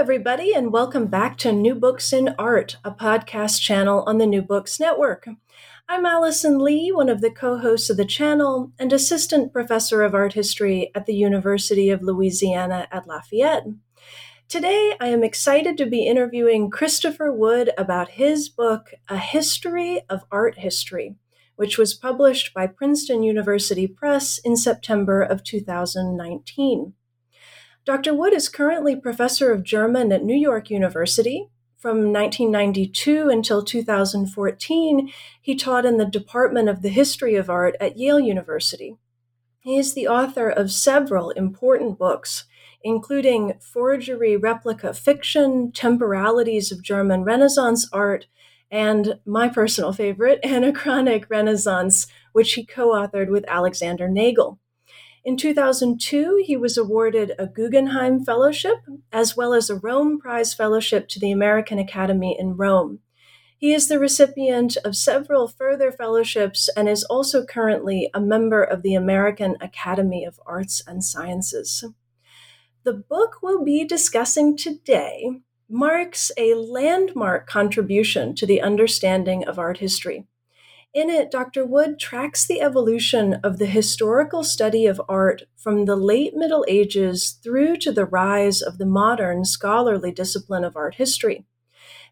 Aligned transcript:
everybody, 0.00 0.54
and 0.54 0.72
welcome 0.72 1.08
back 1.08 1.36
to 1.36 1.52
New 1.52 1.74
Books 1.74 2.10
in 2.10 2.34
Art, 2.38 2.78
a 2.82 2.90
podcast 2.90 3.60
channel 3.60 4.02
on 4.06 4.16
the 4.16 4.24
New 4.24 4.40
Books 4.40 4.80
Network. 4.80 5.28
I'm 5.90 6.06
Allison 6.06 6.58
Lee, 6.58 6.90
one 6.90 7.10
of 7.10 7.20
the 7.20 7.30
co 7.30 7.58
hosts 7.58 7.90
of 7.90 7.98
the 7.98 8.06
channel 8.06 8.72
and 8.78 8.94
assistant 8.94 9.52
professor 9.52 10.02
of 10.02 10.14
art 10.14 10.32
history 10.32 10.90
at 10.94 11.04
the 11.04 11.12
University 11.12 11.90
of 11.90 12.00
Louisiana 12.00 12.88
at 12.90 13.06
Lafayette. 13.06 13.66
Today, 14.48 14.94
I 14.98 15.08
am 15.08 15.22
excited 15.22 15.76
to 15.76 15.84
be 15.84 16.06
interviewing 16.06 16.70
Christopher 16.70 17.30
Wood 17.30 17.70
about 17.76 18.12
his 18.12 18.48
book, 18.48 18.94
A 19.10 19.18
History 19.18 20.00
of 20.08 20.24
Art 20.32 20.60
History, 20.60 21.16
which 21.56 21.76
was 21.76 21.92
published 21.92 22.54
by 22.54 22.66
Princeton 22.66 23.22
University 23.22 23.86
Press 23.86 24.38
in 24.38 24.56
September 24.56 25.20
of 25.20 25.44
2019. 25.44 26.94
Dr. 27.86 28.14
Wood 28.14 28.34
is 28.34 28.50
currently 28.50 28.94
professor 28.94 29.52
of 29.52 29.64
German 29.64 30.12
at 30.12 30.22
New 30.22 30.36
York 30.36 30.68
University. 30.68 31.48
From 31.78 32.12
1992 32.12 33.30
until 33.30 33.64
2014, 33.64 35.10
he 35.40 35.54
taught 35.54 35.86
in 35.86 35.96
the 35.96 36.04
Department 36.04 36.68
of 36.68 36.82
the 36.82 36.90
History 36.90 37.36
of 37.36 37.48
Art 37.48 37.74
at 37.80 37.96
Yale 37.96 38.20
University. 38.20 38.98
He 39.60 39.78
is 39.78 39.94
the 39.94 40.06
author 40.06 40.50
of 40.50 40.70
several 40.70 41.30
important 41.30 41.98
books, 41.98 42.44
including 42.82 43.54
Forgery 43.60 44.36
Replica 44.36 44.92
Fiction, 44.92 45.72
Temporalities 45.72 46.70
of 46.70 46.82
German 46.82 47.24
Renaissance 47.24 47.88
Art, 47.94 48.26
and 48.70 49.18
my 49.24 49.48
personal 49.48 49.94
favorite, 49.94 50.40
Anachronic 50.44 51.30
Renaissance, 51.30 52.06
which 52.32 52.52
he 52.52 52.64
co 52.64 52.88
authored 52.88 53.30
with 53.30 53.44
Alexander 53.48 54.06
Nagel. 54.06 54.58
In 55.22 55.36
2002, 55.36 56.42
he 56.46 56.56
was 56.56 56.78
awarded 56.78 57.32
a 57.38 57.46
Guggenheim 57.46 58.24
Fellowship 58.24 58.78
as 59.12 59.36
well 59.36 59.52
as 59.52 59.68
a 59.68 59.76
Rome 59.76 60.18
Prize 60.18 60.54
Fellowship 60.54 61.08
to 61.08 61.20
the 61.20 61.30
American 61.30 61.78
Academy 61.78 62.34
in 62.38 62.56
Rome. 62.56 63.00
He 63.58 63.74
is 63.74 63.88
the 63.88 63.98
recipient 63.98 64.78
of 64.82 64.96
several 64.96 65.46
further 65.46 65.92
fellowships 65.92 66.70
and 66.74 66.88
is 66.88 67.04
also 67.04 67.44
currently 67.44 68.08
a 68.14 68.20
member 68.20 68.62
of 68.64 68.80
the 68.80 68.94
American 68.94 69.58
Academy 69.60 70.24
of 70.24 70.40
Arts 70.46 70.82
and 70.86 71.04
Sciences. 71.04 71.84
The 72.84 72.94
book 72.94 73.42
we'll 73.42 73.62
be 73.62 73.84
discussing 73.84 74.56
today 74.56 75.42
marks 75.68 76.32
a 76.38 76.54
landmark 76.54 77.46
contribution 77.46 78.34
to 78.36 78.46
the 78.46 78.62
understanding 78.62 79.44
of 79.44 79.58
art 79.58 79.78
history. 79.78 80.24
In 80.92 81.08
it, 81.08 81.30
Dr. 81.30 81.64
Wood 81.64 82.00
tracks 82.00 82.44
the 82.44 82.60
evolution 82.60 83.34
of 83.44 83.58
the 83.58 83.66
historical 83.66 84.42
study 84.42 84.86
of 84.86 85.00
art 85.08 85.44
from 85.56 85.84
the 85.84 85.94
late 85.94 86.34
Middle 86.34 86.64
Ages 86.66 87.38
through 87.44 87.76
to 87.76 87.92
the 87.92 88.04
rise 88.04 88.60
of 88.60 88.78
the 88.78 88.86
modern 88.86 89.44
scholarly 89.44 90.10
discipline 90.10 90.64
of 90.64 90.74
art 90.74 90.96
history, 90.96 91.44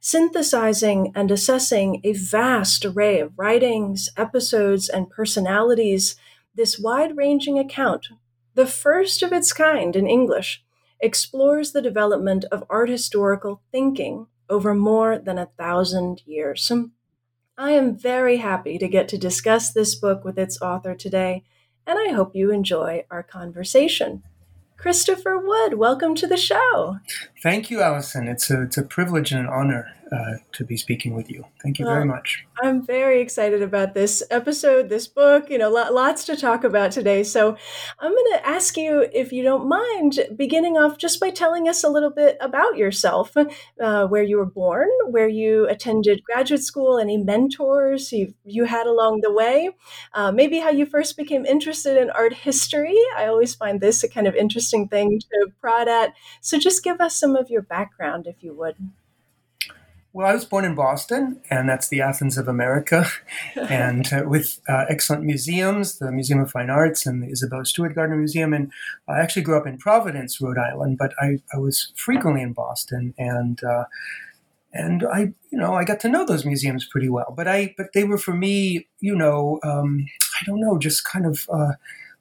synthesizing 0.00 1.10
and 1.16 1.32
assessing 1.32 2.00
a 2.04 2.12
vast 2.12 2.84
array 2.84 3.18
of 3.18 3.36
writings, 3.36 4.10
episodes, 4.16 4.88
and 4.88 5.10
personalities. 5.10 6.14
This 6.54 6.78
wide 6.78 7.16
ranging 7.16 7.58
account, 7.58 8.06
the 8.54 8.66
first 8.66 9.24
of 9.24 9.32
its 9.32 9.52
kind 9.52 9.96
in 9.96 10.06
English, 10.06 10.62
explores 11.00 11.72
the 11.72 11.82
development 11.82 12.44
of 12.52 12.62
art 12.70 12.90
historical 12.90 13.60
thinking 13.72 14.28
over 14.48 14.72
more 14.72 15.18
than 15.18 15.36
a 15.36 15.50
thousand 15.58 16.22
years. 16.26 16.62
I 17.60 17.72
am 17.72 17.96
very 17.96 18.36
happy 18.36 18.78
to 18.78 18.86
get 18.86 19.08
to 19.08 19.18
discuss 19.18 19.72
this 19.72 19.96
book 19.96 20.24
with 20.24 20.38
its 20.38 20.62
author 20.62 20.94
today, 20.94 21.42
and 21.88 21.98
I 21.98 22.12
hope 22.12 22.36
you 22.36 22.52
enjoy 22.52 23.04
our 23.10 23.24
conversation. 23.24 24.22
Christopher 24.76 25.36
Wood, 25.36 25.74
welcome 25.74 26.14
to 26.14 26.28
the 26.28 26.36
show. 26.36 26.98
Thank 27.42 27.68
you, 27.68 27.82
Allison. 27.82 28.28
It's 28.28 28.48
a, 28.48 28.62
it's 28.62 28.78
a 28.78 28.84
privilege 28.84 29.32
and 29.32 29.40
an 29.40 29.48
honor 29.52 29.92
uh, 30.12 30.38
to 30.52 30.64
be 30.64 30.76
speaking 30.76 31.14
with 31.14 31.30
you. 31.30 31.44
Thank 31.62 31.78
you 31.78 31.84
well, 31.84 31.94
very 31.94 32.06
much. 32.06 32.44
I'm 32.62 32.84
very 32.84 33.20
excited 33.20 33.62
about 33.62 33.94
this 33.94 34.22
episode, 34.30 34.88
this 34.88 35.06
book, 35.06 35.50
you 35.50 35.58
know, 35.58 35.70
lots 35.70 36.24
to 36.24 36.36
talk 36.36 36.64
about 36.64 36.92
today. 36.92 37.22
So 37.22 37.56
I'm 37.98 38.12
going 38.12 38.32
to 38.32 38.46
ask 38.46 38.76
you, 38.76 39.08
if 39.12 39.32
you 39.32 39.42
don't 39.42 39.68
mind, 39.68 40.20
beginning 40.36 40.76
off 40.76 40.98
just 40.98 41.20
by 41.20 41.30
telling 41.30 41.68
us 41.68 41.84
a 41.84 41.88
little 41.88 42.10
bit 42.10 42.36
about 42.40 42.76
yourself, 42.76 43.36
uh, 43.36 44.06
where 44.06 44.22
you 44.22 44.38
were 44.38 44.46
born, 44.46 44.88
where 45.10 45.28
you 45.28 45.68
attended 45.68 46.24
graduate 46.24 46.62
school, 46.62 46.98
any 46.98 47.16
mentors 47.16 48.12
you, 48.12 48.34
you 48.44 48.64
had 48.64 48.86
along 48.86 49.20
the 49.22 49.32
way, 49.32 49.70
uh, 50.14 50.32
maybe 50.32 50.58
how 50.58 50.70
you 50.70 50.86
first 50.86 51.16
became 51.16 51.44
interested 51.44 52.00
in 52.00 52.10
art 52.10 52.32
history. 52.32 52.98
I 53.16 53.26
always 53.26 53.54
find 53.54 53.80
this 53.80 54.02
a 54.02 54.08
kind 54.08 54.26
of 54.26 54.34
interesting 54.34 54.88
thing 54.88 55.20
to 55.20 55.52
prod 55.60 55.88
at. 55.88 56.14
So 56.40 56.58
just 56.58 56.82
give 56.82 57.00
us 57.00 57.14
some 57.14 57.36
of 57.36 57.50
your 57.50 57.62
background, 57.62 58.26
if 58.26 58.42
you 58.42 58.54
would. 58.54 58.76
Well, 60.18 60.26
I 60.26 60.34
was 60.34 60.44
born 60.44 60.64
in 60.64 60.74
Boston, 60.74 61.40
and 61.48 61.68
that's 61.68 61.86
the 61.86 62.00
Athens 62.00 62.36
of 62.36 62.48
America, 62.48 63.06
and 63.54 64.12
uh, 64.12 64.24
with 64.26 64.60
uh, 64.68 64.84
excellent 64.88 65.22
museums, 65.22 66.00
the 66.00 66.10
Museum 66.10 66.40
of 66.40 66.50
Fine 66.50 66.70
Arts 66.70 67.06
and 67.06 67.22
the 67.22 67.30
Isabel 67.30 67.64
Stewart 67.64 67.94
Gardner 67.94 68.16
Museum. 68.16 68.52
And 68.52 68.72
I 69.06 69.20
actually 69.20 69.42
grew 69.42 69.56
up 69.56 69.64
in 69.64 69.78
Providence, 69.78 70.40
Rhode 70.40 70.58
Island, 70.58 70.98
but 70.98 71.12
I, 71.20 71.38
I 71.54 71.58
was 71.58 71.92
frequently 71.94 72.42
in 72.42 72.52
Boston, 72.52 73.14
and 73.16 73.62
uh, 73.62 73.84
and 74.72 75.04
I, 75.04 75.34
you 75.52 75.58
know, 75.58 75.74
I 75.74 75.84
got 75.84 76.00
to 76.00 76.08
know 76.08 76.26
those 76.26 76.44
museums 76.44 76.84
pretty 76.84 77.08
well. 77.08 77.32
But 77.36 77.46
I, 77.46 77.76
but 77.76 77.92
they 77.94 78.02
were 78.02 78.18
for 78.18 78.34
me, 78.34 78.88
you 78.98 79.14
know, 79.14 79.60
um, 79.62 80.04
I 80.40 80.44
don't 80.46 80.60
know, 80.60 80.78
just 80.78 81.04
kind 81.04 81.26
of 81.26 81.48
uh, 81.48 81.74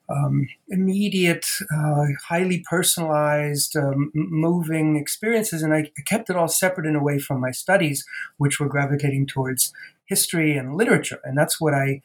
um, 0.09 0.47
immediate, 0.69 1.45
uh, 1.75 2.05
highly 2.27 2.63
personalized, 2.69 3.75
um, 3.75 4.11
moving 4.13 4.95
experiences. 4.95 5.61
And 5.61 5.73
I 5.73 5.91
kept 6.05 6.29
it 6.29 6.35
all 6.35 6.47
separate 6.47 6.87
and 6.87 6.95
away 6.95 7.19
from 7.19 7.41
my 7.41 7.51
studies, 7.51 8.05
which 8.37 8.59
were 8.59 8.69
gravitating 8.69 9.27
towards 9.27 9.73
history 10.05 10.55
and 10.55 10.75
literature. 10.75 11.19
And 11.23 11.37
that's 11.37 11.59
what 11.59 11.73
I 11.73 12.01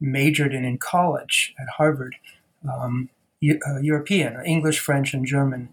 majored 0.00 0.52
in 0.52 0.64
in 0.64 0.78
college 0.78 1.54
at 1.58 1.68
Harvard 1.76 2.16
um, 2.68 3.08
uh, 3.42 3.80
European, 3.80 4.44
English, 4.44 4.80
French, 4.80 5.14
and 5.14 5.26
German 5.26 5.68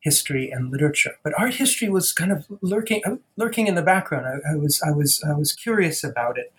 history 0.00 0.50
and 0.50 0.70
literature. 0.70 1.12
But 1.22 1.32
art 1.38 1.54
history 1.54 1.88
was 1.88 2.12
kind 2.12 2.32
of 2.32 2.46
lurking, 2.60 3.02
uh, 3.06 3.16
lurking 3.36 3.68
in 3.68 3.76
the 3.76 3.82
background. 3.82 4.26
I, 4.26 4.52
I 4.52 4.56
was, 4.56 4.82
I 4.82 4.90
was, 4.90 5.22
I 5.26 5.32
was 5.32 5.52
curious 5.52 6.02
about 6.02 6.36
it. 6.38 6.52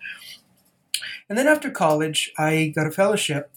And 1.28 1.38
then 1.38 1.46
after 1.46 1.70
college, 1.70 2.32
I 2.38 2.72
got 2.74 2.86
a 2.86 2.90
fellowship 2.90 3.50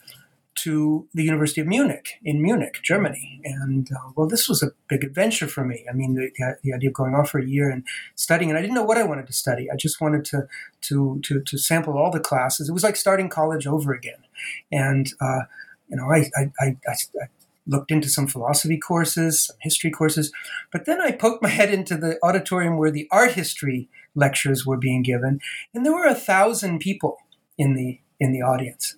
to 0.58 1.08
the 1.14 1.24
University 1.24 1.62
of 1.62 1.68
Munich 1.68 2.14
in 2.24 2.42
Munich, 2.42 2.80
Germany. 2.84 3.42
And 3.44 3.90
uh, 3.92 4.12
well, 4.16 4.28
this 4.28 4.50
was 4.50 4.64
a 4.64 4.72
big 4.88 5.04
adventure 5.04 5.48
for 5.48 5.64
me. 5.64 5.86
I 5.90 5.94
mean, 5.94 6.16
the, 6.16 6.32
the, 6.64 6.74
idea 6.74 6.90
of 6.90 6.94
going 6.94 7.14
off 7.14 7.30
for 7.30 7.40
a 7.40 7.46
year 7.46 7.70
and 7.70 7.84
studying, 8.16 8.50
and 8.50 8.58
I 8.58 8.62
didn't 8.62 8.76
know 8.76 8.84
what 8.84 8.98
I 8.98 9.04
wanted 9.04 9.28
to 9.28 9.34
study. 9.34 9.70
I 9.72 9.76
just 9.76 10.02
wanted 10.02 10.26
to 10.26 10.48
to 10.82 11.20
to, 11.24 11.42
to 11.42 11.58
sample 11.58 11.98
all 11.98 12.12
the 12.12 12.20
classes. 12.20 12.70
It 12.70 12.74
was 12.74 12.84
like 12.84 12.96
starting 12.96 13.30
college 13.30 13.68
over 13.68 13.94
again. 13.94 14.24
And 14.72 15.12
uh, 15.22 15.42
you 15.90 15.98
know, 15.98 16.12
I, 16.12 16.30
I, 16.36 16.52
I, 16.60 16.78
I 16.88 17.28
looked 17.66 17.92
into 17.92 18.10
some 18.10 18.28
philosophy 18.28 18.78
courses, 18.78 19.46
some 19.46 19.58
history 19.62 19.92
courses, 19.92 20.32
but 20.72 20.86
then 20.86 21.00
I 21.02 21.12
poked 21.12 21.44
my 21.44 21.50
head 21.50 21.74
into 21.74 21.96
the 21.96 22.18
auditorium 22.24 22.78
where 22.78 22.92
the 22.92 23.08
art 23.12 23.34
history 23.34 23.90
lectures 24.16 24.66
were 24.66 24.78
being 24.78 25.04
given, 25.04 25.40
and 25.74 25.86
there 25.86 25.94
were 25.94 26.06
a 26.06 26.16
thousand 26.16 26.80
people 26.80 27.18
in 27.58 27.76
the 27.76 28.00
in 28.20 28.32
the 28.32 28.42
audience. 28.42 28.96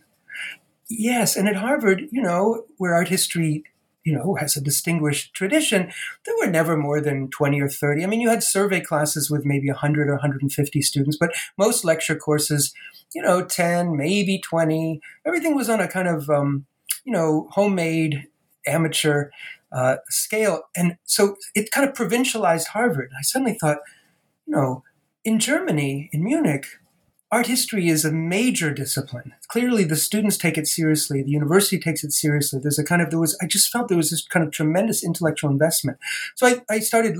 Yes, 0.89 1.35
and 1.35 1.47
at 1.47 1.55
Harvard, 1.55 2.03
you 2.11 2.21
know, 2.21 2.63
where 2.77 2.95
art 2.95 3.09
history, 3.09 3.63
you 4.03 4.13
know, 4.13 4.35
has 4.35 4.57
a 4.57 4.61
distinguished 4.61 5.33
tradition, 5.35 5.91
there 6.25 6.35
were 6.39 6.47
never 6.49 6.75
more 6.75 6.99
than 6.99 7.29
20 7.29 7.61
or 7.61 7.69
30. 7.69 8.03
I 8.03 8.07
mean, 8.07 8.21
you 8.21 8.29
had 8.29 8.43
survey 8.43 8.81
classes 8.81 9.29
with 9.29 9.45
maybe 9.45 9.69
100 9.69 10.09
or 10.09 10.13
150 10.13 10.81
students, 10.81 11.17
but 11.19 11.31
most 11.57 11.85
lecture 11.85 12.15
courses, 12.15 12.73
you 13.13 13.21
know, 13.21 13.45
10, 13.45 13.95
maybe 13.95 14.39
20. 14.39 14.99
Everything 15.25 15.55
was 15.55 15.69
on 15.69 15.79
a 15.79 15.87
kind 15.87 16.07
of, 16.07 16.27
um, 16.29 16.65
you 17.05 17.13
know, 17.13 17.47
homemade, 17.51 18.25
amateur 18.65 19.29
uh, 19.71 19.97
scale. 20.09 20.63
And 20.75 20.97
so 21.03 21.35
it 21.53 21.69
kind 21.71 21.87
of 21.87 21.93
provincialized 21.93 22.67
Harvard. 22.69 23.11
I 23.17 23.21
suddenly 23.21 23.53
thought, 23.53 23.77
you 24.47 24.55
know, 24.55 24.83
in 25.23 25.39
Germany, 25.39 26.09
in 26.13 26.23
Munich, 26.23 26.65
art 27.31 27.45
history 27.45 27.89
is 27.89 28.03
a 28.03 28.11
major 28.11 28.73
discipline. 28.73 29.33
Clearly, 29.49 29.83
the 29.83 29.95
students 29.95 30.37
take 30.37 30.57
it 30.57 30.67
seriously. 30.67 31.21
The 31.21 31.29
university 31.29 31.79
takes 31.79 32.03
it 32.03 32.11
seriously. 32.11 32.59
There's 32.61 32.79
a 32.79 32.83
kind 32.83 33.01
of 33.01 33.11
there 33.11 33.19
was 33.19 33.37
I 33.41 33.45
just 33.45 33.69
felt 33.69 33.87
there 33.87 33.97
was 33.97 34.09
this 34.09 34.25
kind 34.25 34.45
of 34.45 34.51
tremendous 34.51 35.03
intellectual 35.03 35.51
investment. 35.51 35.99
So 36.35 36.47
I, 36.47 36.61
I 36.69 36.79
started 36.79 37.17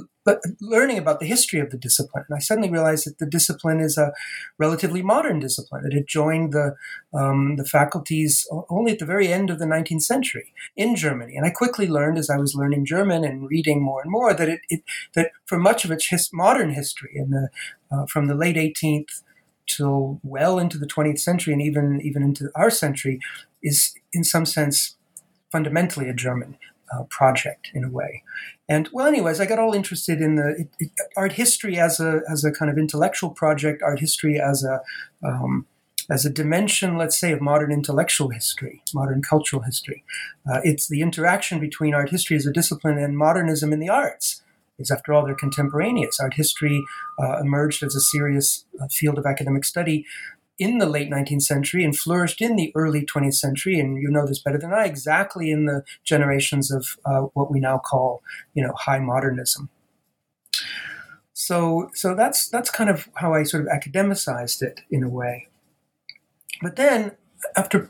learning 0.62 0.98
about 0.98 1.20
the 1.20 1.26
history 1.26 1.60
of 1.60 1.70
the 1.70 1.78
discipline, 1.78 2.26
and 2.28 2.36
I 2.36 2.40
suddenly 2.40 2.72
realized 2.72 3.06
that 3.06 3.20
the 3.20 3.26
discipline 3.26 3.80
is 3.80 3.98
a 3.98 4.14
relatively 4.58 5.04
modern 5.04 5.40
discipline. 5.40 5.84
That 5.84 5.94
it 5.94 6.08
joined 6.08 6.54
the 6.54 6.76
um, 7.14 7.58
the 7.58 7.66
faculties 7.66 8.48
only 8.70 8.94
at 8.94 9.00
the 9.00 9.06
very 9.06 9.32
end 9.32 9.52
of 9.52 9.60
the 9.60 9.66
19th 9.66 10.02
century 10.02 10.54
in 10.76 10.96
Germany. 10.96 11.36
And 11.36 11.46
I 11.46 11.52
quickly 11.52 11.88
learned 11.88 12.18
as 12.18 12.32
I 12.32 12.38
was 12.38 12.56
learning 12.56 12.86
German 12.86 13.24
and 13.24 13.48
reading 13.48 13.84
more 13.84 14.02
and 14.02 14.12
more 14.12 14.34
that 14.34 14.50
it, 14.50 14.62
it 14.70 14.82
that 15.14 15.32
for 15.46 15.60
much 15.60 15.86
of 15.86 15.92
its 15.92 16.08
his, 16.08 16.30
modern 16.34 16.72
history, 16.72 17.12
in 17.14 17.30
the 17.30 17.50
uh, 17.92 18.06
from 18.08 18.26
the 18.26 18.36
late 18.36 18.56
18th 18.56 19.22
till 19.70 20.20
well 20.24 20.60
into 20.60 20.78
the 20.78 20.88
20th 20.88 21.20
century 21.20 21.54
and 21.54 21.62
even 21.62 22.02
even 22.02 22.24
into 22.24 22.50
our 22.56 22.70
century 22.70 23.20
is 23.64 23.94
in 24.12 24.24
some 24.24 24.46
sense 24.46 24.96
fundamentally 25.52 26.10
a 26.10 26.14
German 26.14 26.58
uh, 26.92 27.04
project 27.04 27.70
in 27.74 27.84
a 27.84 27.90
way. 27.90 28.24
And 28.68 28.90
well, 28.92 29.08
anyways, 29.08 29.40
I 29.40 29.46
got 29.46 29.60
all 29.60 29.74
interested 29.74 30.22
in 30.22 30.36
the 30.36 30.50
it, 30.60 30.70
it, 30.80 30.92
art 31.16 31.34
history 31.34 31.80
as 31.80 32.00
a 32.00 32.22
as 32.30 32.44
a 32.44 32.52
kind 32.52 32.70
of 32.70 32.78
intellectual 32.78 33.30
project, 33.30 33.82
art 33.82 34.00
history 34.00 34.40
as 34.40 34.64
a 34.64 34.82
um, 35.24 35.66
as 36.10 36.26
a 36.26 36.30
dimension, 36.30 36.98
let's 36.98 37.20
say, 37.20 37.32
of 37.32 37.40
modern 37.40 37.72
intellectual 37.72 38.30
history, 38.30 38.82
modern 38.96 39.22
cultural 39.22 39.62
history. 39.62 40.04
Uh, 40.50 40.60
it's 40.64 40.88
the 40.88 41.02
interaction 41.02 41.60
between 41.60 41.94
art 41.94 42.10
history 42.10 42.36
as 42.36 42.48
a 42.48 42.52
discipline 42.52 42.98
and 42.98 43.18
modernism 43.18 43.72
in 43.72 43.80
the 43.80 43.90
arts 43.90 44.42
after 44.92 45.14
all, 45.14 45.26
they're 45.26 45.36
contemporaneous. 45.36 46.20
Art 46.20 46.36
history 46.36 46.86
uh, 47.22 47.40
emerged 47.40 47.84
as 47.84 47.96
a 47.96 48.02
serious 48.02 48.66
uh, 48.82 48.88
field 48.88 49.18
of 49.18 49.26
academic 49.26 49.66
study 49.66 50.06
in 50.58 50.78
the 50.78 50.86
late 50.86 51.10
19th 51.10 51.44
century 51.44 51.84
and 51.84 51.98
flourished 51.98 52.42
in 52.42 52.56
the 52.56 52.72
early 52.76 53.06
20th 53.06 53.36
century, 53.36 53.80
and 53.80 54.02
you 54.02 54.10
know 54.10 54.28
this 54.28 54.40
better 54.40 54.58
than 54.58 54.74
I, 54.74 54.86
exactly 54.86 55.52
in 55.52 55.66
the 55.66 55.84
generations 56.04 56.70
of 56.70 56.98
uh, 57.06 57.22
what 57.34 57.50
we 57.50 57.60
now 57.60 57.78
call, 57.78 58.22
you 58.54 58.62
know, 58.62 58.74
high 58.74 59.00
modernism. 59.00 59.70
So, 61.34 61.90
so 61.94 62.14
that's 62.14 62.50
that's 62.50 62.70
kind 62.70 62.90
of 62.90 63.08
how 63.16 63.34
I 63.34 63.44
sort 63.44 63.66
of 63.66 63.70
academicized 63.70 64.62
it 64.62 64.82
in 64.92 65.04
a 65.04 65.10
way. 65.10 65.48
But 66.62 66.76
then, 66.76 67.14
after 67.56 67.90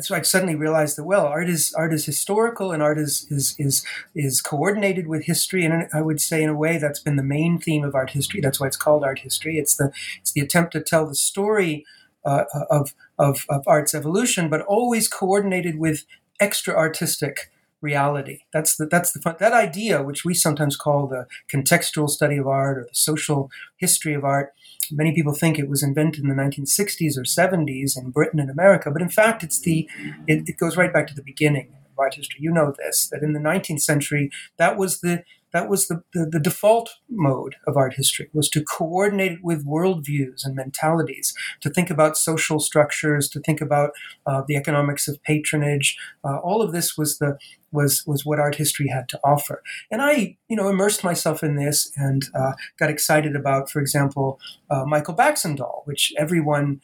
so 0.00 0.14
I 0.14 0.22
suddenly 0.22 0.54
realized 0.54 0.96
that 0.96 1.04
well, 1.04 1.26
art 1.26 1.48
is 1.48 1.74
art 1.74 1.92
is 1.92 2.06
historical 2.06 2.72
and 2.72 2.82
art 2.82 2.98
is 2.98 3.26
is 3.30 3.54
is 3.58 3.84
is 4.14 4.40
coordinated 4.40 5.06
with 5.06 5.24
history, 5.24 5.64
and 5.64 5.88
I 5.92 6.00
would 6.00 6.20
say 6.20 6.42
in 6.42 6.48
a 6.48 6.54
way 6.54 6.78
that's 6.78 7.00
been 7.00 7.16
the 7.16 7.22
main 7.22 7.58
theme 7.58 7.84
of 7.84 7.94
art 7.94 8.10
history. 8.10 8.40
That's 8.40 8.60
why 8.60 8.68
it's 8.68 8.76
called 8.76 9.04
art 9.04 9.20
history. 9.20 9.58
It's 9.58 9.76
the 9.76 9.92
it's 10.20 10.32
the 10.32 10.40
attempt 10.40 10.72
to 10.72 10.80
tell 10.80 11.06
the 11.06 11.14
story 11.14 11.84
uh, 12.24 12.44
of, 12.70 12.94
of 13.18 13.44
of 13.48 13.64
art's 13.66 13.94
evolution, 13.94 14.48
but 14.48 14.62
always 14.62 15.08
coordinated 15.08 15.78
with 15.78 16.04
extra 16.38 16.74
artistic 16.74 17.50
reality. 17.80 18.40
That's 18.52 18.76
the 18.76 18.86
that's 18.86 19.12
the 19.12 19.20
fun, 19.20 19.36
that 19.40 19.52
idea, 19.52 20.02
which 20.02 20.24
we 20.24 20.34
sometimes 20.34 20.76
call 20.76 21.06
the 21.06 21.26
contextual 21.52 22.08
study 22.08 22.36
of 22.36 22.46
art 22.46 22.78
or 22.78 22.84
the 22.84 22.94
social 22.94 23.50
history 23.76 24.14
of 24.14 24.24
art 24.24 24.52
Many 24.90 25.14
people 25.14 25.34
think 25.34 25.58
it 25.58 25.68
was 25.68 25.82
invented 25.82 26.24
in 26.24 26.28
the 26.28 26.34
1960s 26.34 27.16
or 27.16 27.22
70s 27.22 27.96
in 27.96 28.10
Britain 28.10 28.40
and 28.40 28.50
America, 28.50 28.90
but 28.90 29.02
in 29.02 29.08
fact, 29.08 29.42
it's 29.42 29.60
the 29.60 29.88
it, 30.26 30.48
it 30.48 30.56
goes 30.56 30.76
right 30.76 30.92
back 30.92 31.06
to 31.08 31.14
the 31.14 31.22
beginning 31.22 31.68
history. 32.14 32.40
You 32.40 32.52
know 32.52 32.74
this 32.78 33.08
that 33.08 33.22
in 33.22 33.32
the 33.32 33.40
19th 33.40 33.82
century, 33.82 34.30
that 34.56 34.76
was 34.76 35.00
the 35.00 35.22
that 35.52 35.68
was 35.68 35.88
the, 35.88 36.02
the, 36.14 36.26
the, 36.26 36.40
default 36.40 36.90
mode 37.08 37.56
of 37.66 37.76
art 37.76 37.94
history 37.94 38.28
was 38.32 38.48
to 38.50 38.64
coordinate 38.64 39.32
it 39.32 39.38
with 39.42 39.66
worldviews 39.66 40.44
and 40.44 40.54
mentalities 40.54 41.34
to 41.60 41.70
think 41.70 41.90
about 41.90 42.16
social 42.16 42.60
structures 42.60 43.28
to 43.28 43.40
think 43.40 43.60
about 43.60 43.90
uh, 44.26 44.42
the 44.46 44.56
economics 44.56 45.08
of 45.08 45.22
patronage 45.22 45.98
uh, 46.24 46.38
all 46.38 46.62
of 46.62 46.72
this 46.72 46.96
was 46.96 47.18
the 47.18 47.38
was 47.72 48.04
was 48.06 48.24
what 48.24 48.38
art 48.38 48.56
history 48.56 48.88
had 48.88 49.08
to 49.08 49.20
offer. 49.24 49.62
And 49.90 50.02
I, 50.02 50.36
you 50.48 50.56
know, 50.56 50.68
immersed 50.68 51.04
myself 51.04 51.42
in 51.42 51.56
this 51.56 51.92
and 51.96 52.22
uh, 52.34 52.52
got 52.78 52.90
excited 52.90 53.36
about, 53.36 53.70
for 53.70 53.80
example, 53.80 54.40
uh, 54.70 54.84
Michael 54.84 55.14
Baxandall, 55.14 55.82
which 55.86 56.12
everyone 56.18 56.80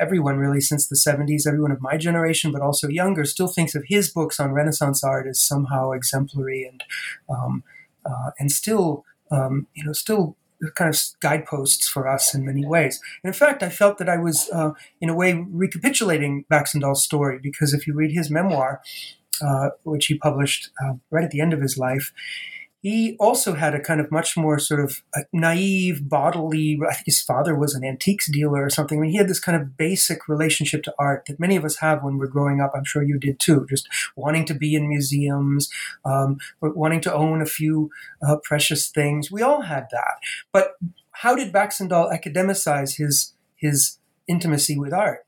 everyone 0.00 0.38
really 0.38 0.60
since 0.60 0.88
the 0.88 0.96
70s, 0.96 1.46
everyone 1.46 1.70
of 1.70 1.80
my 1.80 1.96
generation, 1.96 2.50
but 2.50 2.60
also 2.60 2.88
younger, 2.88 3.24
still 3.24 3.46
thinks 3.46 3.76
of 3.76 3.84
his 3.86 4.10
books 4.10 4.40
on 4.40 4.52
Renaissance 4.52 5.04
art 5.04 5.28
as 5.28 5.40
somehow 5.40 5.92
exemplary 5.92 6.64
and 6.64 6.82
um, 7.28 7.62
uh, 8.04 8.30
and 8.38 8.50
still 8.50 9.04
um, 9.30 9.66
you 9.74 9.84
know 9.84 9.92
still 9.92 10.36
kind 10.74 10.94
of 10.94 11.00
guideposts 11.20 11.88
for 11.88 12.08
us 12.08 12.34
in 12.34 12.44
many 12.44 12.66
ways. 12.66 13.00
And 13.22 13.28
in 13.28 13.38
fact, 13.38 13.62
I 13.62 13.68
felt 13.68 13.98
that 13.98 14.08
I 14.08 14.16
was 14.16 14.48
uh, 14.50 14.70
in 15.00 15.08
a 15.08 15.14
way 15.14 15.34
recapitulating 15.34 16.44
Baxandall's 16.50 17.02
story 17.02 17.38
because 17.42 17.74
if 17.74 17.86
you 17.86 17.94
read 17.94 18.12
his 18.12 18.30
memoir, 18.30 18.80
uh, 19.42 19.70
which 19.82 20.06
he 20.06 20.16
published 20.16 20.70
uh, 20.82 20.94
right 21.10 21.24
at 21.24 21.30
the 21.30 21.40
end 21.40 21.52
of 21.52 21.60
his 21.60 21.76
life, 21.76 22.12
he 22.84 23.16
also 23.18 23.54
had 23.54 23.74
a 23.74 23.80
kind 23.80 23.98
of 23.98 24.12
much 24.12 24.36
more 24.36 24.58
sort 24.58 24.78
of 24.78 25.02
naive, 25.32 26.06
bodily. 26.06 26.78
I 26.86 26.92
think 26.92 27.06
his 27.06 27.22
father 27.22 27.54
was 27.54 27.74
an 27.74 27.82
antiques 27.82 28.30
dealer 28.30 28.62
or 28.62 28.68
something. 28.68 28.98
I 28.98 29.00
mean, 29.00 29.10
he 29.10 29.16
had 29.16 29.26
this 29.26 29.40
kind 29.40 29.56
of 29.56 29.78
basic 29.78 30.28
relationship 30.28 30.82
to 30.82 30.94
art 30.98 31.24
that 31.24 31.40
many 31.40 31.56
of 31.56 31.64
us 31.64 31.78
have 31.78 32.04
when 32.04 32.18
we're 32.18 32.26
growing 32.26 32.60
up. 32.60 32.72
I'm 32.76 32.84
sure 32.84 33.02
you 33.02 33.18
did 33.18 33.40
too. 33.40 33.66
Just 33.70 33.88
wanting 34.16 34.44
to 34.44 34.52
be 34.52 34.74
in 34.74 34.86
museums, 34.86 35.70
um, 36.04 36.36
wanting 36.60 37.00
to 37.00 37.14
own 37.14 37.40
a 37.40 37.46
few 37.46 37.90
uh, 38.20 38.36
precious 38.44 38.90
things. 38.90 39.32
We 39.32 39.40
all 39.40 39.62
had 39.62 39.86
that. 39.90 40.18
But 40.52 40.72
how 41.12 41.34
did 41.34 41.54
Baxandall 41.54 42.12
academicize 42.12 42.98
his 42.98 43.32
his 43.56 43.96
intimacy 44.28 44.78
with 44.78 44.92
art? 44.92 45.24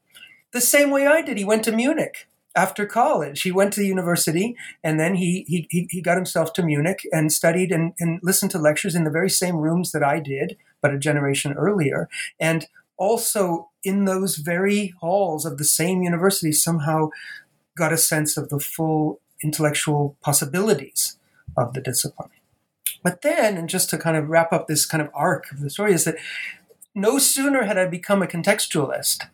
The 0.52 0.61
same 0.61 0.91
way 0.91 1.06
I 1.06 1.23
did. 1.23 1.38
He 1.38 1.44
went 1.47 1.64
to 1.64 1.73
Munich 1.73 2.29
after 2.56 2.87
college. 2.87 3.43
He 3.43 3.53
went 3.53 3.75
to 3.75 3.85
university 3.85 4.56
and 4.82 4.99
then 4.99 5.17
he, 5.17 5.44
he, 5.47 5.87
he 5.91 6.00
got 6.00 6.17
himself 6.17 6.53
to 6.55 6.62
Munich 6.62 7.06
and 7.12 7.32
studied 7.32 7.70
and, 7.70 7.93
and 8.00 8.19
listened 8.23 8.50
to 8.53 8.58
lectures 8.58 8.94
in 8.94 9.05
the 9.05 9.11
very 9.11 9.31
same 9.31 9.56
rooms 9.56 9.93
that 9.93 10.03
I 10.03 10.19
did, 10.19 10.56
but 10.81 10.94
a 10.94 10.99
generation 10.99 11.53
earlier. 11.53 12.08
And 12.41 12.67
also 12.97 13.70
in 13.85 14.06
those 14.06 14.37
very 14.37 14.94
halls 15.00 15.44
of 15.44 15.58
the 15.58 15.64
same 15.64 16.03
university, 16.03 16.50
somehow 16.50 17.11
got 17.76 17.93
a 17.93 17.99
sense 17.99 18.37
of 18.37 18.49
the 18.49 18.59
full 18.59 19.20
intellectual 19.44 20.17
possibilities 20.23 21.19
of 21.56 21.75
the 21.75 21.81
discipline. 21.81 22.31
But 23.02 23.23
then, 23.23 23.56
and 23.56 23.69
just 23.69 23.91
to 23.91 23.99
kind 23.99 24.17
of 24.17 24.29
wrap 24.29 24.52
up 24.52 24.67
this 24.67 24.87
kind 24.87 25.02
of 25.02 25.11
arc 25.14 25.52
of 25.52 25.61
the 25.61 25.70
story, 25.70 25.93
is 25.93 26.05
that 26.05 26.17
no 26.94 27.19
sooner 27.19 27.64
had 27.64 27.79
I 27.79 27.87
become 27.87 28.23
a 28.23 28.26
contextualist 28.26 29.29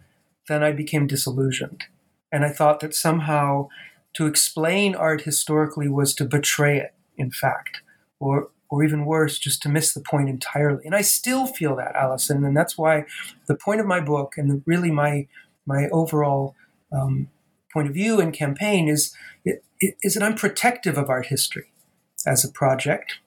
than 0.48 0.62
I 0.62 0.72
became 0.72 1.06
disillusioned. 1.06 1.84
And 2.32 2.44
I 2.44 2.50
thought 2.50 2.80
that 2.80 2.94
somehow 2.94 3.68
to 4.14 4.26
explain 4.26 4.94
art 4.94 5.22
historically 5.22 5.88
was 5.88 6.14
to 6.14 6.24
betray 6.24 6.78
it, 6.78 6.94
in 7.16 7.30
fact, 7.30 7.82
or 8.18 8.50
or 8.70 8.82
even 8.82 9.04
worse, 9.04 9.38
just 9.38 9.60
to 9.62 9.68
miss 9.68 9.92
the 9.92 10.00
point 10.00 10.30
entirely. 10.30 10.82
And 10.86 10.94
I 10.94 11.02
still 11.02 11.46
feel 11.46 11.76
that, 11.76 11.94
Allison, 11.94 12.42
and 12.42 12.56
that's 12.56 12.78
why 12.78 13.04
the 13.46 13.54
point 13.54 13.82
of 13.82 13.86
my 13.86 14.00
book 14.00 14.32
and 14.38 14.50
the, 14.50 14.62
really 14.64 14.90
my 14.90 15.28
my 15.66 15.88
overall 15.92 16.54
um, 16.90 17.28
point 17.72 17.88
of 17.88 17.94
view 17.94 18.20
and 18.20 18.32
campaign 18.32 18.88
is 18.88 19.14
is 19.80 20.14
that 20.14 20.22
I'm 20.22 20.36
protective 20.36 20.96
of 20.96 21.10
art 21.10 21.26
history 21.26 21.72
as 22.26 22.44
a 22.44 22.50
project, 22.50 23.18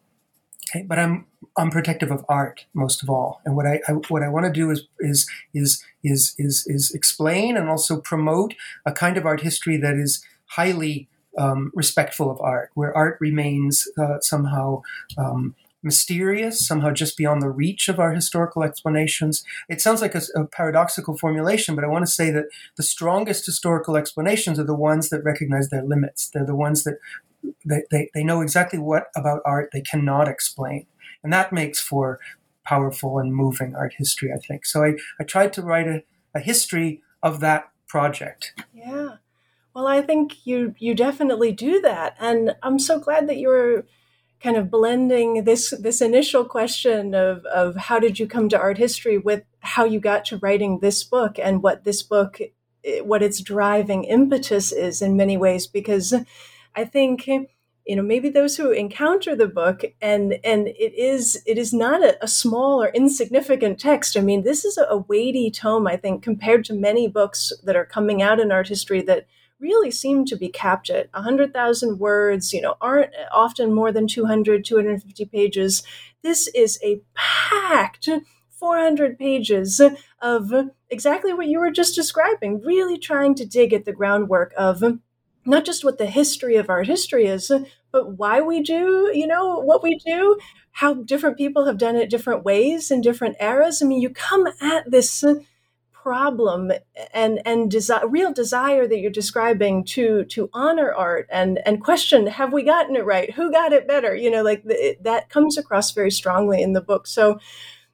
okay? 0.69 0.83
but 0.83 0.99
I'm 0.99 1.25
I'm 1.57 1.71
protective 1.71 2.11
of 2.11 2.25
art 2.27 2.65
most 2.73 3.01
of 3.01 3.09
all. 3.09 3.41
And 3.45 3.55
what 3.55 3.65
I, 3.65 3.79
I 3.87 3.93
what 4.09 4.23
I 4.23 4.29
want 4.29 4.45
to 4.45 4.51
do 4.51 4.69
is 4.71 4.87
is 4.99 5.29
is 5.53 5.83
is 6.03 6.35
is 6.37 6.65
is 6.67 6.91
explain 6.93 7.57
and 7.57 7.69
also 7.69 7.99
promote 7.99 8.53
a 8.85 8.91
kind 8.91 9.17
of 9.17 9.25
art 9.25 9.41
history 9.41 9.77
that 9.77 9.95
is 9.95 10.23
highly 10.47 11.07
um, 11.37 11.71
respectful 11.73 12.29
of 12.29 12.39
art, 12.39 12.71
where 12.75 12.95
art 12.95 13.17
remains 13.19 13.87
uh, 13.97 14.19
somehow. 14.21 14.81
Um, 15.17 15.55
mysterious, 15.85 16.67
somehow 16.67 16.89
just 16.89 17.15
beyond 17.15 17.43
the 17.43 17.49
reach 17.49 17.87
of 17.87 17.99
our 17.99 18.11
historical 18.11 18.63
explanations. 18.63 19.45
It 19.69 19.81
sounds 19.81 20.01
like 20.01 20.15
a, 20.15 20.21
a, 20.35 20.45
paradoxical 20.45 21.15
formulation, 21.15 21.75
but 21.75 21.83
I 21.83 21.87
want 21.87 22.03
to 22.03 22.11
say 22.11 22.31
that 22.31 22.45
the 22.75 22.81
strongest 22.81 23.45
historical 23.45 23.95
explanations 23.95 24.57
are 24.57 24.63
the 24.63 24.73
ones 24.73 25.09
that 25.09 25.23
recognize 25.23 25.69
their 25.69 25.83
limits. 25.83 26.27
They're 26.27 26.43
the 26.43 26.55
ones 26.55 26.85
that 26.85 26.97
they, 27.65 27.83
they, 27.91 28.09
they 28.13 28.23
know 28.23 28.41
exactly 28.41 28.79
what 28.79 29.07
about 29.15 29.41
art 29.45 29.69
they 29.71 29.81
cannot 29.81 30.27
explain. 30.27 30.87
And 31.23 31.33
that 31.33 31.53
makes 31.53 31.79
for 31.79 32.19
powerful 32.65 33.19
and 33.19 33.33
moving 33.33 33.75
art 33.75 33.95
history, 33.97 34.31
I 34.33 34.37
think. 34.37 34.65
So 34.65 34.83
I, 34.83 34.95
I 35.19 35.23
tried 35.23 35.53
to 35.53 35.61
write 35.61 35.87
a, 35.87 36.03
a 36.33 36.39
history 36.39 37.01
of 37.23 37.39
that 37.39 37.69
project. 37.87 38.53
Yeah. 38.73 39.17
Well, 39.73 39.87
I 39.87 40.01
think 40.01 40.45
you 40.45 40.73
you 40.77 40.95
definitely 40.95 41.51
do 41.51 41.81
that, 41.81 42.15
and 42.17 42.55
I'm 42.63 42.79
so 42.79 42.97
glad 42.97 43.27
that 43.27 43.37
you're 43.37 43.83
kind 44.41 44.55
of 44.55 44.71
blending 44.71 45.43
this 45.43 45.73
this 45.81 46.01
initial 46.01 46.45
question 46.45 47.13
of 47.13 47.45
of 47.45 47.75
how 47.75 47.99
did 47.99 48.17
you 48.17 48.27
come 48.27 48.47
to 48.49 48.59
art 48.59 48.77
history 48.77 49.17
with 49.17 49.43
how 49.59 49.83
you 49.83 49.99
got 49.99 50.23
to 50.25 50.37
writing 50.37 50.79
this 50.79 51.03
book 51.03 51.37
and 51.39 51.61
what 51.61 51.83
this 51.83 52.03
book 52.03 52.39
eh, 52.85 53.01
what 53.01 53.21
its 53.21 53.41
driving 53.41 54.05
impetus 54.05 54.71
is 54.71 55.01
in 55.01 55.17
many 55.17 55.35
ways 55.35 55.67
because 55.67 56.13
I 56.75 56.85
think 56.85 57.27
you 57.27 57.95
know 57.95 58.01
maybe 58.01 58.29
those 58.29 58.57
who 58.57 58.71
encounter 58.71 59.35
the 59.35 59.47
book 59.47 59.83
and 60.01 60.39
and 60.43 60.67
it 60.67 60.93
is 60.95 61.41
it 61.45 61.57
is 61.57 61.71
not 61.71 62.03
a, 62.03 62.23
a 62.23 62.27
small 62.27 62.81
or 62.81 62.89
insignificant 62.89 63.79
text 63.79 64.17
i 64.17 64.21
mean 64.21 64.43
this 64.43 64.65
is 64.65 64.75
a, 64.75 64.85
a 64.85 64.97
weighty 64.97 65.51
tome 65.51 65.85
i 65.85 65.95
think 65.95 66.23
compared 66.23 66.65
to 66.65 66.73
many 66.73 67.07
books 67.07 67.53
that 67.63 67.75
are 67.75 67.85
coming 67.85 68.23
out 68.23 68.39
in 68.39 68.51
art 68.51 68.69
history 68.69 69.03
that 69.03 69.27
really 69.59 69.91
seem 69.91 70.25
to 70.25 70.35
be 70.35 70.49
capped 70.49 70.89
at 70.89 71.11
100,000 71.13 71.99
words, 71.99 72.53
you 72.53 72.61
know, 72.61 72.75
aren't 72.81 73.11
often 73.31 73.73
more 73.73 73.91
than 73.91 74.07
200, 74.07 74.65
250 74.65 75.25
pages. 75.25 75.83
This 76.23 76.47
is 76.49 76.79
a 76.83 77.01
packed 77.15 78.09
400 78.51 79.17
pages 79.17 79.81
of 80.21 80.53
exactly 80.89 81.33
what 81.33 81.47
you 81.47 81.59
were 81.59 81.71
just 81.71 81.95
describing, 81.95 82.61
really 82.61 82.97
trying 82.97 83.35
to 83.35 83.45
dig 83.45 83.73
at 83.73 83.85
the 83.85 83.93
groundwork 83.93 84.53
of 84.57 84.83
not 85.45 85.65
just 85.65 85.83
what 85.83 85.97
the 85.97 86.05
history 86.07 86.55
of 86.55 86.69
art 86.69 86.87
history 86.87 87.25
is, 87.25 87.51
but 87.91 88.17
why 88.17 88.41
we 88.41 88.61
do, 88.61 89.11
you 89.13 89.27
know, 89.27 89.59
what 89.59 89.83
we 89.83 89.97
do, 90.05 90.37
how 90.71 90.93
different 90.95 91.37
people 91.37 91.65
have 91.65 91.77
done 91.77 91.95
it 91.95 92.09
different 92.09 92.43
ways 92.43 92.91
in 92.91 93.01
different 93.01 93.37
eras. 93.39 93.81
I 93.81 93.85
mean, 93.85 94.01
you 94.01 94.09
come 94.09 94.47
at 94.61 94.89
this 94.91 95.23
problem 95.93 96.71
and 97.13 97.41
and 97.45 97.71
desi- 97.71 98.05
real 98.09 98.31
desire 98.31 98.87
that 98.87 98.99
you're 98.99 99.09
describing 99.11 99.83
to 99.83 100.23
to 100.25 100.49
honor 100.53 100.93
art 100.93 101.27
and 101.31 101.59
and 101.65 101.81
question 101.83 102.27
have 102.27 102.53
we 102.53 102.63
gotten 102.63 102.95
it 102.95 103.05
right? 103.05 103.31
Who 103.33 103.51
got 103.51 103.73
it 103.73 103.87
better? 103.87 104.15
You 104.15 104.29
know 104.29 104.43
like 104.43 104.63
that 105.01 105.29
comes 105.29 105.57
across 105.57 105.91
very 105.91 106.11
strongly 106.11 106.61
in 106.61 106.73
the 106.73 106.81
book. 106.81 107.07
So 107.07 107.39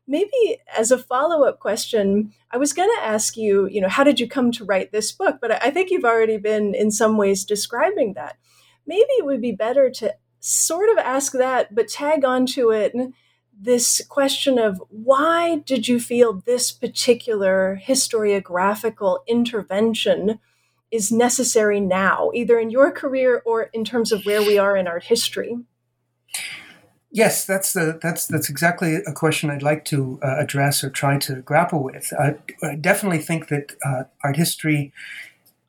maybe 0.07 0.57
as 0.77 0.91
a 0.91 0.97
follow-up 0.97 1.59
question 1.59 2.33
i 2.51 2.57
was 2.57 2.73
going 2.73 2.89
to 2.97 3.05
ask 3.05 3.37
you 3.37 3.67
you 3.67 3.79
know 3.79 3.89
how 3.89 4.03
did 4.03 4.19
you 4.19 4.27
come 4.27 4.51
to 4.51 4.65
write 4.65 4.91
this 4.91 5.11
book 5.11 5.37
but 5.41 5.63
i 5.63 5.69
think 5.69 5.89
you've 5.89 6.05
already 6.05 6.37
been 6.37 6.73
in 6.75 6.91
some 6.91 7.17
ways 7.17 7.45
describing 7.45 8.13
that 8.13 8.37
maybe 8.85 9.09
it 9.17 9.25
would 9.25 9.41
be 9.41 9.51
better 9.51 9.89
to 9.89 10.13
sort 10.39 10.89
of 10.89 10.97
ask 10.97 11.33
that 11.33 11.73
but 11.73 11.87
tag 11.87 12.25
onto 12.25 12.71
it 12.71 12.93
this 13.61 14.01
question 14.09 14.57
of 14.57 14.81
why 14.89 15.57
did 15.57 15.87
you 15.87 15.99
feel 15.99 16.33
this 16.33 16.71
particular 16.71 17.79
historiographical 17.85 19.19
intervention 19.27 20.39
is 20.89 21.11
necessary 21.11 21.79
now, 21.79 22.31
either 22.33 22.59
in 22.59 22.71
your 22.71 22.91
career 22.91 23.41
or 23.45 23.63
in 23.73 23.85
terms 23.85 24.11
of 24.11 24.25
where 24.25 24.41
we 24.41 24.57
are 24.57 24.75
in 24.75 24.87
art 24.87 25.03
history? 25.03 25.57
Yes, 27.13 27.43
that's 27.45 27.73
the 27.73 27.99
that's 28.01 28.25
that's 28.27 28.49
exactly 28.49 28.95
a 28.95 29.11
question 29.11 29.49
I'd 29.49 29.61
like 29.61 29.83
to 29.85 30.17
uh, 30.23 30.37
address 30.39 30.81
or 30.81 30.89
try 30.89 31.17
to 31.19 31.41
grapple 31.41 31.83
with. 31.83 32.13
I 32.17 32.35
definitely 32.75 33.19
think 33.19 33.49
that 33.49 33.75
uh, 33.85 34.03
art 34.23 34.37
history 34.37 34.93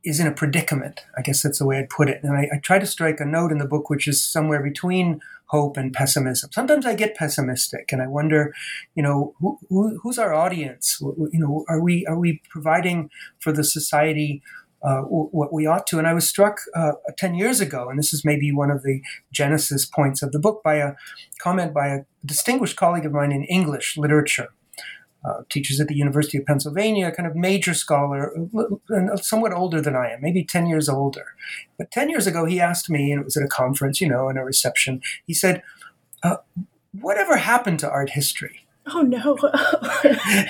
is 0.05 0.21
in 0.21 0.27
a 0.29 0.33
predicament. 0.33 1.01
I 1.19 1.23
guess 1.23 1.43
that's 1.43 1.59
the 1.59 1.67
way 1.67 1.79
I'd 1.79 1.91
put 1.91 2.09
it. 2.09 2.21
And 2.23 2.37
I, 2.37 2.49
I 2.55 2.59
try 2.59 2.79
to 2.79 2.87
strike 2.87 3.21
a 3.21 3.25
note 3.25 3.53
in 3.53 3.59
the 3.59 3.67
book 3.67 3.91
which 3.91 4.09
is 4.09 4.25
somewhere 4.25 4.63
between 4.63 5.21
hope 5.47 5.77
and 5.77 5.93
pessimism. 5.93 6.51
Sometimes 6.53 6.87
I 6.87 6.95
get 6.95 7.17
pessimistic, 7.17 7.93
and 7.93 8.03
I 8.03 8.07
wonder, 8.07 8.55
you 8.95 9.03
know, 9.03 9.35
who, 9.41 9.59
who, 9.69 9.99
who's 10.03 10.19
our 10.19 10.35
audience? 10.35 10.99
You 11.01 11.31
know, 11.41 11.65
are 11.69 11.81
we 11.81 12.07
are 12.07 12.19
we 12.19 12.41
providing 12.51 13.11
for 13.41 13.53
the 13.53 13.65
society 13.65 14.43
uh, 14.83 15.01
what 15.03 15.53
we 15.53 15.67
ought 15.67 15.87
to? 15.89 15.99
And 15.99 16.07
I 16.07 16.15
was 16.15 16.29
struck 16.29 16.59
uh, 16.75 16.93
ten 17.17 17.35
years 17.35 17.61
ago, 17.61 17.89
and 17.89 17.99
this 17.99 18.13
is 18.13 18.25
maybe 18.25 18.53
one 18.53 18.71
of 18.71 18.83
the 18.83 19.01
genesis 19.33 19.85
points 19.85 20.23
of 20.23 20.33
the 20.33 20.39
book, 20.39 20.63
by 20.63 20.77
a 20.77 20.95
comment 21.41 21.73
by 21.73 21.89
a 21.89 22.01
distinguished 22.25 22.77
colleague 22.77 23.07
of 23.07 23.13
mine 23.13 23.33
in 23.33 23.45
English 23.45 23.97
literature 23.97 24.49
uh, 25.25 25.43
teaches 25.49 25.81
at 25.81 25.89
the 25.89 25.95
University 25.95 26.39
of 26.39 26.47
Pennsylvania, 26.47 27.13
kind 27.13 27.27
of 27.27 27.37
major 27.37 27.75
scholar, 27.75 28.33
uh, 28.93 29.17
somewhat 29.17 29.53
older 29.53 29.81
than 29.81 29.95
I 29.95 30.11
am, 30.11 30.21
maybe 30.21 30.45
10 30.45 30.67
years 30.67 30.89
older. 30.89 31.27
But 31.79 31.91
10 31.93 32.11
years 32.11 32.27
ago, 32.27 32.45
he 32.45 32.61
asked 32.61 32.91
me, 32.91 33.13
and 33.13 33.21
it 33.21 33.25
was 33.25 33.37
at 33.37 33.45
a 33.45 33.49
conference, 33.49 34.01
you 34.01 34.09
know, 34.09 34.29
in 34.29 34.37
a 34.37 34.45
reception, 34.45 35.01
he 35.27 35.35
said, 35.35 35.63
uh, 36.23 36.39
Whatever 36.93 37.39
happened 37.39 37.79
to 37.79 37.91
art 37.91 38.11
history? 38.11 38.62
Oh 38.87 39.03
no! 39.03 39.39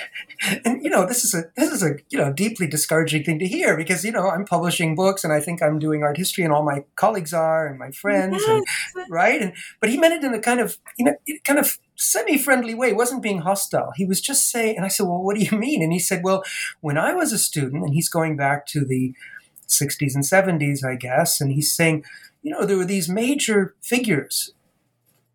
and 0.65 0.83
you 0.83 0.89
know, 0.89 1.07
this 1.07 1.25
is 1.25 1.35
a 1.35 1.45
this 1.57 1.71
is 1.71 1.83
a 1.83 1.97
you 2.09 2.19
know 2.19 2.33
deeply 2.33 2.67
discouraging 2.67 3.25
thing 3.25 3.39
to 3.39 3.47
hear 3.47 3.77
because 3.77 4.05
you 4.05 4.13
know 4.13 4.31
I'm 4.31 4.45
publishing 4.45 4.95
books 4.95 5.23
and 5.23 5.33
I 5.33 5.41
think 5.41 5.63
I'm 5.63 5.79
doing 5.79 6.03
art 6.03 6.17
history 6.17 6.43
and 6.45 6.53
all 6.53 6.63
my 6.63 6.85
colleagues 6.97 7.35
are 7.35 7.67
and 7.67 7.79
my 7.79 7.91
friends 7.91 8.37
yes. 8.39 8.49
and 8.97 9.11
right 9.11 9.41
and 9.41 9.53
but 9.81 9.91
he 9.91 9.99
meant 9.99 10.15
it 10.15 10.25
in 10.25 10.33
a 10.33 10.41
kind 10.41 10.61
of 10.61 10.79
you 10.99 11.05
know 11.05 11.15
kind 11.45 11.59
of 11.59 11.79
semi-friendly 11.97 12.75
way. 12.75 12.89
He 12.89 12.95
wasn't 12.95 13.23
being 13.23 13.41
hostile. 13.41 13.93
He 13.97 14.07
was 14.07 14.21
just 14.21 14.51
saying, 14.51 14.77
and 14.77 14.85
I 14.85 14.89
said, 14.89 15.07
"Well, 15.07 15.23
what 15.23 15.37
do 15.37 15.45
you 15.45 15.59
mean?" 15.59 15.83
And 15.83 15.93
he 15.93 15.99
said, 15.99 16.23
"Well, 16.25 16.43
when 16.81 16.97
I 16.97 17.13
was 17.13 17.33
a 17.33 17.39
student, 17.39 17.85
and 17.85 17.95
he's 17.95 18.09
going 18.09 18.37
back 18.37 18.67
to 18.69 18.85
the 18.85 19.15
60s 19.73 20.15
and 20.15 20.25
70s, 20.25 20.85
I 20.85 20.97
guess, 20.97 21.41
and 21.41 21.51
he's 21.51 21.73
saying, 21.73 22.05
you 22.43 22.51
know, 22.51 22.65
there 22.65 22.77
were 22.77 22.85
these 22.85 23.09
major 23.09 23.75
figures, 23.81 24.53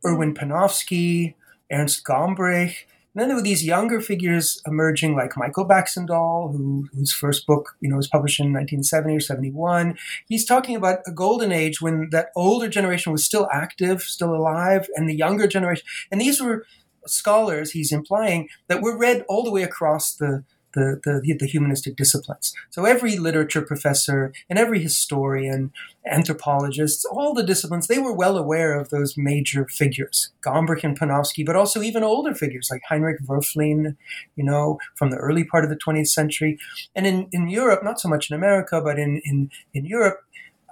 Erwin 0.05 0.33
mm-hmm. 0.33 0.51
Panofsky, 0.51 1.33
Ernst 1.71 2.03
Gombrich." 2.03 2.85
And 3.17 3.21
then 3.23 3.29
there 3.29 3.37
were 3.37 3.43
these 3.43 3.65
younger 3.65 3.99
figures 3.99 4.61
emerging, 4.67 5.15
like 5.15 5.35
Michael 5.35 5.67
Baxandall, 5.67 6.51
who, 6.51 6.87
whose 6.93 7.11
first 7.11 7.47
book, 7.47 7.75
you 7.79 7.89
know, 7.89 7.97
was 7.97 8.07
published 8.07 8.39
in 8.39 8.53
1970 8.53 9.15
or 9.15 9.19
71. 9.19 9.97
He's 10.27 10.45
talking 10.45 10.75
about 10.75 10.99
a 11.07 11.11
golden 11.11 11.51
age 11.51 11.81
when 11.81 12.09
that 12.11 12.29
older 12.35 12.67
generation 12.67 13.11
was 13.11 13.25
still 13.25 13.47
active, 13.51 14.03
still 14.03 14.35
alive, 14.35 14.87
and 14.95 15.09
the 15.09 15.15
younger 15.15 15.47
generation. 15.47 15.83
And 16.11 16.21
these 16.21 16.39
were 16.39 16.67
scholars, 17.07 17.71
he's 17.71 17.91
implying, 17.91 18.49
that 18.67 18.83
were 18.83 18.95
read 18.95 19.25
all 19.27 19.43
the 19.43 19.51
way 19.51 19.63
across 19.63 20.13
the 20.13 20.43
the, 20.77 21.01
the, 21.03 21.33
the 21.33 21.47
humanistic 21.47 21.95
disciplines. 21.95 22.53
So 22.69 22.85
every 22.85 23.17
literature 23.17 23.63
professor 23.63 24.31
and 24.47 24.59
every 24.59 24.79
historian, 24.79 25.71
anthropologists, 26.05 27.03
all 27.03 27.33
the 27.33 27.43
disciplines, 27.43 27.87
they 27.87 27.97
were 27.97 28.13
well 28.13 28.37
aware 28.37 28.79
of 28.79 28.89
those 28.89 29.17
major 29.17 29.67
figures, 29.67 30.31
Gombrich 30.45 30.83
and 30.83 30.97
Panofsky, 30.97 31.43
but 31.43 31.55
also 31.55 31.81
even 31.81 32.03
older 32.03 32.35
figures 32.35 32.69
like 32.71 32.83
Heinrich 32.87 33.21
Wölfflin, 33.21 33.97
you 34.35 34.43
know, 34.43 34.77
from 34.93 35.09
the 35.09 35.17
early 35.17 35.43
part 35.43 35.63
of 35.63 35.71
the 35.71 35.75
20th 35.75 36.09
century. 36.09 36.59
And 36.95 37.07
in, 37.07 37.27
in 37.31 37.49
Europe, 37.49 37.83
not 37.83 37.99
so 37.99 38.07
much 38.07 38.29
in 38.29 38.35
America, 38.35 38.79
but 38.79 38.99
in, 38.99 39.19
in, 39.25 39.49
in 39.73 39.85
Europe, 39.85 40.21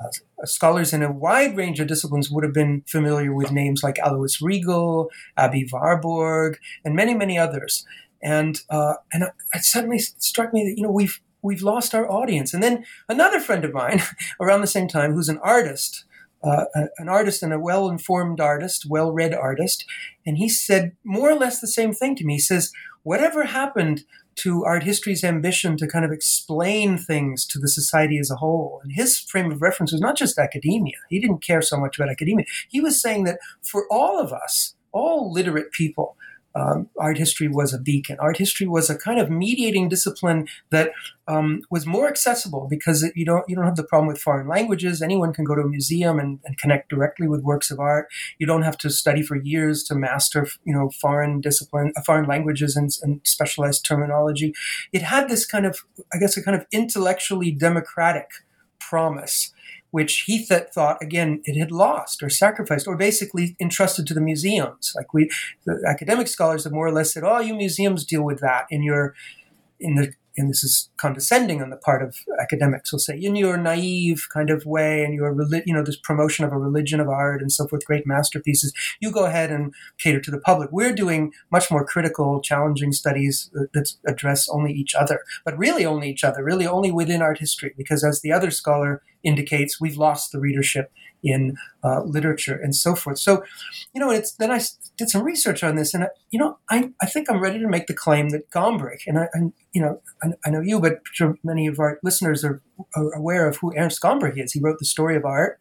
uh, 0.04 0.10
scholars 0.46 0.92
in 0.92 1.02
a 1.02 1.12
wide 1.12 1.56
range 1.56 1.80
of 1.80 1.88
disciplines 1.88 2.30
would 2.30 2.44
have 2.44 2.54
been 2.54 2.84
familiar 2.86 3.34
with 3.34 3.52
names 3.54 3.82
like 3.82 3.98
Alois 4.04 4.42
Riegl, 4.42 5.08
Aby 5.38 5.70
Warburg, 5.72 6.60
and 6.84 6.96
many, 6.96 7.14
many 7.14 7.38
others 7.38 7.86
and 8.22 8.62
uh, 8.70 8.96
and 9.14 9.26
it 9.54 9.64
suddenly 9.64 10.00
struck 10.00 10.54
me 10.54 10.64
that 10.66 10.78
you 10.78 10.84
know 10.84 10.92
we've 10.92 11.22
we've 11.42 11.62
lost 11.62 11.94
our 11.94 12.12
audience. 12.12 12.54
And 12.54 12.64
then 12.64 12.86
another 13.08 13.40
friend 13.40 13.64
of 13.64 13.74
mine 13.74 14.02
around 14.40 14.62
the 14.62 14.68
same 14.68 14.88
time, 14.88 15.14
who's 15.14 15.30
an 15.30 15.40
artist, 15.44 16.04
uh, 16.44 16.66
an 16.98 17.08
artist 17.08 17.44
and 17.44 17.54
a 17.54 17.60
well-informed 17.60 18.40
artist, 18.42 18.86
well-read 18.90 19.34
artist, 19.34 19.86
and 20.26 20.38
he 20.38 20.50
said 20.50 20.94
more 21.04 21.30
or 21.30 21.36
less 21.36 21.60
the 21.60 21.68
same 21.68 21.94
thing 21.94 22.16
to 22.16 22.26
me. 22.26 22.34
He 22.34 22.40
says, 22.40 22.72
"Whatever 23.04 23.46
happened." 23.46 24.04
To 24.40 24.66
art 24.66 24.84
history's 24.84 25.24
ambition 25.24 25.78
to 25.78 25.88
kind 25.88 26.04
of 26.04 26.12
explain 26.12 26.98
things 26.98 27.46
to 27.46 27.58
the 27.58 27.70
society 27.70 28.20
as 28.20 28.30
a 28.30 28.36
whole. 28.36 28.82
And 28.84 28.92
his 28.92 29.18
frame 29.18 29.50
of 29.50 29.62
reference 29.62 29.94
was 29.94 30.02
not 30.02 30.18
just 30.18 30.38
academia. 30.38 30.98
He 31.10 31.22
didn't 31.22 31.42
care 31.42 31.62
so 31.62 31.78
much 31.78 31.98
about 31.98 32.12
academia. 32.12 32.46
He 32.68 32.82
was 32.82 33.02
saying 33.02 33.24
that 33.24 33.40
for 33.62 33.86
all 33.90 34.20
of 34.20 34.34
us, 34.34 34.76
all 34.92 35.32
literate 35.32 35.72
people, 35.72 36.18
um, 36.56 36.90
art 36.98 37.18
history 37.18 37.50
was 37.50 37.74
a 37.74 37.80
beacon. 37.80 38.18
Art 38.20 38.38
history 38.38 38.66
was 38.66 38.90
a 38.90 38.98
kind 38.98 39.20
of 39.20 39.30
mediating 39.30 39.90
discipline 39.90 40.48
that 40.70 40.92
um, 41.28 41.62
was 41.70 41.86
more 41.86 42.08
accessible 42.08 42.68
because 42.70 43.04
it, 43.04 43.12
you 43.16 43.26
don't 43.26 43.44
you 43.50 43.56
don't 43.56 43.66
have 43.66 43.76
the 43.76 43.84
problem 43.84 44.08
with 44.08 44.22
foreign 44.22 44.48
languages. 44.48 45.02
Anyone 45.02 45.34
can 45.34 45.44
go 45.44 45.56
to 45.56 45.62
a 45.62 45.68
museum 45.68 46.18
and, 46.18 46.40
and, 46.46 46.58
connect 46.58 46.90
directly 46.90 47.28
with 47.28 47.42
works 47.42 47.72
of 47.72 47.80
art. 47.80 48.08
You 48.40 48.48
don't 48.48 48.62
have 48.62 48.78
to 48.80 48.90
study 48.90 49.22
for 49.22 49.36
years 49.36 49.84
to 49.86 49.96
master 49.96 50.48
you 50.64 50.74
know 50.74 50.90
foreign 51.02 51.42
discipline, 51.42 51.92
uh, 51.98 52.02
foreign 52.04 52.28
languages 52.28 52.78
and, 52.78 52.90
and 53.02 53.20
specialized 53.24 53.84
terminology. 53.86 54.54
It 54.94 55.02
had 55.02 55.28
this 55.28 55.46
kind 55.46 55.66
of 55.66 55.80
I 56.14 56.20
guess 56.20 56.38
a 56.38 56.44
kind 56.44 56.56
of 56.56 56.66
intellectually 56.72 57.52
democratic 57.52 58.30
promise 58.80 59.52
which 59.96 60.24
he 60.28 60.46
th- 60.46 60.68
thought 60.74 61.02
again 61.02 61.42
it 61.46 61.58
had 61.58 61.72
lost 61.72 62.22
or 62.22 62.30
sacrificed 62.30 62.86
or 62.86 62.98
basically 62.98 63.56
entrusted 63.62 64.06
to 64.06 64.14
the 64.14 64.20
museums. 64.20 64.92
Like 64.94 65.14
we, 65.14 65.30
the 65.66 65.82
academic 65.88 66.28
scholars 66.28 66.66
have 66.66 66.74
more 66.74 66.86
or 66.86 66.92
less 66.92 67.14
said, 67.14 67.24
"Oh, 67.24 67.40
you 67.40 67.56
museums 67.56 68.04
deal 68.04 68.22
with 68.22 68.42
that 68.42 68.66
in 68.70 68.84
your 68.84 69.16
in 69.80 69.96
the 69.96 70.12
and 70.38 70.50
this 70.50 70.64
is 70.64 70.90
condescending 70.98 71.62
on 71.62 71.70
the 71.70 71.78
part 71.78 72.02
of 72.02 72.18
academics 72.42 72.92
will 72.92 73.00
say 73.00 73.18
in 73.18 73.36
your 73.36 73.58
naive 73.58 74.28
kind 74.34 74.50
of 74.50 74.66
way 74.66 75.04
and 75.04 75.14
your 75.14 75.36
you 75.66 75.74
know 75.74 75.84
this 75.84 75.98
promotion 75.98 76.46
of 76.46 76.52
a 76.52 76.58
religion 76.58 77.00
of 77.00 77.10
art 77.10 77.42
and 77.42 77.52
so 77.52 77.68
forth 77.68 77.86
great 77.86 78.06
masterpieces. 78.06 78.74
You 79.00 79.12
go 79.12 79.26
ahead 79.26 79.52
and 79.52 79.74
cater 79.98 80.22
to 80.22 80.32
the 80.32 80.40
public. 80.40 80.70
We're 80.72 80.94
doing 80.94 81.32
much 81.52 81.72
more 81.72 81.86
critical 81.86 82.42
challenging 82.42 82.92
studies 82.92 83.50
uh, 83.58 83.66
that 83.74 83.92
address 84.08 84.48
only 84.50 84.74
each 84.74 84.96
other 84.96 85.22
but 85.44 85.58
really 85.58 85.86
only 85.86 86.10
each 86.10 86.24
other 86.24 86.44
really 86.44 86.68
only 86.68 86.92
within 86.92 87.22
art 87.22 87.40
history 87.40 87.74
because 87.78 88.04
as 88.04 88.22
the 88.22 88.32
other 88.32 88.52
scholar 88.52 89.02
indicates 89.24 89.82
we've 89.82 89.98
lost 89.98 90.32
the 90.32 90.40
readership 90.40 90.92
in 91.26 91.58
uh, 91.84 92.04
literature 92.04 92.56
and 92.56 92.76
so 92.76 92.96
forth. 92.96 93.20
So, 93.20 93.44
you 93.94 94.00
know, 94.00 94.12
it's 94.12 94.34
then 94.34 94.52
I 94.52 94.62
did 94.98 95.10
some 95.10 95.24
research 95.24 95.64
on 95.64 95.76
this, 95.76 95.94
and 95.94 96.06
I, 96.06 96.08
you 96.30 96.40
know, 96.40 96.60
I, 96.70 96.92
I 97.02 97.08
think 97.08 97.30
I'm 97.30 97.42
ready 97.42 97.60
to 97.60 97.68
make 97.68 97.88
the 97.88 97.94
claim 97.94 98.30
that 98.30 98.50
Gombrich, 98.52 99.08
and 99.08 99.18
I, 99.18 99.24
I 99.34 99.40
you 99.74 99.82
know, 99.82 100.02
I, 100.24 100.34
I, 100.46 100.50
know 100.52 100.62
you, 100.62 100.80
but 100.80 101.02
sure 101.12 101.38
many 101.44 101.68
of 101.68 101.80
our 101.80 102.00
listeners 102.04 102.46
are, 102.46 102.62
are, 102.96 103.14
aware 103.14 103.48
of 103.48 103.58
who 103.58 103.76
Ernst 103.76 104.02
Gombrich 104.02 104.42
is. 104.42 104.54
He 104.54 104.62
wrote 104.62 104.80
the 104.80 104.86
story 104.86 105.16
of 105.16 105.26
art, 105.26 105.60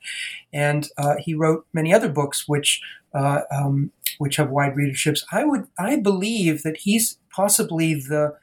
and 0.52 0.88
uh, 0.98 1.16
he 1.18 1.34
wrote 1.34 1.66
many 1.72 1.92
other 1.92 2.08
books 2.08 2.46
which 2.46 2.80
uh, 3.14 3.40
um, 3.50 3.90
which 4.18 4.36
have 4.36 4.50
wide 4.50 4.74
readerships. 4.74 5.24
I 5.32 5.44
would 5.44 5.66
I 5.78 5.96
believe 5.96 6.62
that 6.62 6.78
he's 6.78 7.18
possibly 7.34 7.94
the 7.94 8.36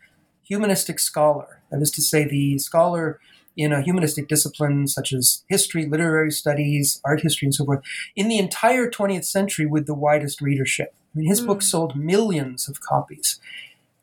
humanistic 0.43 0.99
scholar. 0.99 1.61
That 1.69 1.81
is 1.81 1.91
to 1.91 2.01
say, 2.01 2.25
the 2.25 2.57
scholar 2.57 3.19
in 3.57 3.71
a 3.71 3.81
humanistic 3.81 4.27
discipline 4.27 4.87
such 4.87 5.13
as 5.13 5.43
history, 5.47 5.85
literary 5.85 6.31
studies, 6.31 7.01
art 7.03 7.21
history, 7.21 7.47
and 7.47 7.55
so 7.55 7.65
forth, 7.65 7.81
in 8.15 8.27
the 8.27 8.37
entire 8.37 8.89
20th 8.89 9.25
century 9.25 9.65
with 9.65 9.85
the 9.85 9.93
widest 9.93 10.41
readership. 10.41 10.93
I 11.13 11.19
mean, 11.19 11.27
his 11.27 11.41
mm. 11.41 11.47
book 11.47 11.61
sold 11.61 11.95
millions 11.95 12.69
of 12.69 12.79
copies. 12.81 13.39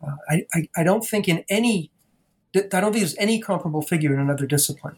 Uh, 0.07 0.17
I, 0.28 0.47
I, 0.55 0.69
I, 0.76 0.83
don't 0.85 1.05
think 1.05 1.28
in 1.28 1.45
any, 1.49 1.90
I 2.55 2.61
don't 2.61 2.93
think 2.93 2.97
there's 2.97 3.17
any 3.19 3.40
comparable 3.40 3.83
figure 3.83 4.12
in 4.12 4.21
another 4.21 4.47
discipline. 4.47 4.97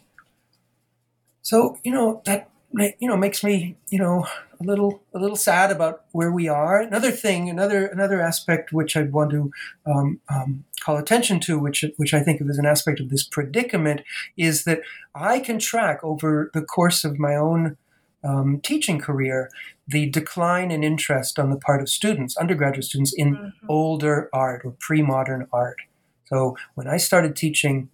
So, 1.42 1.78
you 1.84 1.92
know, 1.92 2.20
that 2.26 2.50
you 2.72 3.08
know 3.08 3.16
makes 3.16 3.42
me 3.42 3.76
you 3.88 3.98
know 3.98 4.26
a 4.60 4.64
little 4.64 5.02
a 5.14 5.18
little 5.18 5.36
sad 5.36 5.70
about 5.70 6.04
where 6.12 6.30
we 6.30 6.48
are. 6.48 6.80
Another 6.80 7.10
thing, 7.10 7.48
another 7.48 7.86
another 7.86 8.20
aspect 8.20 8.72
which 8.72 8.96
I'd 8.96 9.12
want 9.12 9.30
to 9.30 9.50
um, 9.86 10.20
um, 10.28 10.64
call 10.80 10.96
attention 10.96 11.40
to, 11.40 11.58
which 11.58 11.84
which 11.96 12.12
I 12.12 12.20
think 12.20 12.40
of 12.40 12.48
as 12.48 12.58
an 12.58 12.66
aspect 12.66 13.00
of 13.00 13.08
this 13.08 13.24
predicament, 13.24 14.02
is 14.36 14.64
that 14.64 14.80
I 15.14 15.40
can 15.40 15.58
track 15.58 16.00
over 16.02 16.50
the 16.52 16.62
course 16.62 17.04
of 17.04 17.18
my 17.18 17.34
own 17.36 17.76
um, 18.22 18.60
teaching 18.60 18.98
career 18.98 19.50
the 19.88 20.08
decline 20.10 20.70
in 20.70 20.84
interest 20.84 21.38
on 21.38 21.50
the 21.50 21.56
part 21.56 21.80
of 21.80 21.88
students, 21.88 22.36
undergraduate 22.36 22.84
students, 22.84 23.12
in 23.12 23.34
mm-hmm. 23.34 23.66
older 23.68 24.28
art 24.32 24.62
or 24.64 24.76
pre-modern 24.78 25.48
art. 25.52 25.78
So 26.26 26.56
when 26.74 26.86
I 26.86 26.98
started 26.98 27.34
teaching 27.34 27.88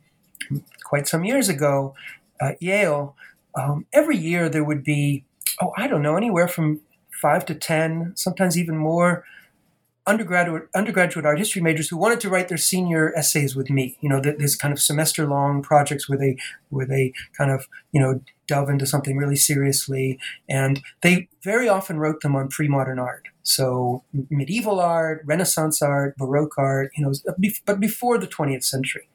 quite 0.84 1.08
some 1.08 1.24
years 1.24 1.48
ago 1.48 1.94
at 2.40 2.60
Yale 2.60 3.16
um, 3.56 3.86
every 3.92 4.16
year 4.16 4.48
there 4.48 4.64
would 4.64 4.84
be, 4.84 5.24
oh, 5.60 5.72
I 5.76 5.86
don't 5.86 6.02
know, 6.02 6.16
anywhere 6.16 6.48
from 6.48 6.80
five 7.20 7.46
to 7.46 7.54
10, 7.54 8.12
sometimes 8.14 8.58
even 8.58 8.76
more 8.76 9.24
undergraduate 10.06 10.68
undergraduate 10.74 11.26
art 11.26 11.38
history 11.38 11.60
majors 11.60 11.88
who 11.88 11.96
wanted 11.96 12.20
to 12.20 12.30
write 12.30 12.48
their 12.48 12.56
senior 12.56 13.12
essays 13.16 13.56
with 13.56 13.68
me. 13.70 13.96
You 14.00 14.08
know, 14.08 14.20
this 14.20 14.54
kind 14.54 14.72
of 14.72 14.80
semester 14.80 15.26
long 15.26 15.62
projects 15.62 16.08
where 16.08 16.18
they 16.18 16.36
where 16.70 16.86
they 16.86 17.12
kind 17.36 17.50
of 17.50 17.66
you 17.92 18.00
know 18.00 18.20
delve 18.46 18.70
into 18.70 18.86
something 18.86 19.16
really 19.16 19.36
seriously, 19.36 20.18
and 20.48 20.80
they 21.02 21.28
very 21.42 21.68
often 21.68 21.98
wrote 21.98 22.20
them 22.20 22.36
on 22.36 22.48
pre-modern 22.48 22.98
art. 22.98 23.24
So 23.42 24.04
medieval 24.30 24.80
art, 24.80 25.22
Renaissance 25.24 25.82
art, 25.82 26.16
Baroque 26.16 26.56
art, 26.56 26.92
you 26.96 27.04
know, 27.04 27.12
but 27.64 27.80
before 27.80 28.18
the 28.18 28.26
20th 28.26 28.64
century. 28.64 29.08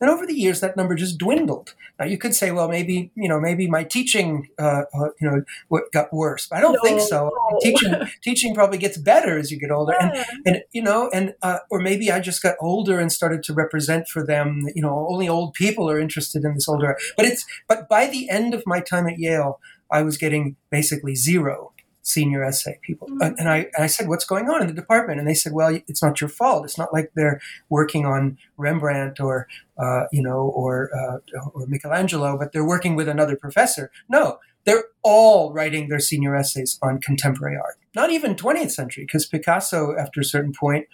And 0.00 0.08
over 0.08 0.26
the 0.26 0.34
years, 0.34 0.60
that 0.60 0.76
number 0.76 0.94
just 0.94 1.18
dwindled. 1.18 1.74
Now 1.98 2.06
you 2.06 2.16
could 2.16 2.34
say, 2.34 2.50
well, 2.50 2.68
maybe 2.68 3.10
you 3.14 3.28
know, 3.28 3.38
maybe 3.38 3.68
my 3.68 3.84
teaching, 3.84 4.48
uh, 4.58 4.82
uh, 4.94 5.08
you 5.20 5.30
know, 5.30 5.80
got 5.92 6.12
worse. 6.12 6.46
But 6.46 6.58
I 6.58 6.60
don't 6.62 6.74
no, 6.74 6.82
think 6.82 7.00
so. 7.00 7.30
No. 7.50 7.58
Teaching, 7.60 7.94
teaching 8.22 8.54
probably 8.54 8.78
gets 8.78 8.96
better 8.96 9.38
as 9.38 9.50
you 9.50 9.58
get 9.58 9.70
older, 9.70 9.94
yeah. 10.00 10.24
and 10.44 10.56
and 10.56 10.62
you 10.72 10.82
know, 10.82 11.10
and 11.12 11.34
uh, 11.42 11.58
or 11.70 11.80
maybe 11.80 12.10
I 12.10 12.20
just 12.20 12.42
got 12.42 12.56
older 12.60 12.98
and 12.98 13.12
started 13.12 13.42
to 13.44 13.52
represent 13.52 14.08
for 14.08 14.24
them. 14.24 14.66
You 14.74 14.82
know, 14.82 15.06
only 15.10 15.28
old 15.28 15.54
people 15.54 15.90
are 15.90 16.00
interested 16.00 16.44
in 16.44 16.54
this 16.54 16.68
older. 16.68 16.96
But 17.16 17.26
it's 17.26 17.44
but 17.68 17.88
by 17.88 18.06
the 18.06 18.30
end 18.30 18.54
of 18.54 18.62
my 18.66 18.80
time 18.80 19.06
at 19.06 19.18
Yale, 19.18 19.60
I 19.90 20.02
was 20.02 20.16
getting 20.16 20.56
basically 20.70 21.14
zero 21.14 21.72
senior 22.02 22.44
essay 22.44 22.78
people. 22.82 23.08
Mm-hmm. 23.08 23.38
And, 23.38 23.48
I, 23.48 23.56
and 23.74 23.84
I 23.84 23.86
said, 23.86 24.08
What's 24.08 24.24
going 24.24 24.48
on 24.48 24.60
in 24.60 24.66
the 24.66 24.74
department? 24.74 25.18
And 25.18 25.28
they 25.28 25.34
said, 25.34 25.52
Well, 25.52 25.78
it's 25.86 26.02
not 26.02 26.20
your 26.20 26.28
fault. 26.28 26.64
It's 26.64 26.78
not 26.78 26.92
like 26.92 27.12
they're 27.14 27.40
working 27.68 28.06
on 28.06 28.38
Rembrandt 28.56 29.20
or, 29.20 29.46
uh, 29.78 30.04
you 30.12 30.22
know, 30.22 30.52
or, 30.54 30.90
uh, 30.94 31.18
or 31.54 31.66
Michelangelo, 31.66 32.38
but 32.38 32.52
they're 32.52 32.66
working 32.66 32.96
with 32.96 33.08
another 33.08 33.36
professor. 33.36 33.90
No, 34.08 34.38
they're 34.64 34.84
all 35.02 35.52
writing 35.52 35.88
their 35.88 36.00
senior 36.00 36.36
essays 36.36 36.78
on 36.82 37.00
contemporary 37.00 37.56
art, 37.56 37.76
not 37.94 38.10
even 38.10 38.34
20th 38.34 38.70
century, 38.70 39.04
because 39.04 39.26
Picasso, 39.26 39.96
after 39.96 40.20
a 40.20 40.24
certain 40.24 40.52
point, 40.52 40.86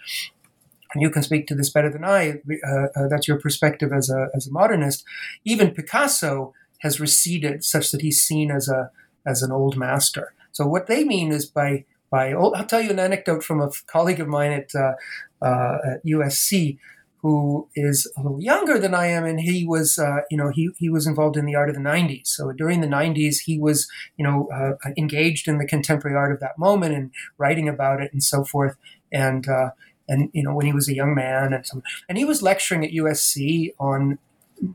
and 0.93 1.01
you 1.01 1.09
can 1.09 1.21
speak 1.21 1.47
to 1.47 1.55
this 1.55 1.69
better 1.69 1.91
than 1.91 2.05
I, 2.05 2.39
uh, 2.65 2.87
uh, 2.95 3.07
that's 3.09 3.27
your 3.27 3.39
perspective 3.39 3.91
as 3.91 4.09
a, 4.09 4.29
as 4.33 4.47
a 4.47 4.51
modernist, 4.51 5.03
even 5.43 5.71
Picasso 5.71 6.53
has 6.79 6.99
receded 6.99 7.63
such 7.63 7.91
that 7.91 8.01
he's 8.01 8.21
seen 8.21 8.51
as 8.51 8.69
a 8.69 8.91
as 9.25 9.43
an 9.43 9.51
old 9.51 9.75
master. 9.75 10.33
So 10.57 10.65
what 10.65 10.87
they 10.87 11.03
mean 11.03 11.31
is 11.31 11.45
by 11.45 11.85
by 12.09 12.33
I'll 12.33 12.65
tell 12.65 12.81
you 12.81 12.89
an 12.89 12.99
anecdote 12.99 13.43
from 13.43 13.61
a 13.61 13.69
colleague 13.85 14.19
of 14.19 14.27
mine 14.27 14.51
at, 14.51 14.73
uh, 14.73 14.93
uh, 15.41 15.77
at 15.85 16.05
USC 16.05 16.79
who 17.21 17.67
is 17.75 18.11
a 18.15 18.21
little 18.21 18.41
younger 18.41 18.77
than 18.79 18.93
I 18.93 19.07
am, 19.07 19.25
and 19.25 19.39
he 19.39 19.65
was, 19.65 19.97
uh, 19.97 20.19
you 20.29 20.37
know, 20.37 20.51
he, 20.53 20.69
he 20.77 20.87
was 20.87 21.07
involved 21.07 21.35
in 21.35 21.45
the 21.45 21.55
art 21.55 21.69
of 21.69 21.75
the 21.75 21.81
'90s. 21.81 22.27
So 22.27 22.51
during 22.51 22.81
the 22.81 22.87
'90s, 22.87 23.37
he 23.45 23.59
was, 23.59 23.87
you 24.17 24.23
know, 24.23 24.47
uh, 24.53 24.89
engaged 24.97 25.47
in 25.47 25.57
the 25.57 25.65
contemporary 25.65 26.15
art 26.15 26.31
of 26.31 26.39
that 26.39 26.57
moment 26.57 26.93
and 26.95 27.11
writing 27.37 27.67
about 27.67 28.01
it 28.01 28.13
and 28.13 28.23
so 28.23 28.43
forth. 28.43 28.77
And 29.11 29.47
uh, 29.47 29.71
and 30.07 30.29
you 30.33 30.43
know, 30.43 30.53
when 30.53 30.67
he 30.67 30.73
was 30.73 30.87
a 30.87 30.95
young 30.95 31.15
man, 31.15 31.53
and 31.53 31.65
so, 31.65 31.81
and 32.07 32.17
he 32.17 32.25
was 32.25 32.41
lecturing 32.41 32.85
at 32.85 32.91
USC 32.91 33.73
on 33.79 34.19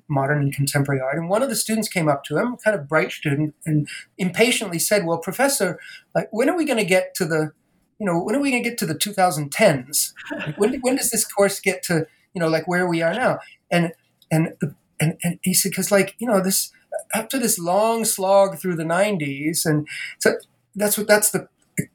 modern 0.08 0.42
and 0.42 0.54
contemporary 0.54 1.00
art. 1.00 1.16
And 1.16 1.28
one 1.28 1.42
of 1.42 1.48
the 1.48 1.56
students 1.56 1.88
came 1.88 2.08
up 2.08 2.24
to 2.24 2.38
him, 2.38 2.56
kind 2.56 2.78
of 2.78 2.88
bright 2.88 3.12
student, 3.12 3.54
and 3.66 3.88
impatiently 4.18 4.78
said, 4.78 5.04
"Well, 5.04 5.18
professor, 5.18 5.78
like 6.14 6.28
when 6.30 6.48
are 6.48 6.56
we 6.56 6.64
going 6.64 6.78
to 6.78 6.84
get 6.84 7.14
to 7.16 7.24
the, 7.24 7.52
you 7.98 8.06
know, 8.06 8.22
when 8.22 8.34
are 8.34 8.40
we 8.40 8.50
going 8.50 8.62
to 8.62 8.68
get 8.68 8.78
to 8.78 8.86
the 8.86 8.94
2010s? 8.94 10.12
Like, 10.30 10.58
when 10.58 10.80
when 10.80 10.96
does 10.96 11.10
this 11.10 11.24
course 11.24 11.60
get 11.60 11.82
to, 11.84 12.06
you 12.34 12.40
know, 12.40 12.48
like 12.48 12.66
where 12.68 12.86
we 12.86 13.02
are 13.02 13.14
now?" 13.14 13.38
And 13.70 13.92
and 14.30 14.54
and 15.00 15.16
and 15.22 15.38
he 15.42 15.54
said, 15.54 15.70
"Because 15.70 15.90
like 15.90 16.14
you 16.18 16.26
know 16.26 16.42
this." 16.42 16.72
After 17.14 17.38
this 17.38 17.58
long 17.58 18.04
slog 18.04 18.58
through 18.58 18.76
the 18.76 18.84
90s, 18.84 19.64
and 19.64 19.88
so 20.18 20.34
that's 20.74 20.98
what 20.98 21.08
that's 21.08 21.30
the 21.30 21.48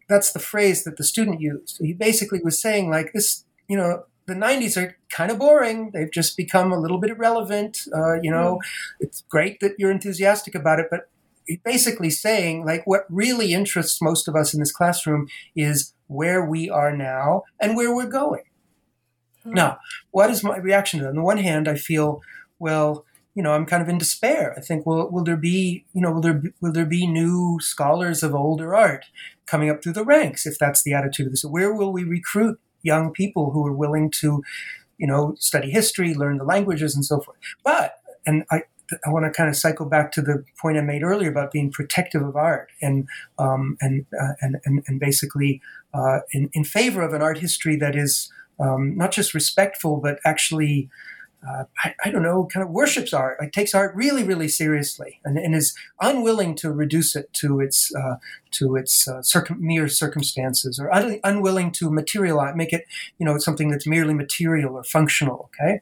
that's 0.10 0.32
the 0.32 0.40
phrase 0.40 0.84
that 0.84 0.98
the 0.98 1.04
student 1.04 1.42
used. 1.42 1.78
He 1.80 1.94
basically 1.94 2.40
was 2.44 2.60
saying 2.60 2.90
like 2.90 3.14
this, 3.14 3.46
you 3.68 3.78
know, 3.78 4.06
the 4.28 4.34
90s 4.34 4.78
are 4.78 4.98
kind 5.10 5.32
of 5.32 5.40
boring. 5.40 5.92
They've 5.92 6.12
just 6.12 6.36
become 6.38 6.72
a 6.72 6.80
little 6.80 7.00
bit 7.00 7.12
irrelevant. 7.12 7.80
Uh, 7.96 8.16
you 8.22 8.30
know, 8.30 8.60
mm. 8.62 8.98
it's 9.00 9.22
great 9.30 9.60
that 9.62 9.76
you're 9.78 9.92
enthusiastic 9.92 10.54
about 10.54 10.80
it, 10.80 10.88
but 10.92 11.10
basically 11.64 12.10
saying 12.10 12.66
like 12.66 12.86
what 12.86 13.06
really 13.10 13.54
interests 13.54 14.02
most 14.02 14.28
of 14.28 14.36
us 14.36 14.54
in 14.54 14.60
this 14.60 14.72
classroom 14.72 15.28
is 15.56 15.94
where 16.08 16.44
we 16.44 16.70
are 16.70 16.96
now 16.96 17.44
and 17.60 17.78
where 17.78 17.96
we're 17.96 18.06
going. 18.06 18.44
Mm. 19.46 19.54
Now, 19.54 19.80
what 20.12 20.30
is 20.30 20.44
my 20.44 20.58
reaction 20.58 21.00
to 21.00 21.06
that? 21.06 21.12
On 21.12 21.16
the 21.16 21.22
one 21.22 21.38
hand, 21.38 21.70
I 21.70 21.76
feel, 21.76 22.22
well, 22.60 23.06
you 23.34 23.44
know, 23.44 23.54
I'm 23.54 23.66
kind 23.66 23.82
of 23.82 23.88
in 23.88 23.98
despair. 23.98 24.54
I 24.58 24.62
think, 24.62 24.86
well, 24.86 25.10
will 25.10 25.24
there 25.24 25.38
be, 25.38 25.86
you 25.94 26.02
know, 26.02 26.12
will 26.12 26.22
there 26.22 26.34
be, 26.34 26.50
will 26.60 26.74
there 26.74 26.86
be 26.86 27.08
new 27.08 27.60
scholars 27.62 28.24
of 28.24 28.36
older 28.36 28.76
art 28.76 29.06
coming 29.46 29.70
up 29.70 29.82
through 29.82 29.94
the 29.94 30.04
ranks 30.04 30.46
if 30.46 30.58
that's 30.60 30.84
the 30.84 30.94
attitude 30.94 31.28
of 31.28 31.32
this? 31.32 31.46
Where 31.46 31.74
will 31.74 31.94
we 31.94 32.04
recruit 32.04 32.60
young 32.84 33.12
people 33.12 33.52
who 33.52 33.66
are 33.66 33.74
willing 33.74 34.10
to, 34.22 34.44
you 34.98 35.08
know, 35.08 35.36
study 35.40 35.70
history, 35.70 36.14
learn 36.14 36.38
the 36.38 36.44
languages, 36.44 36.96
and 36.96 37.06
so 37.06 37.20
forth. 37.20 37.38
But 37.64 38.00
and 38.26 38.44
I. 38.52 38.64
I 39.06 39.10
want 39.10 39.26
to 39.26 39.32
kind 39.32 39.50
of 39.50 39.58
cycle 39.58 39.86
back 39.86 40.14
to 40.14 40.22
the 40.22 40.46
point 40.62 40.78
I 40.78 40.82
made 40.82 41.04
earlier 41.04 41.30
about 41.30 41.52
being 41.52 41.70
protective 41.70 42.22
of 42.22 42.38
art 42.38 42.70
and 42.82 43.06
um, 43.38 43.78
and, 43.82 44.06
uh, 44.18 44.36
and, 44.40 44.62
and 44.64 44.82
and 44.88 44.98
basically 44.98 45.62
uh, 45.94 46.20
in 46.32 46.50
in 46.54 46.64
favor 46.64 47.02
of 47.02 47.14
an 47.14 47.22
art 47.22 47.40
history 47.40 47.76
that 47.76 47.98
is 47.98 48.32
um, 48.62 48.96
not 48.96 49.12
just 49.12 49.34
respectful 49.34 49.98
but 49.98 50.20
actually 50.24 50.90
uh, 51.48 51.66
I, 51.84 51.94
I, 52.06 52.10
don't 52.10 52.24
know, 52.24 52.48
kind 52.52 52.66
of 52.66 52.72
worships 52.72 53.14
art, 53.14 53.38
like 53.40 53.52
takes 53.52 53.76
art 53.76 53.96
really, 53.96 54.24
really 54.24 54.48
seriously, 54.48 55.20
and, 55.24 55.38
and 55.38 55.54
is 55.54 55.76
unwilling 56.02 56.56
to 56.56 56.72
reduce 56.72 57.16
it 57.16 57.32
to 57.34 57.60
its 57.60 57.94
uh, 57.94 58.16
to 58.52 58.76
its 58.76 59.08
uh, 59.08 59.22
mere 59.58 59.88
circumstances, 59.88 60.80
or 60.80 60.94
un- 60.94 61.20
unwilling 61.24 61.72
to 61.74 61.92
materialize, 61.92 62.56
make 62.56 62.74
it, 62.74 62.86
you 63.20 63.26
know, 63.26 63.38
something 63.38 63.70
that's 63.70 63.88
merely 63.88 64.14
material 64.14 64.76
or 64.76 64.84
functional. 64.84 65.50
Okay, 65.54 65.80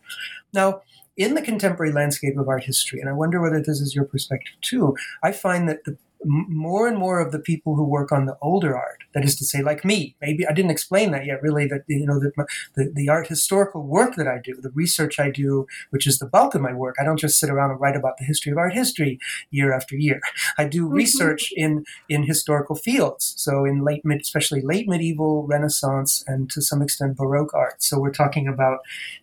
now 0.53 0.81
in 1.17 1.35
the 1.35 1.41
contemporary 1.41 1.93
landscape 1.93 2.37
of 2.37 2.49
art 2.49 2.65
history, 2.65 2.99
and 2.99 3.09
I 3.09 3.13
wonder 3.13 3.41
whether 3.41 3.61
this 3.61 3.79
is 3.79 3.95
your 3.95 4.05
perspective 4.05 4.55
too. 4.61 4.95
I 5.23 5.31
find 5.31 5.69
that 5.69 5.85
the 5.85 5.97
more 6.23 6.88
and 6.88 6.97
more 6.97 7.19
of 7.19 7.32
the 7.32 7.39
people 7.39 7.75
who 7.75 7.84
work 7.84 8.12
on 8.12 8.25
the 8.25 8.38
older 8.41 8.75
art, 8.75 9.04
that 9.13 9.23
is 9.23 9.36
to 9.38 9.45
say, 9.45 9.62
like 9.62 9.86
me, 9.86 10.15
maybe 10.21 10.45
I 10.47 10.54
didn't 10.54 10.71
explain 10.71 11.12
that 11.12 11.25
yet, 11.25 11.41
really, 11.41 11.67
that, 11.67 11.84
you 11.88 12.06
know, 12.06 12.19
that 12.19 12.34
the, 12.75 12.91
the 12.93 13.10
art 13.10 13.28
historical 13.28 13.84
work 13.84 14.15
that 14.15 14.28
I 14.28 14.39
do, 14.43 14.60
the 14.62 14.71
research 14.71 15.19
I 15.19 15.30
do, 15.30 15.67
which 15.89 16.08
is 16.08 16.19
the 16.19 16.25
bulk 16.25 16.56
of 16.56 16.62
my 16.62 16.73
work, 16.73 16.95
I 16.99 17.04
don't 17.04 17.19
just 17.19 17.39
sit 17.39 17.49
around 17.49 17.71
and 17.71 17.80
write 17.80 17.95
about 17.95 18.17
the 18.17 18.25
history 18.25 18.51
of 18.51 18.58
art 18.58 18.73
history 18.73 19.19
year 19.51 19.73
after 19.73 19.95
year. 19.95 20.19
I 20.58 20.65
do 20.65 20.86
mm-hmm. 20.86 20.95
research 20.95 21.54
in, 21.56 21.86
in 22.10 22.23
historical 22.23 22.75
fields. 22.75 23.34
So 23.38 23.65
in 23.65 23.84
late, 23.84 24.04
mid, 24.04 24.21
especially 24.21 24.62
late 24.62 24.88
medieval, 24.88 25.45
Renaissance, 25.47 26.23
and 26.28 26.49
to 26.51 26.62
some 26.62 26.82
extent 26.82 27.17
Baroque 27.17 27.54
art. 27.54 27.84
So 27.84 27.99
we're 27.99 28.12
talking 28.12 28.47
about, 28.47 28.80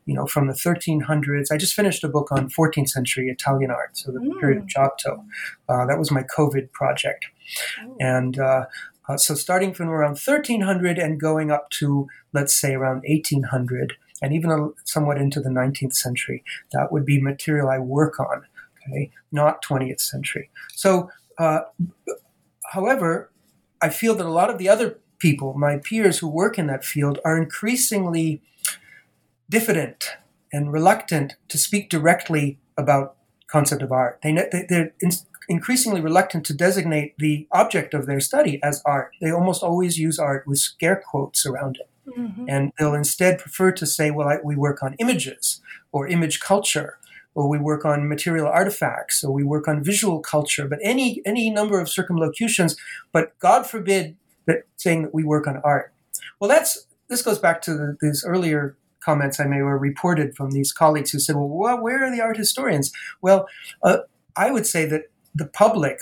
you 0.06 0.14
know, 0.14 0.26
from 0.26 0.46
the 0.46 0.54
1300s. 0.54 1.46
I 1.50 1.56
just 1.56 1.74
finished 1.74 2.04
a 2.04 2.08
book 2.08 2.30
on 2.30 2.48
14th 2.48 2.88
century 2.88 3.28
Italian 3.28 3.70
art, 3.70 3.96
so 3.96 4.12
the 4.12 4.20
mm. 4.20 4.38
period 4.40 4.58
of 4.58 4.66
Giotto. 4.66 5.24
Uh, 5.68 5.86
that 5.86 5.98
was 5.98 6.10
my 6.10 6.22
COVID 6.36 6.70
project. 6.72 6.81
Oh. 7.84 7.96
And 8.00 8.38
uh, 8.38 8.66
uh, 9.08 9.16
so 9.16 9.34
starting 9.34 9.74
from 9.74 9.88
around 9.88 10.18
1300 10.18 10.98
and 10.98 11.20
going 11.20 11.50
up 11.50 11.70
to, 11.70 12.08
let's 12.32 12.54
say, 12.54 12.74
around 12.74 13.02
1800, 13.06 13.94
and 14.20 14.32
even 14.32 14.50
a, 14.50 14.68
somewhat 14.84 15.18
into 15.18 15.40
the 15.40 15.50
19th 15.50 15.94
century, 15.94 16.44
that 16.72 16.92
would 16.92 17.04
be 17.04 17.20
material 17.20 17.68
I 17.68 17.78
work 17.78 18.20
on, 18.20 18.44
okay, 18.88 19.10
not 19.32 19.64
20th 19.64 20.00
century. 20.00 20.50
So, 20.74 21.10
uh, 21.38 21.62
however, 22.72 23.30
I 23.80 23.88
feel 23.88 24.14
that 24.14 24.26
a 24.26 24.30
lot 24.30 24.50
of 24.50 24.58
the 24.58 24.68
other 24.68 24.98
people, 25.18 25.54
my 25.54 25.78
peers 25.78 26.18
who 26.18 26.28
work 26.28 26.58
in 26.58 26.68
that 26.68 26.84
field, 26.84 27.18
are 27.24 27.36
increasingly 27.36 28.40
diffident 29.50 30.10
and 30.52 30.72
reluctant 30.72 31.34
to 31.48 31.58
speak 31.58 31.90
directly 31.90 32.58
about 32.76 33.16
concept 33.48 33.82
of 33.82 33.92
art. 33.92 34.20
They, 34.22 34.32
they're 34.68 34.92
increasingly 35.48 36.00
reluctant 36.00 36.46
to 36.46 36.54
designate 36.54 37.14
the 37.18 37.46
object 37.52 37.94
of 37.94 38.06
their 38.06 38.20
study 38.20 38.60
as 38.62 38.82
art. 38.84 39.12
They 39.20 39.30
almost 39.30 39.62
always 39.62 39.98
use 39.98 40.18
art 40.18 40.46
with 40.46 40.58
scare 40.58 41.02
quotes 41.04 41.44
around 41.46 41.78
it. 41.80 41.88
Mm-hmm. 42.18 42.46
And 42.48 42.72
they'll 42.78 42.94
instead 42.94 43.38
prefer 43.38 43.72
to 43.72 43.86
say, 43.86 44.10
well, 44.10 44.28
I, 44.28 44.38
we 44.42 44.56
work 44.56 44.82
on 44.82 44.94
images 44.98 45.60
or 45.92 46.08
image 46.08 46.40
culture 46.40 46.98
or 47.34 47.48
we 47.48 47.58
work 47.58 47.84
on 47.84 48.08
material 48.08 48.46
artifacts, 48.46 49.24
or 49.24 49.32
we 49.32 49.42
work 49.42 49.66
on 49.66 49.82
visual 49.82 50.20
culture, 50.20 50.68
but 50.68 50.78
any 50.82 51.22
any 51.24 51.50
number 51.50 51.80
of 51.80 51.88
circumlocutions. 51.88 52.76
But 53.12 53.38
God 53.38 53.66
forbid 53.66 54.16
that 54.46 54.64
saying 54.76 55.02
that 55.02 55.14
we 55.14 55.24
work 55.24 55.46
on 55.46 55.60
art. 55.64 55.92
Well, 56.40 56.48
that's 56.48 56.86
this 57.08 57.22
goes 57.22 57.38
back 57.38 57.62
to 57.62 57.74
the, 57.74 57.96
these 58.00 58.24
earlier 58.26 58.76
comments 59.00 59.40
I 59.40 59.44
made 59.44 59.62
were 59.62 59.78
reported 59.78 60.36
from 60.36 60.52
these 60.52 60.72
colleagues 60.72 61.10
who 61.10 61.18
said, 61.18 61.34
well, 61.36 61.80
where 61.80 62.04
are 62.04 62.10
the 62.10 62.20
art 62.20 62.36
historians? 62.36 62.92
Well, 63.20 63.48
uh, 63.82 63.98
I 64.36 64.50
would 64.50 64.66
say 64.66 64.86
that 64.86 65.10
the 65.34 65.46
public, 65.46 65.98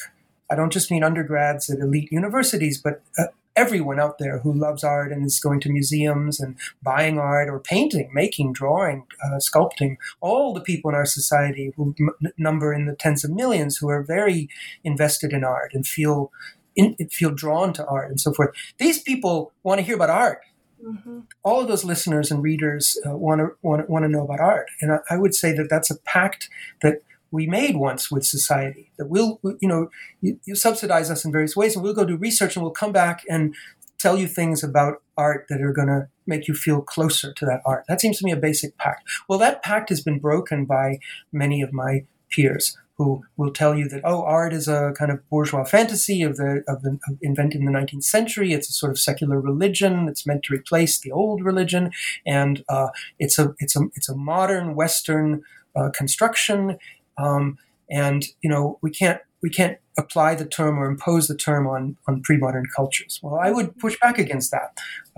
I 0.51 0.57
don't 0.57 0.73
just 0.73 0.91
mean 0.91 1.05
undergrads 1.05 1.71
at 1.71 1.79
elite 1.79 2.11
universities, 2.11 2.81
but 2.81 3.03
uh, 3.19 3.27
everyone 3.57 4.01
out 4.01 4.19
there 4.19 4.39
who 4.39 4.53
loves 4.53 4.85
art 4.85 5.13
and 5.13 5.25
is 5.25 5.41
going 5.41 5.61
to 5.61 5.71
museums 5.71 6.41
and 6.41 6.57
buying 6.83 7.19
art 7.19 7.49
or 7.49 7.59
painting, 7.59 8.11
making, 8.13 8.53
drawing, 8.53 9.07
uh, 9.25 9.37
sculpting, 9.37 9.97
all 10.21 10.55
the 10.55 10.61
people 10.61 10.91
in 10.91 10.95
our 10.95 11.07
society 11.07 11.73
who 11.77 11.95
m- 12.01 12.33
number 12.39 12.73
in 12.73 12.87
the 12.87 12.95
tens 12.95 13.25
of 13.25 13.31
millions 13.31 13.77
who 13.77 13.89
are 13.89 14.03
very 14.03 14.49
invested 14.85 15.33
in 15.33 15.45
art 15.45 15.73
and 15.75 15.87
feel 15.87 16.33
in, 16.77 16.95
feel 17.11 17.31
drawn 17.31 17.73
to 17.73 17.87
art 17.87 18.09
and 18.09 18.21
so 18.21 18.33
forth. 18.33 18.51
These 18.79 19.03
people 19.03 19.53
want 19.63 19.79
to 19.79 19.85
hear 19.85 19.97
about 19.97 20.11
art. 20.11 20.41
Mm-hmm. 20.85 21.21
All 21.43 21.61
of 21.61 21.69
those 21.69 21.85
listeners 21.85 22.31
and 22.31 22.43
readers 22.43 22.99
uh, 23.07 23.15
want 23.15 23.41
to 23.41 23.51
want 23.63 24.03
to 24.05 24.09
know 24.09 24.25
about 24.25 24.41
art, 24.41 24.69
and 24.81 24.93
I, 24.93 24.99
I, 25.11 25.19
would 25.19 25.35
say 25.35 25.53
that 25.53 25.69
that's 25.69 25.91
a 25.91 25.99
pact 25.99 26.49
that 26.81 27.03
we 27.31 27.47
made 27.47 27.77
once 27.77 28.11
with 28.11 28.25
society. 28.25 28.91
That 28.99 29.09
we'll, 29.09 29.41
you 29.61 29.69
know, 29.69 29.91
you, 30.21 30.39
you 30.45 30.55
subsidize 30.55 31.11
us 31.11 31.25
in 31.25 31.33
various 31.33 31.57
ways, 31.57 31.75
and 31.75 31.83
we'll 31.83 31.95
go 31.95 32.05
do 32.05 32.17
research, 32.17 32.57
and 32.57 32.63
we'll 32.63 32.73
come 32.73 32.93
back 32.93 33.23
and 33.29 33.55
tell 33.99 34.19
you 34.19 34.27
things 34.27 34.65
about 34.65 35.03
art 35.17 35.47
that 35.49 35.61
are 35.61 35.73
going 35.73 35.89
to 35.89 36.09
make 36.27 36.49
you 36.49 36.55
feel 36.55 36.81
closer 36.81 37.33
to 37.33 37.45
that 37.45 37.61
art. 37.67 37.85
That 37.89 38.01
seems 38.01 38.19
to 38.19 38.25
me 38.25 38.33
a 38.33 38.37
basic 38.37 38.77
pact. 38.79 39.07
Well, 39.29 39.39
that 39.39 39.63
pact 39.63 39.91
has 39.91 40.01
been 40.01 40.19
broken 40.19 40.65
by 40.65 40.99
many 41.33 41.61
of 41.61 41.73
my 41.73 42.05
peers 42.31 42.77
who 43.01 43.23
will 43.39 43.51
tell 43.51 43.75
you 43.75 43.89
that 43.89 44.03
oh, 44.05 44.23
art 44.25 44.53
is 44.53 44.69
a 44.69 44.93
kind 44.95 45.11
of 45.11 45.27
bourgeois 45.31 45.65
fantasy 45.65 46.23
of 46.23 46.37
the 46.37 46.63
of 46.69 46.83
the 46.83 46.99
of 47.09 47.17
invented 47.23 47.61
in 47.61 47.65
the 47.65 47.73
19th 47.73 48.05
century. 48.05 48.53
It's 48.53 48.69
a 48.69 48.75
sort 48.75 48.93
of 48.93 48.99
secular 48.99 49.41
religion. 49.41 50.07
It's 50.07 50.27
meant 50.27 50.43
to 50.45 50.55
replace 50.55 51.01
the 51.01 51.11
old 51.11 51.43
religion, 51.43 51.93
and 52.27 52.63
uh, 52.69 52.89
it's 53.19 53.39
a 53.39 53.55
it's 53.59 53.75
a 53.75 53.85
it's 53.95 54.11
a 54.11 54.15
modern 54.15 54.75
Western 54.75 55.43
uh, 55.75 55.89
construction. 55.91 56.77
Um, 57.23 57.59
and 57.91 58.25
you 58.43 58.51
know 58.51 58.79
we 58.83 58.91
can't 58.91 59.21
we 59.43 59.51
can't 59.51 59.79
apply 59.99 60.35
the 60.35 60.47
term 60.47 60.79
or 60.79 60.87
impose 60.87 61.27
the 61.29 61.37
term 61.37 61.67
on 61.67 61.97
on 62.07 62.23
pre-modern 62.23 62.67
cultures. 62.77 63.21
Well, 63.23 63.39
I 63.47 63.51
would 63.51 63.77
push 63.79 63.97
back 64.01 64.19
against 64.19 64.51
that. 64.51 64.71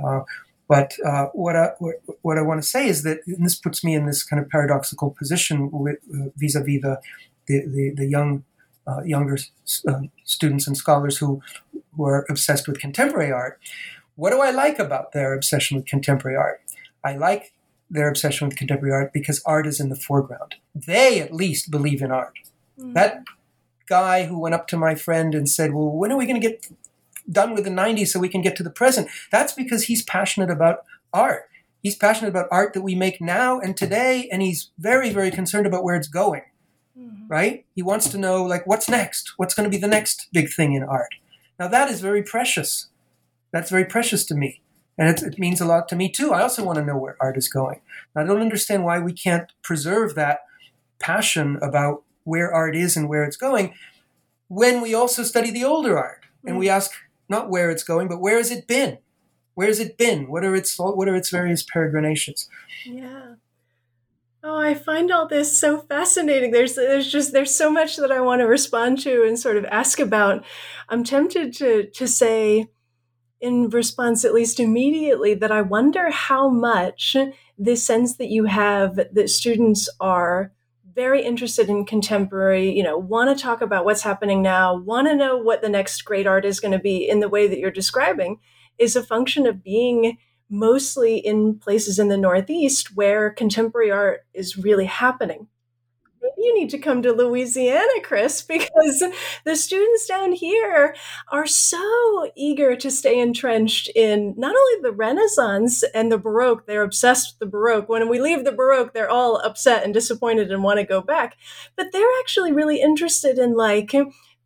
Uh, 0.02 0.20
but 0.68 0.94
uh, 1.04 1.26
what, 1.34 1.54
I, 1.54 1.72
what 2.22 2.38
I 2.38 2.42
want 2.42 2.62
to 2.62 2.66
say 2.66 2.88
is 2.88 3.02
that 3.02 3.18
this 3.26 3.56
puts 3.56 3.84
me 3.84 3.94
in 3.94 4.06
this 4.06 4.22
kind 4.22 4.40
of 4.40 4.48
paradoxical 4.48 5.10
position 5.10 5.68
with, 5.70 5.98
uh, 6.14 6.30
vis-a-vis 6.36 6.80
the 6.80 6.98
the, 7.46 7.66
the, 7.66 7.92
the 7.96 8.06
young 8.06 8.44
uh, 8.86 9.02
younger 9.04 9.36
uh, 9.88 10.00
students 10.24 10.66
and 10.66 10.76
scholars 10.76 11.18
who, 11.18 11.42
who 11.94 12.04
are 12.06 12.24
obsessed 12.30 12.66
with 12.66 12.78
contemporary 12.78 13.30
art. 13.30 13.60
What 14.16 14.30
do 14.30 14.40
I 14.40 14.50
like 14.50 14.78
about 14.78 15.12
their 15.12 15.34
obsession 15.34 15.76
with 15.76 15.86
contemporary 15.86 16.36
art? 16.36 16.60
I 17.04 17.16
like 17.16 17.51
their 17.92 18.08
obsession 18.08 18.48
with 18.48 18.56
contemporary 18.56 18.94
art 18.94 19.12
because 19.12 19.42
art 19.44 19.66
is 19.66 19.80
in 19.80 19.88
the 19.88 19.96
foreground. 19.96 20.56
They 20.74 21.20
at 21.20 21.34
least 21.34 21.70
believe 21.70 22.02
in 22.02 22.10
art. 22.10 22.38
Mm. 22.78 22.94
That 22.94 23.24
guy 23.86 24.24
who 24.24 24.38
went 24.38 24.54
up 24.54 24.66
to 24.68 24.76
my 24.76 24.94
friend 24.94 25.34
and 25.34 25.48
said, 25.48 25.72
Well, 25.72 25.90
when 25.90 26.10
are 26.10 26.16
we 26.16 26.26
going 26.26 26.40
to 26.40 26.48
get 26.48 26.66
done 27.30 27.54
with 27.54 27.64
the 27.64 27.70
90s 27.70 28.08
so 28.08 28.20
we 28.20 28.28
can 28.28 28.42
get 28.42 28.56
to 28.56 28.62
the 28.62 28.70
present? 28.70 29.08
That's 29.30 29.52
because 29.52 29.84
he's 29.84 30.02
passionate 30.02 30.50
about 30.50 30.84
art. 31.12 31.48
He's 31.82 31.96
passionate 31.96 32.30
about 32.30 32.48
art 32.50 32.74
that 32.74 32.82
we 32.82 32.94
make 32.94 33.20
now 33.20 33.60
and 33.60 33.76
today, 33.76 34.28
and 34.30 34.40
he's 34.40 34.70
very, 34.78 35.10
very 35.10 35.30
concerned 35.30 35.66
about 35.66 35.84
where 35.84 35.96
it's 35.96 36.08
going 36.08 36.42
mm-hmm. 36.98 37.26
right? 37.28 37.64
He 37.74 37.82
wants 37.82 38.08
to 38.10 38.18
know, 38.18 38.44
like, 38.44 38.66
what's 38.66 38.88
next? 38.88 39.32
What's 39.36 39.54
going 39.54 39.64
to 39.64 39.74
be 39.74 39.80
the 39.80 39.88
next 39.88 40.28
big 40.32 40.50
thing 40.50 40.74
in 40.74 40.82
art? 40.82 41.14
Now, 41.58 41.68
that 41.68 41.90
is 41.90 42.00
very 42.00 42.22
precious. 42.22 42.88
That's 43.52 43.70
very 43.70 43.84
precious 43.84 44.24
to 44.26 44.34
me. 44.34 44.60
And 44.98 45.08
it, 45.08 45.22
it 45.22 45.38
means 45.38 45.60
a 45.60 45.64
lot 45.64 45.88
to 45.88 45.96
me, 45.96 46.10
too. 46.10 46.32
I 46.32 46.42
also 46.42 46.64
want 46.64 46.78
to 46.78 46.84
know 46.84 46.96
where 46.96 47.16
art 47.20 47.36
is 47.36 47.48
going. 47.48 47.80
I 48.14 48.24
don't 48.24 48.40
understand 48.40 48.84
why 48.84 48.98
we 48.98 49.12
can't 49.12 49.50
preserve 49.62 50.14
that 50.14 50.40
passion 50.98 51.58
about 51.62 52.02
where 52.24 52.52
art 52.52 52.76
is 52.76 52.96
and 52.96 53.08
where 53.08 53.24
it's 53.24 53.36
going 53.36 53.74
when 54.52 54.82
we 54.82 54.92
also 54.92 55.22
study 55.22 55.50
the 55.50 55.64
older 55.64 55.98
art 55.98 56.26
and 56.44 56.58
we 56.58 56.66
mm-hmm. 56.66 56.76
ask 56.76 56.90
not 57.30 57.48
where 57.48 57.70
it's 57.70 57.82
going, 57.82 58.06
but 58.06 58.20
where 58.20 58.36
has 58.36 58.50
it 58.50 58.66
been? 58.66 58.98
Where 59.54 59.68
has 59.68 59.80
it 59.80 59.96
been? 59.96 60.30
What 60.30 60.44
are 60.44 60.54
its 60.54 60.78
what 60.78 61.08
are 61.08 61.16
its 61.16 61.30
various 61.30 61.62
peregrinations? 61.62 62.48
Yeah. 62.84 63.36
Oh, 64.44 64.56
I 64.56 64.74
find 64.74 65.10
all 65.10 65.26
this 65.26 65.56
so 65.58 65.78
fascinating. 65.78 66.50
There's 66.50 66.74
there's 66.74 67.10
just 67.10 67.32
there's 67.32 67.54
so 67.54 67.70
much 67.70 67.96
that 67.96 68.12
I 68.12 68.20
want 68.20 68.40
to 68.40 68.46
respond 68.46 69.00
to 69.00 69.24
and 69.26 69.38
sort 69.38 69.56
of 69.56 69.64
ask 69.66 69.98
about. 69.98 70.44
I'm 70.90 71.02
tempted 71.02 71.54
to 71.54 71.86
to 71.86 72.06
say 72.06 72.68
in 73.42 73.68
response 73.68 74.24
at 74.24 74.32
least 74.32 74.60
immediately 74.60 75.34
that 75.34 75.50
I 75.50 75.62
wonder 75.62 76.10
how 76.10 76.48
much 76.48 77.16
the 77.58 77.76
sense 77.76 78.16
that 78.16 78.28
you 78.28 78.44
have 78.44 78.94
that 79.12 79.28
students 79.28 79.88
are 80.00 80.52
very 80.94 81.22
interested 81.22 81.68
in 81.68 81.84
contemporary, 81.84 82.70
you 82.70 82.84
know, 82.84 82.96
want 82.96 83.36
to 83.36 83.42
talk 83.42 83.60
about 83.60 83.84
what's 83.84 84.02
happening 84.02 84.42
now, 84.42 84.76
want 84.76 85.08
to 85.08 85.16
know 85.16 85.36
what 85.36 85.60
the 85.60 85.68
next 85.68 86.02
great 86.02 86.26
art 86.26 86.44
is 86.44 86.60
going 86.60 86.72
to 86.72 86.78
be 86.78 87.08
in 87.08 87.18
the 87.18 87.28
way 87.28 87.48
that 87.48 87.58
you're 87.58 87.70
describing 87.70 88.38
is 88.78 88.94
a 88.94 89.02
function 89.02 89.46
of 89.46 89.64
being 89.64 90.18
mostly 90.48 91.18
in 91.18 91.58
places 91.58 91.98
in 91.98 92.08
the 92.08 92.16
Northeast 92.16 92.94
where 92.94 93.30
contemporary 93.30 93.90
art 93.90 94.20
is 94.34 94.56
really 94.56 94.84
happening. 94.84 95.48
You 96.42 96.58
need 96.58 96.70
to 96.70 96.78
come 96.78 97.02
to 97.02 97.12
Louisiana, 97.12 98.00
Chris, 98.02 98.42
because 98.52 99.04
the 99.44 99.56
students 99.56 100.06
down 100.06 100.32
here 100.32 100.94
are 101.30 101.46
so 101.46 102.30
eager 102.36 102.76
to 102.76 102.90
stay 102.90 103.20
entrenched 103.20 103.88
in 103.94 104.34
not 104.36 104.54
only 104.54 104.82
the 104.82 104.92
Renaissance 104.92 105.82
and 105.94 106.10
the 106.10 106.18
Baroque, 106.18 106.66
they're 106.66 106.82
obsessed 106.82 107.34
with 107.34 107.38
the 107.38 107.50
Baroque. 107.50 107.88
When 107.88 108.08
we 108.08 108.20
leave 108.20 108.44
the 108.44 108.52
Baroque, 108.52 108.92
they're 108.92 109.10
all 109.10 109.36
upset 109.38 109.84
and 109.84 109.94
disappointed 109.94 110.50
and 110.50 110.62
want 110.62 110.78
to 110.80 110.84
go 110.84 111.00
back. 111.00 111.36
But 111.76 111.92
they're 111.92 112.20
actually 112.20 112.52
really 112.52 112.80
interested 112.80 113.38
in 113.38 113.54
like 113.54 113.94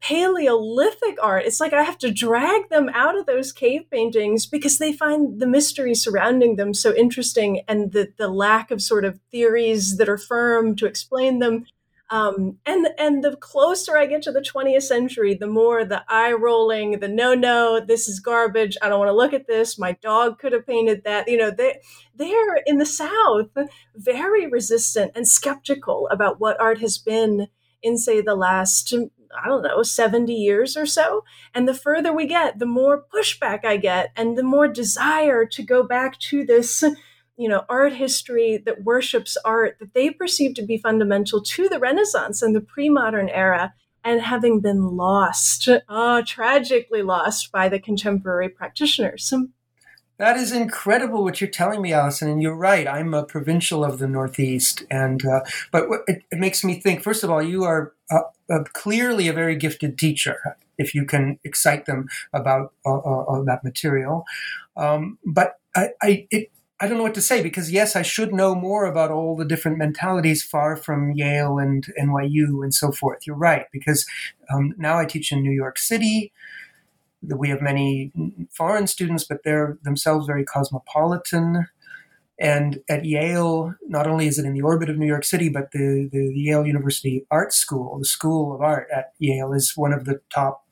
Paleolithic 0.00 1.16
art. 1.22 1.44
It's 1.46 1.60
like 1.60 1.72
I 1.72 1.82
have 1.82 1.98
to 1.98 2.12
drag 2.12 2.68
them 2.68 2.90
out 2.90 3.18
of 3.18 3.26
those 3.26 3.52
cave 3.52 3.90
paintings 3.90 4.46
because 4.46 4.78
they 4.78 4.92
find 4.92 5.40
the 5.40 5.46
mystery 5.46 5.94
surrounding 5.94 6.56
them 6.56 6.74
so 6.74 6.94
interesting 6.94 7.62
and 7.66 7.92
the, 7.92 8.12
the 8.16 8.28
lack 8.28 8.70
of 8.70 8.82
sort 8.82 9.04
of 9.04 9.18
theories 9.30 9.96
that 9.96 10.08
are 10.08 10.18
firm 10.18 10.76
to 10.76 10.86
explain 10.86 11.38
them. 11.38 11.64
Um, 12.08 12.58
and 12.64 12.86
and 12.98 13.24
the 13.24 13.36
closer 13.36 13.96
I 13.96 14.06
get 14.06 14.22
to 14.22 14.32
the 14.32 14.40
20th 14.40 14.82
century, 14.82 15.34
the 15.34 15.48
more 15.48 15.84
the 15.84 16.04
eye 16.08 16.32
rolling, 16.32 17.00
the 17.00 17.08
no 17.08 17.34
no, 17.34 17.80
this 17.80 18.08
is 18.08 18.20
garbage. 18.20 18.76
I 18.80 18.88
don't 18.88 19.00
want 19.00 19.08
to 19.08 19.16
look 19.16 19.32
at 19.32 19.48
this. 19.48 19.76
My 19.78 19.92
dog 19.92 20.38
could 20.38 20.52
have 20.52 20.66
painted 20.66 21.02
that. 21.04 21.28
You 21.28 21.36
know, 21.36 21.50
they 21.50 21.80
they're 22.14 22.56
in 22.64 22.78
the 22.78 22.86
South 22.86 23.50
very 23.96 24.46
resistant 24.46 25.12
and 25.16 25.26
skeptical 25.26 26.08
about 26.10 26.38
what 26.38 26.60
art 26.60 26.78
has 26.80 26.96
been 26.96 27.48
in 27.82 27.98
say 27.98 28.20
the 28.20 28.36
last 28.36 28.94
I 29.44 29.48
don't 29.48 29.62
know, 29.62 29.82
70 29.82 30.32
years 30.32 30.76
or 30.76 30.86
so. 30.86 31.24
And 31.54 31.68
the 31.68 31.74
further 31.74 32.12
we 32.12 32.26
get, 32.26 32.58
the 32.58 32.66
more 32.66 33.04
pushback 33.12 33.64
I 33.64 33.76
get 33.76 34.10
and 34.16 34.36
the 34.36 34.42
more 34.42 34.68
desire 34.68 35.44
to 35.46 35.62
go 35.62 35.82
back 35.82 36.18
to 36.20 36.44
this, 36.44 36.82
you 37.36 37.48
know, 37.48 37.64
art 37.68 37.94
history 37.94 38.56
that 38.64 38.84
worships 38.84 39.36
art 39.44 39.76
that 39.80 39.94
they 39.94 40.10
perceive 40.10 40.54
to 40.54 40.62
be 40.62 40.78
fundamental 40.78 41.42
to 41.42 41.68
the 41.68 41.78
Renaissance 41.78 42.42
and 42.42 42.54
the 42.54 42.60
pre 42.60 42.88
modern 42.88 43.28
era 43.28 43.74
and 44.04 44.20
having 44.20 44.60
been 44.60 44.96
lost, 44.96 45.68
oh, 45.88 46.22
tragically 46.22 47.02
lost 47.02 47.50
by 47.50 47.68
the 47.68 47.80
contemporary 47.80 48.48
practitioners. 48.48 49.32
That 50.18 50.36
is 50.36 50.52
incredible 50.52 51.24
what 51.24 51.40
you're 51.40 51.50
telling 51.50 51.82
me, 51.82 51.92
Allison. 51.92 52.30
And 52.30 52.40
you're 52.40 52.56
right. 52.56 52.86
I'm 52.88 53.12
a 53.12 53.24
provincial 53.24 53.84
of 53.84 53.98
the 53.98 54.08
Northeast, 54.08 54.84
and 54.90 55.24
uh, 55.26 55.40
but 55.72 55.88
it, 56.06 56.22
it, 56.30 56.38
makes 56.38 56.64
me 56.64 56.80
think. 56.80 57.02
First 57.02 57.22
of 57.22 57.30
all, 57.30 57.42
you 57.42 57.64
are 57.64 57.92
uh, 58.10 58.20
uh, 58.48 58.64
clearly 58.72 59.28
a 59.28 59.34
very 59.34 59.56
gifted 59.56 59.98
teacher 59.98 60.56
if 60.78 60.94
you 60.94 61.04
can 61.04 61.38
excite 61.44 61.86
them 61.86 62.06
about 62.32 62.72
uh, 62.86 62.96
uh, 62.96 63.42
that 63.44 63.62
material. 63.62 64.24
Um, 64.76 65.18
but 65.24 65.56
I, 65.74 65.88
I, 66.02 66.26
it, 66.30 66.50
I 66.78 66.88
don't 66.88 66.98
know 66.98 67.04
what 67.04 67.14
to 67.14 67.22
say 67.22 67.42
because 67.42 67.72
yes, 67.72 67.96
I 67.96 68.02
should 68.02 68.34
know 68.34 68.54
more 68.54 68.84
about 68.84 69.10
all 69.10 69.34
the 69.34 69.46
different 69.46 69.78
mentalities 69.78 70.42
far 70.42 70.76
from 70.76 71.12
Yale 71.12 71.58
and 71.58 71.86
NYU 71.98 72.62
and 72.62 72.74
so 72.74 72.92
forth. 72.92 73.26
You're 73.26 73.36
right 73.36 73.64
because 73.72 74.04
um, 74.52 74.74
now 74.76 74.98
I 74.98 75.06
teach 75.06 75.32
in 75.32 75.42
New 75.42 75.52
York 75.52 75.78
City 75.78 76.32
we 77.34 77.48
have 77.48 77.60
many 77.60 78.12
foreign 78.52 78.86
students, 78.86 79.24
but 79.24 79.42
they're 79.42 79.78
themselves 79.82 80.26
very 80.26 80.44
cosmopolitan. 80.44 81.66
And 82.38 82.80
at 82.88 83.04
Yale, 83.04 83.74
not 83.88 84.06
only 84.06 84.26
is 84.26 84.38
it 84.38 84.44
in 84.44 84.52
the 84.52 84.62
orbit 84.62 84.90
of 84.90 84.98
New 84.98 85.06
York 85.06 85.24
City, 85.24 85.48
but 85.48 85.72
the, 85.72 86.08
the 86.12 86.32
Yale 86.34 86.66
University 86.66 87.26
Art 87.30 87.52
School, 87.52 87.98
the 87.98 88.04
School 88.04 88.54
of 88.54 88.60
Art 88.60 88.88
at 88.94 89.12
Yale, 89.18 89.52
is 89.52 89.72
one 89.74 89.92
of 89.92 90.04
the 90.04 90.20
top 90.32 90.65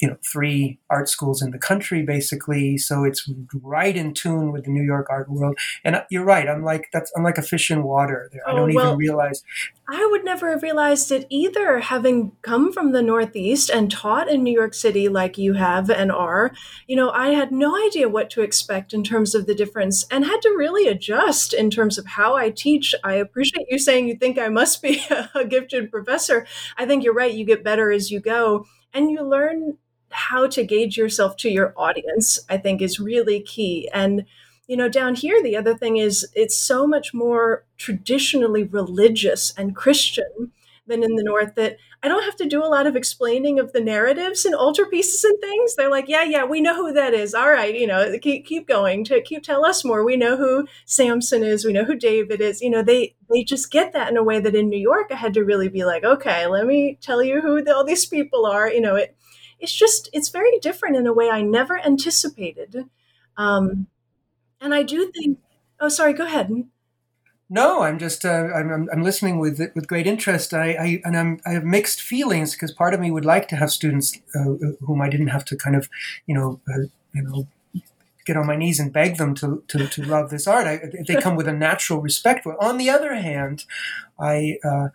you 0.00 0.08
know 0.08 0.16
three 0.30 0.78
art 0.88 1.08
schools 1.08 1.42
in 1.42 1.50
the 1.50 1.58
country 1.58 2.02
basically. 2.02 2.78
So 2.78 3.04
it's 3.04 3.30
right 3.62 3.96
in 3.96 4.14
tune 4.14 4.52
with 4.52 4.64
the 4.64 4.70
new 4.70 4.82
york 4.82 5.06
art 5.10 5.30
world. 5.30 5.58
And 5.84 5.96
uh, 5.96 6.04
you're 6.10 6.24
right 6.24 6.48
i'm 6.48 6.64
like 6.64 6.88
that's 6.92 7.12
i'm 7.16 7.22
like 7.22 7.38
a 7.38 7.42
fish 7.42 7.70
in 7.70 7.82
water 7.82 8.28
there. 8.32 8.42
Oh, 8.46 8.52
i 8.52 8.56
don't 8.56 8.74
well, 8.74 8.86
even 8.86 8.98
realize 8.98 9.42
i 9.88 10.08
would 10.10 10.24
never 10.24 10.50
have 10.50 10.62
realized 10.62 11.10
it 11.12 11.26
either 11.30 11.80
having 11.80 12.32
come 12.42 12.72
from 12.72 12.92
the 12.92 13.02
northeast 13.02 13.70
and 13.70 13.90
taught 13.90 14.28
in 14.28 14.42
new 14.42 14.52
york 14.52 14.74
city 14.74 15.08
like 15.08 15.38
you 15.38 15.54
have 15.54 15.90
and 15.90 16.10
are. 16.10 16.52
You 16.86 16.96
know 16.96 17.10
i 17.10 17.28
had 17.28 17.52
no 17.52 17.76
idea 17.86 18.08
what 18.08 18.30
to 18.30 18.42
expect 18.42 18.92
in 18.92 19.04
terms 19.04 19.34
of 19.34 19.46
the 19.46 19.54
difference 19.54 20.06
and 20.10 20.24
had 20.24 20.42
to 20.42 20.50
really 20.50 20.88
adjust 20.88 21.52
in 21.52 21.70
terms 21.70 21.98
of 21.98 22.06
how 22.06 22.34
i 22.34 22.50
teach. 22.50 22.94
I 23.04 23.14
appreciate 23.14 23.66
you 23.70 23.78
saying 23.78 24.08
you 24.08 24.16
think 24.16 24.38
i 24.38 24.48
must 24.48 24.82
be 24.82 25.02
a 25.34 25.44
gifted 25.44 25.90
professor. 25.90 26.46
I 26.76 26.86
think 26.86 27.04
you're 27.04 27.14
right 27.14 27.32
you 27.32 27.44
get 27.44 27.64
better 27.64 27.90
as 27.90 28.10
you 28.10 28.20
go. 28.20 28.66
And 28.92 29.10
you 29.10 29.22
learn 29.22 29.78
how 30.10 30.46
to 30.48 30.64
gauge 30.64 30.96
yourself 30.96 31.36
to 31.38 31.50
your 31.50 31.72
audience, 31.76 32.38
I 32.48 32.56
think 32.56 32.82
is 32.82 33.00
really 33.00 33.40
key. 33.40 33.88
And, 33.92 34.24
you 34.66 34.76
know, 34.76 34.88
down 34.88 35.14
here, 35.14 35.42
the 35.42 35.56
other 35.56 35.76
thing 35.76 35.96
is 35.96 36.26
it's 36.34 36.56
so 36.56 36.86
much 36.86 37.14
more 37.14 37.64
traditionally 37.78 38.64
religious 38.64 39.52
and 39.56 39.74
Christian 39.74 40.52
than 40.86 41.02
in 41.02 41.16
the 41.16 41.22
North 41.22 41.54
that 41.54 41.78
I 42.02 42.08
don't 42.08 42.24
have 42.24 42.36
to 42.36 42.48
do 42.48 42.64
a 42.64 42.66
lot 42.66 42.86
of 42.86 42.96
explaining 42.96 43.58
of 43.58 43.72
the 43.72 43.80
narratives 43.80 44.44
and 44.44 44.54
altarpieces 44.54 45.22
and 45.24 45.38
things. 45.40 45.74
They're 45.74 45.90
like, 45.90 46.08
yeah, 46.08 46.24
yeah, 46.24 46.44
we 46.44 46.60
know 46.60 46.74
who 46.74 46.92
that 46.94 47.12
is. 47.14 47.34
All 47.34 47.50
right, 47.50 47.74
you 47.78 47.86
know, 47.86 48.18
keep 48.18 48.46
keep 48.46 48.66
going. 48.66 49.04
To 49.04 49.20
keep 49.22 49.42
tell 49.42 49.64
us 49.64 49.84
more. 49.84 50.04
We 50.04 50.16
know 50.16 50.36
who 50.36 50.66
Samson 50.86 51.42
is. 51.42 51.64
We 51.64 51.72
know 51.72 51.84
who 51.84 51.94
David 51.96 52.40
is. 52.40 52.60
You 52.60 52.70
know, 52.70 52.82
they 52.82 53.14
they 53.32 53.44
just 53.44 53.70
get 53.70 53.92
that 53.92 54.10
in 54.10 54.16
a 54.16 54.22
way 54.22 54.40
that 54.40 54.54
in 54.54 54.68
New 54.68 54.78
York 54.78 55.08
I 55.10 55.16
had 55.16 55.34
to 55.34 55.44
really 55.44 55.68
be 55.68 55.84
like, 55.84 56.04
okay, 56.04 56.46
let 56.46 56.66
me 56.66 56.98
tell 57.00 57.22
you 57.22 57.40
who 57.40 57.62
the, 57.62 57.74
all 57.74 57.84
these 57.84 58.06
people 58.06 58.46
are. 58.46 58.70
You 58.70 58.80
know, 58.80 58.96
it 58.96 59.14
it's 59.60 59.72
just 59.72 60.08
it's 60.12 60.28
very 60.28 60.58
different 60.58 60.96
in 60.96 61.06
a 61.06 61.12
way 61.12 61.30
I 61.30 61.42
never 61.42 61.78
anticipated. 61.78 62.88
Um, 63.36 63.86
and 64.60 64.74
I 64.74 64.82
do 64.82 65.10
think. 65.12 65.38
Oh, 65.80 65.88
sorry. 65.88 66.12
Go 66.12 66.26
ahead. 66.26 66.64
No, 67.52 67.82
I'm 67.82 67.98
just 67.98 68.24
uh, 68.24 68.48
I'm, 68.54 68.88
I'm 68.92 69.02
listening 69.02 69.38
with 69.38 69.60
with 69.74 69.88
great 69.88 70.06
interest. 70.06 70.54
I, 70.54 70.72
I 70.72 71.02
and 71.04 71.16
I'm 71.16 71.40
I 71.44 71.50
have 71.50 71.64
mixed 71.64 72.00
feelings 72.00 72.52
because 72.52 72.72
part 72.72 72.94
of 72.94 73.00
me 73.00 73.10
would 73.10 73.24
like 73.24 73.48
to 73.48 73.56
have 73.56 73.70
students 73.70 74.16
uh, 74.34 74.54
whom 74.86 75.00
I 75.00 75.08
didn't 75.08 75.28
have 75.28 75.44
to 75.46 75.56
kind 75.56 75.74
of 75.74 75.88
you 76.26 76.34
know 76.34 76.60
uh, 76.72 76.82
you 77.12 77.22
know 77.22 77.48
get 78.24 78.36
on 78.36 78.46
my 78.46 78.56
knees 78.56 78.78
and 78.78 78.92
beg 78.92 79.16
them 79.16 79.34
to 79.36 79.64
to, 79.68 79.88
to 79.88 80.04
love 80.04 80.30
this 80.30 80.46
art. 80.46 80.66
I, 80.66 80.80
they 81.08 81.16
come 81.20 81.34
with 81.36 81.48
a 81.48 81.52
natural 81.52 82.00
respect 82.00 82.44
for. 82.44 82.52
It. 82.52 82.58
On 82.60 82.78
the 82.78 82.90
other 82.90 83.14
hand, 83.14 83.64
I, 84.18 84.58
uh, 84.64 84.88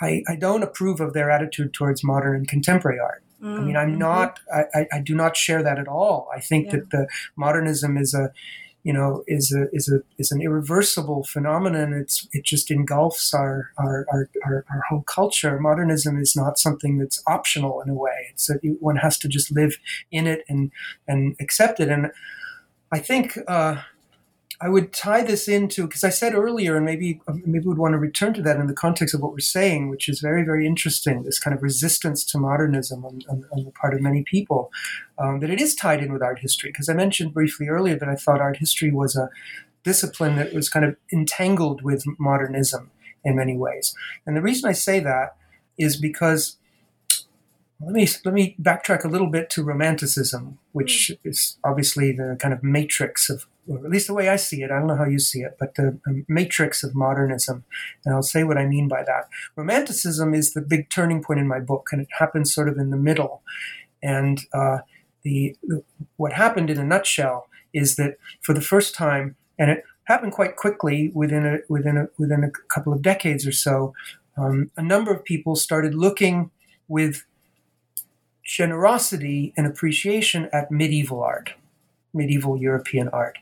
I 0.00 0.24
I 0.26 0.36
don't 0.36 0.62
approve 0.62 1.00
of 1.00 1.12
their 1.12 1.30
attitude 1.30 1.74
towards 1.74 2.02
modern 2.02 2.36
and 2.36 2.48
contemporary 2.48 2.98
art. 2.98 3.23
Mm-hmm. 3.42 3.60
I 3.60 3.60
mean, 3.60 3.76
I'm 3.76 3.88
mm-hmm. 3.90 3.98
not, 3.98 4.40
I, 4.52 4.86
I, 4.92 5.00
do 5.00 5.14
not 5.14 5.36
share 5.36 5.62
that 5.62 5.78
at 5.78 5.88
all. 5.88 6.28
I 6.34 6.40
think 6.40 6.66
yeah. 6.66 6.72
that 6.72 6.90
the 6.90 7.08
modernism 7.36 7.96
is 7.96 8.14
a, 8.14 8.32
you 8.84 8.92
know, 8.92 9.24
is 9.26 9.50
a 9.50 9.66
is 9.74 9.88
a 9.88 10.02
is 10.18 10.30
an 10.30 10.42
irreversible 10.42 11.24
phenomenon. 11.24 11.94
It's 11.94 12.28
it 12.32 12.44
just 12.44 12.70
engulfs 12.70 13.32
our 13.32 13.70
our, 13.78 14.06
our, 14.12 14.28
our, 14.44 14.64
our 14.70 14.82
whole 14.90 15.02
culture. 15.02 15.58
Modernism 15.58 16.20
is 16.20 16.36
not 16.36 16.58
something 16.58 16.98
that's 16.98 17.22
optional 17.26 17.80
in 17.80 17.88
a 17.88 17.94
way. 17.94 18.28
It's 18.30 18.46
that 18.48 18.60
one 18.80 18.96
has 18.96 19.16
to 19.18 19.28
just 19.28 19.50
live 19.50 19.78
in 20.12 20.26
it 20.26 20.44
and 20.50 20.70
and 21.08 21.34
accept 21.40 21.80
it. 21.80 21.88
And 21.88 22.12
I 22.92 22.98
think 22.98 23.38
uh, 23.48 23.80
I 24.64 24.70
would 24.70 24.94
tie 24.94 25.22
this 25.22 25.46
into 25.46 25.86
because 25.86 26.04
I 26.04 26.08
said 26.08 26.34
earlier, 26.34 26.74
and 26.74 26.86
maybe 26.86 27.20
um, 27.28 27.42
maybe 27.44 27.66
would 27.66 27.76
want 27.76 27.92
to 27.92 27.98
return 27.98 28.32
to 28.32 28.42
that 28.42 28.56
in 28.56 28.66
the 28.66 28.72
context 28.72 29.14
of 29.14 29.20
what 29.20 29.32
we're 29.32 29.40
saying, 29.40 29.90
which 29.90 30.08
is 30.08 30.20
very 30.20 30.42
very 30.42 30.66
interesting. 30.66 31.22
This 31.22 31.38
kind 31.38 31.54
of 31.54 31.62
resistance 31.62 32.24
to 32.24 32.38
modernism 32.38 33.04
on, 33.04 33.20
on, 33.28 33.44
on 33.52 33.64
the 33.64 33.72
part 33.72 33.92
of 33.92 34.00
many 34.00 34.22
people, 34.22 34.72
um, 35.18 35.40
that 35.40 35.50
it 35.50 35.60
is 35.60 35.74
tied 35.74 36.02
in 36.02 36.14
with 36.14 36.22
art 36.22 36.38
history. 36.38 36.70
Because 36.70 36.88
I 36.88 36.94
mentioned 36.94 37.34
briefly 37.34 37.68
earlier 37.68 37.98
that 37.98 38.08
I 38.08 38.14
thought 38.14 38.40
art 38.40 38.56
history 38.56 38.90
was 38.90 39.14
a 39.16 39.28
discipline 39.82 40.36
that 40.36 40.54
was 40.54 40.70
kind 40.70 40.86
of 40.86 40.96
entangled 41.12 41.82
with 41.82 42.02
modernism 42.18 42.90
in 43.22 43.36
many 43.36 43.58
ways. 43.58 43.94
And 44.24 44.34
the 44.34 44.40
reason 44.40 44.70
I 44.70 44.72
say 44.72 44.98
that 45.00 45.36
is 45.76 45.98
because 45.98 46.56
let 47.80 47.92
me 47.92 48.08
let 48.24 48.32
me 48.32 48.56
backtrack 48.58 49.04
a 49.04 49.08
little 49.08 49.26
bit 49.26 49.50
to 49.50 49.62
romanticism, 49.62 50.58
which 50.72 51.10
mm. 51.12 51.18
is 51.22 51.58
obviously 51.62 52.12
the 52.12 52.38
kind 52.40 52.54
of 52.54 52.62
matrix 52.62 53.28
of 53.28 53.46
or 53.68 53.78
at 53.78 53.90
least 53.90 54.06
the 54.06 54.14
way 54.14 54.28
I 54.28 54.36
see 54.36 54.62
it, 54.62 54.70
I 54.70 54.78
don't 54.78 54.86
know 54.86 54.96
how 54.96 55.06
you 55.06 55.18
see 55.18 55.40
it, 55.40 55.56
but 55.58 55.74
the, 55.74 55.98
matrix 56.28 56.82
of 56.82 56.94
modernism. 56.94 57.64
And 58.04 58.14
I'll 58.14 58.22
say 58.22 58.44
what 58.44 58.58
I 58.58 58.66
mean 58.66 58.88
by 58.88 59.02
that. 59.04 59.28
Romanticism 59.56 60.34
is 60.34 60.52
the 60.52 60.60
big 60.60 60.90
turning 60.90 61.22
point 61.22 61.40
in 61.40 61.48
my 61.48 61.60
book, 61.60 61.88
and 61.92 62.00
it 62.00 62.08
happens 62.18 62.54
sort 62.54 62.68
of 62.68 62.78
in 62.78 62.90
the 62.90 62.96
middle. 62.96 63.42
And 64.02 64.40
uh, 64.52 64.78
the, 65.22 65.56
the 65.62 65.82
what 66.16 66.34
happened 66.34 66.70
in 66.70 66.78
a 66.78 66.84
nutshell 66.84 67.48
is 67.72 67.96
that 67.96 68.16
for 68.42 68.52
the 68.52 68.60
first 68.60 68.94
time, 68.94 69.36
and 69.58 69.70
it 69.70 69.84
happened 70.04 70.32
quite 70.32 70.56
quickly 70.56 71.10
within 71.14 71.46
a 71.46 71.58
within 71.68 71.96
a 71.96 72.08
within 72.18 72.44
a 72.44 72.50
couple 72.68 72.92
of 72.92 73.02
decades 73.02 73.46
or 73.46 73.52
so, 73.52 73.94
um, 74.36 74.70
a 74.76 74.82
number 74.82 75.12
of 75.12 75.24
people 75.24 75.56
started 75.56 75.94
looking 75.94 76.50
with 76.86 77.24
generosity 78.44 79.54
and 79.56 79.66
appreciation 79.66 80.50
at 80.52 80.70
medieval 80.70 81.22
art, 81.22 81.54
medieval 82.12 82.58
European 82.58 83.08
art 83.08 83.38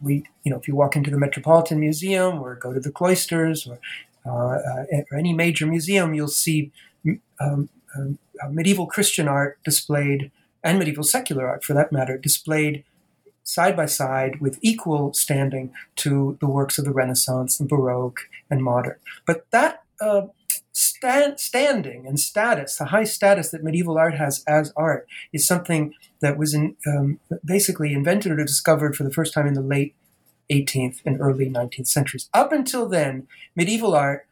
we, 0.00 0.24
you 0.44 0.50
know, 0.50 0.58
if 0.58 0.68
you 0.68 0.74
walk 0.74 0.96
into 0.96 1.10
the 1.10 1.18
Metropolitan 1.18 1.80
Museum 1.80 2.40
or 2.42 2.54
go 2.54 2.72
to 2.72 2.80
the 2.80 2.90
cloisters 2.90 3.66
or, 3.66 3.78
uh, 4.26 4.58
uh, 4.58 5.02
or 5.10 5.18
any 5.18 5.32
major 5.32 5.66
museum, 5.66 6.14
you'll 6.14 6.28
see 6.28 6.70
um, 7.40 7.68
um, 7.94 8.18
uh, 8.42 8.48
medieval 8.48 8.86
Christian 8.86 9.28
art 9.28 9.58
displayed 9.64 10.30
and 10.62 10.78
medieval 10.78 11.04
secular 11.04 11.48
art, 11.48 11.64
for 11.64 11.74
that 11.74 11.92
matter, 11.92 12.18
displayed 12.18 12.84
side 13.44 13.76
by 13.76 13.86
side 13.86 14.40
with 14.40 14.58
equal 14.60 15.14
standing 15.14 15.72
to 15.94 16.36
the 16.40 16.48
works 16.48 16.78
of 16.78 16.84
the 16.84 16.90
Renaissance 16.90 17.60
and 17.60 17.68
Baroque 17.68 18.20
and 18.50 18.62
modern. 18.62 18.96
But 19.24 19.46
that 19.52 19.84
uh, 20.00 20.22
stand, 20.76 21.40
standing 21.40 22.06
and 22.06 22.20
status, 22.20 22.76
the 22.76 22.86
high 22.86 23.04
status 23.04 23.50
that 23.50 23.64
medieval 23.64 23.96
art 23.96 24.14
has 24.14 24.44
as 24.46 24.74
art, 24.76 25.08
is 25.32 25.46
something 25.46 25.94
that 26.20 26.36
was 26.36 26.52
in, 26.52 26.76
um, 26.86 27.18
basically 27.42 27.94
invented 27.94 28.30
or 28.30 28.36
discovered 28.36 28.94
for 28.94 29.02
the 29.02 29.10
first 29.10 29.32
time 29.32 29.46
in 29.46 29.54
the 29.54 29.62
late 29.62 29.94
18th 30.52 31.00
and 31.06 31.18
early 31.18 31.48
19th 31.48 31.88
centuries. 31.88 32.28
Up 32.34 32.52
until 32.52 32.86
then, 32.86 33.26
medieval 33.56 33.94
art 33.94 34.26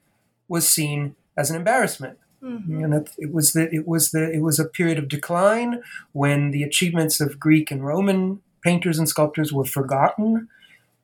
was 0.46 0.68
seen 0.68 1.16
as 1.34 1.48
an 1.48 1.56
embarrassment. 1.56 2.18
Mm-hmm. 2.42 2.84
And 2.84 2.94
it, 2.94 3.10
it 3.16 3.32
was 3.32 3.52
the, 3.52 3.74
it 3.74 3.88
was 3.88 4.10
the, 4.10 4.30
it 4.30 4.42
was 4.42 4.58
a 4.58 4.66
period 4.66 4.98
of 4.98 5.08
decline 5.08 5.82
when 6.12 6.50
the 6.50 6.62
achievements 6.62 7.22
of 7.22 7.40
Greek 7.40 7.70
and 7.70 7.82
Roman 7.82 8.42
painters 8.62 8.98
and 8.98 9.08
sculptors 9.08 9.50
were 9.50 9.64
forgotten, 9.64 10.48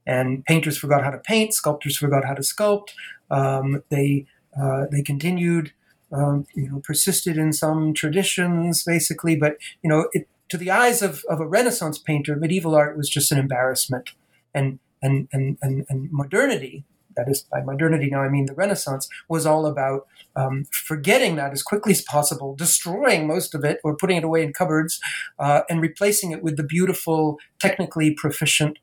and 0.06 0.44
painters 0.44 0.76
forgot 0.76 1.02
how 1.02 1.10
to 1.10 1.18
paint, 1.18 1.54
sculptors 1.54 1.96
forgot 1.96 2.26
how 2.26 2.34
to 2.34 2.42
sculpt. 2.42 2.90
Um, 3.30 3.82
they 3.88 4.26
uh, 4.58 4.86
they 4.90 5.02
continued, 5.02 5.72
um, 6.12 6.46
you 6.54 6.68
know, 6.68 6.80
persisted 6.84 7.36
in 7.36 7.52
some 7.52 7.94
traditions, 7.94 8.84
basically. 8.84 9.36
But 9.36 9.56
you 9.82 9.88
know, 9.88 10.08
it, 10.12 10.28
to 10.48 10.56
the 10.56 10.70
eyes 10.70 11.02
of, 11.02 11.24
of 11.28 11.40
a 11.40 11.46
Renaissance 11.46 11.98
painter, 11.98 12.36
medieval 12.36 12.74
art 12.74 12.96
was 12.96 13.08
just 13.08 13.32
an 13.32 13.38
embarrassment, 13.38 14.10
and 14.54 14.78
and 15.02 15.28
and 15.32 15.58
and, 15.62 15.86
and 15.88 16.10
modernity, 16.10 16.84
that 17.16 17.28
is 17.28 17.42
by 17.42 17.62
modernity 17.62 18.10
now 18.10 18.22
I 18.22 18.28
mean 18.28 18.46
the 18.46 18.54
Renaissance, 18.54 19.08
was 19.28 19.46
all 19.46 19.66
about 19.66 20.06
um, 20.36 20.64
forgetting 20.70 21.36
that 21.36 21.52
as 21.52 21.62
quickly 21.62 21.92
as 21.92 22.02
possible, 22.02 22.54
destroying 22.54 23.26
most 23.26 23.54
of 23.54 23.64
it 23.64 23.80
or 23.82 23.96
putting 23.96 24.16
it 24.16 24.24
away 24.24 24.42
in 24.42 24.52
cupboards, 24.52 25.00
uh, 25.38 25.62
and 25.68 25.80
replacing 25.80 26.32
it 26.32 26.42
with 26.42 26.56
the 26.56 26.62
beautiful, 26.62 27.38
technically 27.58 28.12
proficient 28.12 28.78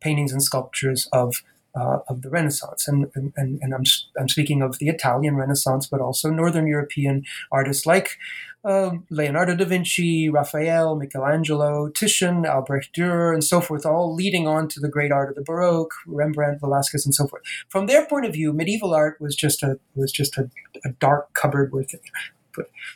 paintings 0.00 0.32
and 0.32 0.42
sculptures 0.42 1.08
of 1.12 1.42
uh, 1.74 1.98
of 2.08 2.22
the 2.22 2.30
Renaissance. 2.30 2.88
And, 2.88 3.10
and, 3.14 3.32
and 3.36 3.74
I'm, 3.74 3.84
I'm 4.18 4.28
speaking 4.28 4.62
of 4.62 4.78
the 4.78 4.88
Italian 4.88 5.36
Renaissance, 5.36 5.86
but 5.86 6.00
also 6.00 6.30
Northern 6.30 6.66
European 6.66 7.24
artists 7.52 7.86
like 7.86 8.18
uh, 8.64 8.90
Leonardo 9.08 9.56
da 9.56 9.64
Vinci, 9.64 10.28
Raphael, 10.28 10.94
Michelangelo, 10.94 11.88
Titian, 11.88 12.44
Albrecht 12.44 12.94
Dürer, 12.94 13.32
and 13.32 13.42
so 13.42 13.60
forth, 13.60 13.86
all 13.86 14.14
leading 14.14 14.46
on 14.46 14.68
to 14.68 14.80
the 14.80 14.88
great 14.88 15.10
art 15.10 15.30
of 15.30 15.34
the 15.34 15.42
Baroque, 15.42 15.94
Rembrandt, 16.06 16.60
Velasquez, 16.60 17.06
and 17.06 17.14
so 17.14 17.26
forth. 17.26 17.42
From 17.68 17.86
their 17.86 18.06
point 18.06 18.26
of 18.26 18.34
view, 18.34 18.52
medieval 18.52 18.92
art 18.92 19.18
was 19.20 19.34
just 19.34 19.62
a 19.62 19.78
was 19.94 20.12
just 20.12 20.36
a, 20.36 20.50
a 20.84 20.90
dark 20.90 21.32
cupboard 21.32 21.72
it. 21.74 22.00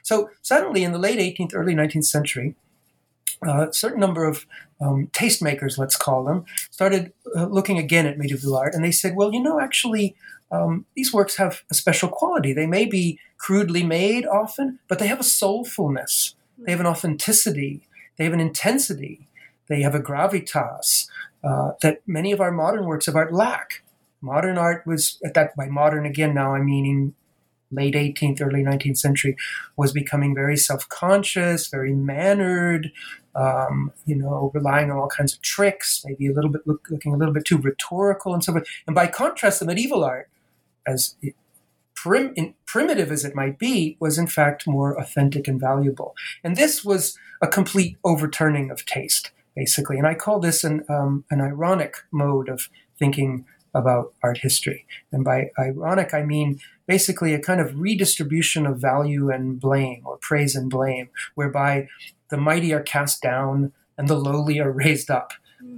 So 0.02 0.30
suddenly, 0.42 0.84
in 0.84 0.92
the 0.92 0.98
late 0.98 1.18
18th, 1.18 1.52
early 1.54 1.74
19th 1.74 2.04
century, 2.04 2.56
uh, 3.46 3.68
a 3.68 3.72
certain 3.72 4.00
number 4.00 4.24
of 4.24 4.46
um, 4.85 5.09
tastemakers, 5.12 5.79
let's 5.79 5.97
call 5.97 6.25
them, 6.25 6.44
started 6.70 7.12
uh, 7.37 7.47
looking 7.47 7.79
again 7.79 8.07
at 8.07 8.18
medieval 8.18 8.57
art, 8.57 8.75
and 8.75 8.85
they 8.85 8.92
said, 8.92 9.16
well, 9.16 9.33
you 9.33 9.42
know, 9.42 9.59
actually, 9.59 10.14
um, 10.51 10.85
these 10.94 11.12
works 11.12 11.37
have 11.37 11.62
a 11.70 11.75
special 11.75 12.09
quality. 12.09 12.53
They 12.53 12.66
may 12.66 12.85
be 12.85 13.18
crudely 13.38 13.83
made 13.83 14.27
often, 14.27 14.79
but 14.88 14.99
they 14.99 15.07
have 15.07 15.20
a 15.20 15.25
soulfulness. 15.25 16.35
They 16.59 16.70
have 16.70 16.81
an 16.81 16.87
authenticity. 16.87 17.88
They 18.16 18.25
have 18.25 18.33
an 18.33 18.40
intensity. 18.40 19.27
They 19.68 19.81
have 19.81 19.94
a 19.94 20.01
gravitas 20.01 21.09
uh, 21.42 21.73
that 21.83 22.03
many 22.07 22.33
of 22.33 22.40
our 22.40 22.53
modern 22.53 22.85
works 22.85 23.09
of 23.09 23.16
art 23.16 23.33
lack. 23.33 23.83
Modern 24.20 24.59
art 24.59 24.87
was 24.87 25.18
at 25.25 25.35
that 25.35 25.57
by 25.57 25.66
modern 25.66 26.07
again 26.07 26.35
now 26.35 26.55
I'm 26.55 26.66
meaning 26.66 27.14
late 27.70 27.94
18th, 27.94 28.40
early 28.40 28.62
19th 28.62 28.99
century, 28.99 29.37
was 29.77 29.92
becoming 29.92 30.35
very 30.35 30.57
self-conscious, 30.57 31.68
very 31.68 31.92
mannered, 31.92 32.92
um, 33.35 33.92
you 34.07 34.14
know, 34.14 34.51
relying 34.55 34.90
on 34.90 34.99
all 34.99 35.09
kinds 35.09 35.35
of 35.35 35.42
tricks, 35.42 36.03
maybe 36.05 36.27
a 36.27 36.33
little 36.33 36.51
bit 36.51 36.62
look, 36.66 36.87
looking 36.90 37.14
a 37.14 37.16
little 37.16 37.35
bit 37.35 37.44
too 37.44 37.59
rhetorical 37.59 38.33
and 38.35 38.44
so 38.44 38.53
forth. 38.53 38.66
And 38.87 38.94
by 38.94 39.07
contrast, 39.07 39.61
the 39.61 39.66
medieval 39.66 40.05
art, 40.05 40.29
as 40.87 41.16
prim, 41.94 42.33
in, 42.37 42.55
primitive 42.66 43.11
as 43.11 43.25
it 43.25 43.35
might 43.35 43.59
be, 43.59 43.97
was 44.01 44.18
in 44.18 44.27
fact 44.27 44.66
more 44.66 44.99
authentic 44.99 45.49
and 45.49 45.61
valuable. 45.61 46.14
And 46.42 46.57
this 46.57 46.85
was 46.85 47.18
a 47.42 47.49
complete 47.49 47.97
overturning 48.05 48.70
of 48.70 48.87
taste, 48.87 49.31
basically. 49.57 49.99
And 49.99 50.07
I 50.07 50.14
call 50.14 50.38
this 50.40 50.64
an, 50.64 50.85
um, 50.88 51.25
an 51.31 51.40
ironic 51.40 51.97
mode 52.12 52.49
of 52.49 52.68
thinking 52.99 53.44
about 53.75 54.14
art 54.23 54.38
history. 54.38 54.87
And 55.11 55.25
by 55.25 55.51
ironic, 55.59 56.14
I 56.14 56.23
mean 56.23 56.61
basically 56.87 57.35
a 57.35 57.40
kind 57.40 57.61
of 57.61 57.81
redistribution 57.81 58.66
of 58.66 58.79
value 58.79 59.31
and 59.31 59.59
blame, 59.59 60.03
or 60.05 60.16
praise 60.18 60.55
and 60.55 60.70
blame, 60.70 61.09
whereby 61.35 61.88
the 62.35 62.40
mighty 62.40 62.73
are 62.73 62.83
cast 62.83 63.23
down 63.23 63.73
and 63.97 64.09
the 64.09 64.16
lowly 64.16 64.59
are 64.59 64.73
raised 64.85 65.11
up. 65.11 65.33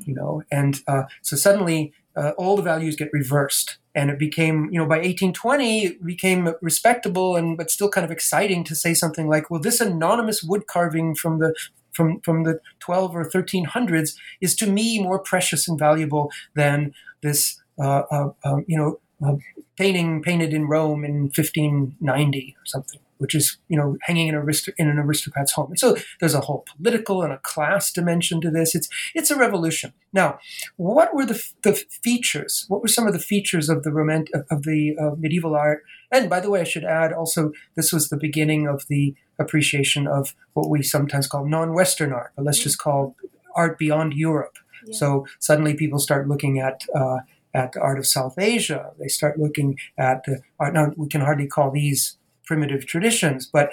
You 0.05 0.15
know, 0.15 0.43
and 0.51 0.81
uh, 0.89 1.05
so 1.23 1.37
suddenly 1.37 1.93
uh, 2.17 2.33
all 2.39 2.57
the 2.57 2.63
values 2.63 2.97
get 2.97 3.13
reversed, 3.13 3.77
and 3.95 4.11
it 4.11 4.19
became, 4.19 4.69
you 4.73 4.81
know, 4.81 4.87
by 4.87 4.97
1820, 4.97 5.85
it 5.85 6.05
became 6.05 6.53
respectable 6.61 7.37
and 7.37 7.57
but 7.57 7.71
still 7.71 7.89
kind 7.89 8.05
of 8.05 8.11
exciting 8.11 8.65
to 8.65 8.75
say 8.75 8.95
something 8.95 9.29
like, 9.29 9.49
"Well, 9.49 9.61
this 9.61 9.81
anonymous 9.81 10.43
wood 10.43 10.67
carving 10.67 11.15
from 11.15 11.39
the 11.39 11.55
from 11.93 12.21
from 12.21 12.43
the 12.45 12.59
12 12.81 13.15
or 13.15 13.25
1300s 13.29 14.17
is 14.41 14.57
to 14.57 14.67
me 14.67 15.01
more 15.01 15.21
precious 15.21 15.69
and 15.69 15.79
valuable 15.79 16.33
than 16.55 16.93
this 17.23 17.61
uh, 17.79 18.03
uh, 18.11 18.31
um, 18.45 18.65
you 18.67 18.77
know, 18.79 18.99
uh, 19.27 19.37
painting 19.77 20.23
painted 20.23 20.53
in 20.53 20.67
Rome 20.67 21.05
in 21.05 21.25
1590 21.25 22.57
or 22.59 22.67
something, 22.67 23.01
which 23.19 23.35
is 23.35 23.59
you 23.69 23.77
know 23.77 23.97
hanging 24.03 24.29
in, 24.29 24.35
aristo- 24.35 24.73
in 24.79 24.89
an 24.89 24.99
aristocrat's 24.99 25.53
home. 25.53 25.71
And 25.71 25.79
so 25.79 25.97
there's 26.21 26.35
a 26.35 26.41
whole 26.41 26.65
political 26.77 27.23
and 27.23 27.33
a 27.33 27.39
class 27.39 27.93
dimension 27.93 28.41
to 28.41 28.51
this. 28.51 28.75
It's 28.75 28.89
it's 29.15 29.31
a 29.31 29.37
revolution. 29.37 29.93
Now, 30.13 30.39
what 30.77 31.15
were 31.15 31.27
the, 31.27 31.43
the 31.63 31.75
features? 31.75 32.65
What 32.69 32.81
were 32.81 32.89
some 32.89 33.07
of 33.07 33.13
the 33.13 33.19
features 33.19 33.69
of 33.69 33.83
the 33.83 33.91
romant- 33.91 34.31
of 34.51 34.63
the 34.63 34.97
uh, 35.01 35.15
medieval 35.19 35.55
art? 35.55 35.83
And 36.11 36.31
by 36.31 36.41
the 36.41 36.51
way, 36.51 36.61
I 36.61 36.65
should 36.65 36.85
add 36.85 37.13
also 37.13 37.53
this 37.75 37.93
was 37.93 38.09
the 38.09 38.17
beginning 38.17 38.67
of 38.67 38.87
the 38.89 39.15
appreciation 39.39 40.07
of 40.07 40.35
what 40.55 40.71
we 40.71 40.83
sometimes 40.83 41.27
call 41.27 41.47
non-Western 41.47 42.13
art, 42.13 42.33
but 42.37 42.45
let's 42.45 42.63
just 42.63 42.79
call 42.79 43.17
art 43.55 43.79
beyond 43.79 44.15
Europe. 44.15 44.57
Yeah. 44.87 44.95
So 44.95 45.27
suddenly 45.41 45.75
people 45.75 45.99
start 45.99 46.29
looking 46.29 46.59
at 46.61 46.85
uh, 46.95 47.19
at 47.55 47.73
the 47.73 47.81
art 47.81 47.99
of 47.99 48.07
South 48.07 48.39
Asia. 48.39 48.93
They 48.99 49.09
start 49.09 49.39
looking 49.39 49.79
at 49.99 50.25
the 50.25 50.43
art. 50.61 50.75
Now, 50.75 50.93
we 50.97 51.09
can 51.09 51.23
hardly 51.23 51.47
call 51.47 51.71
these 51.71 52.19
primitive 52.47 52.87
traditions, 52.87 53.47
but 53.47 53.71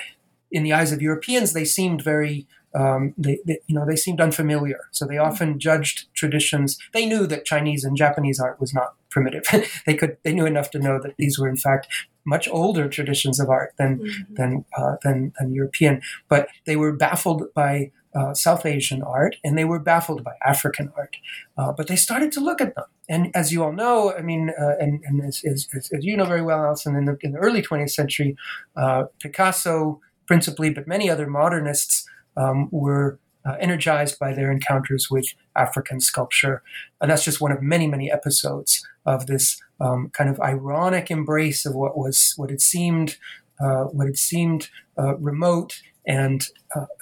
in 0.52 0.64
the 0.64 0.74
eyes 0.74 0.92
of 0.92 1.02
Europeans, 1.02 1.54
they 1.54 1.66
seemed 1.66 2.04
very, 2.04 2.48
um, 2.76 3.14
they, 3.18 3.40
they, 3.46 3.60
you 3.68 3.76
know, 3.76 3.86
they 3.86 3.96
seemed 3.96 4.22
unfamiliar. 4.22 4.82
So 4.92 5.06
they 5.06 5.18
often 5.18 5.60
judged 5.60 6.14
traditions. 6.14 6.78
They 6.94 7.06
knew 7.06 7.26
that 7.28 7.46
Chinese 7.46 7.84
and 7.84 7.98
Japanese 7.98 8.40
art 8.40 8.60
was 8.60 8.74
not 8.74 8.94
primitive. 9.10 9.44
they 9.86 9.96
could, 9.96 10.18
they 10.24 10.34
knew 10.34 10.46
enough 10.46 10.70
to 10.72 10.80
know 10.80 11.00
that 11.02 11.16
these 11.18 11.40
were 11.40 11.50
in 11.50 11.58
fact 11.58 11.88
much 12.26 12.48
older 12.50 12.88
traditions 12.88 13.40
of 13.40 13.50
art 13.50 13.74
than 13.78 14.00
mm-hmm. 14.00 14.34
than, 14.36 14.66
uh, 14.78 14.96
than 15.04 15.34
than 15.40 15.54
European. 15.54 16.02
But 16.30 16.48
they 16.66 16.76
were 16.76 16.94
baffled 16.94 17.54
by 17.54 17.92
uh, 18.16 18.34
South 18.34 18.66
Asian 18.66 19.02
art, 19.02 19.38
and 19.44 19.58
they 19.58 19.66
were 19.66 19.80
baffled 19.80 20.24
by 20.24 20.34
African 20.46 20.92
art. 20.96 21.16
Uh, 21.58 21.72
but 21.72 21.88
they 21.88 21.96
started 21.96 22.32
to 22.34 22.40
look 22.40 22.62
at 22.62 22.76
them. 22.76 22.86
And 23.10 23.32
as 23.36 23.52
you 23.52 23.64
all 23.64 23.72
know, 23.72 24.14
I 24.14 24.22
mean, 24.22 24.52
uh, 24.52 24.76
and, 24.80 25.04
and 25.06 25.24
as, 25.24 25.44
as, 25.44 25.68
as, 25.74 26.06
you 26.06 26.16
know 26.16 26.26
very 26.26 26.42
well, 26.42 26.64
Alison, 26.64 26.96
in 26.96 27.06
the, 27.06 27.18
in 27.22 27.32
the 27.32 27.40
early 27.40 27.62
20th 27.62 27.92
century, 27.92 28.36
uh, 28.76 29.06
Picasso, 29.20 30.00
principally, 30.28 30.70
but 30.70 30.88
many 30.88 31.10
other 31.10 31.28
modernists 31.28 32.08
um, 32.38 32.70
were 32.72 33.20
uh, 33.46 33.56
energized 33.60 34.20
by 34.20 34.34
their 34.34 34.52
encounters 34.52 35.10
with 35.10 35.26
African 35.56 36.00
sculpture. 36.00 36.62
And 37.02 37.12
that's 37.12 37.26
just 37.26 37.42
one 37.42 37.52
of 37.52 37.62
many, 37.62 37.88
many 37.88 38.12
episodes 38.12 38.88
of 39.06 39.26
this 39.26 39.62
um, 39.82 40.12
kind 40.14 40.30
of 40.30 40.40
ironic 40.40 41.12
embrace 41.12 41.66
of 41.66 41.76
what 41.76 41.98
was 41.98 42.34
what 42.38 42.52
it 42.52 42.62
seemed, 42.62 43.18
uh, 43.60 43.86
what 43.86 44.08
it 44.08 44.18
seemed 44.18 44.70
remote 44.96 45.82
and 46.06 46.46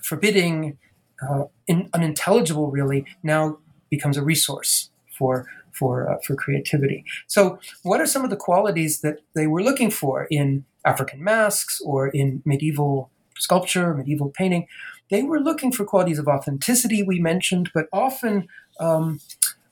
forbidding 0.04 0.78
uh, 1.28 1.46
in, 1.68 1.90
unintelligible 1.94 2.72
really 2.72 3.06
now 3.24 3.58
becomes 3.90 4.18
a 4.18 4.24
resource 4.24 4.90
for 5.18 5.48
for 5.72 6.10
uh, 6.12 6.18
for 6.26 6.36
creativity. 6.36 7.04
So, 7.28 7.60
what 7.84 8.02
are 8.02 8.06
some 8.06 8.24
of 8.24 8.30
the 8.30 8.36
qualities 8.36 9.02
that 9.02 9.20
they 9.36 9.48
were 9.48 9.64
looking 9.64 9.92
for 9.92 10.28
in 10.30 10.66
African 10.86 11.24
masks 11.24 11.82
or 11.82 12.08
in 12.08 12.42
medieval 12.46 13.10
sculpture, 13.38 13.94
medieval 13.94 14.30
painting? 14.30 14.68
They 15.10 15.24
were 15.24 15.40
looking 15.40 15.72
for 15.72 15.86
qualities 15.86 16.20
of 16.20 16.28
authenticity 16.28 17.04
we 17.04 17.20
mentioned, 17.20 17.70
but 17.74 17.88
often 17.92 18.48
um, 18.80 19.20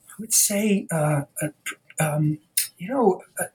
I 0.09 0.13
would 0.19 0.33
say 0.33 0.87
uh, 0.91 1.21
um, 1.99 2.39
you 2.77 2.87
know 2.89 3.21
uh, 3.39 3.45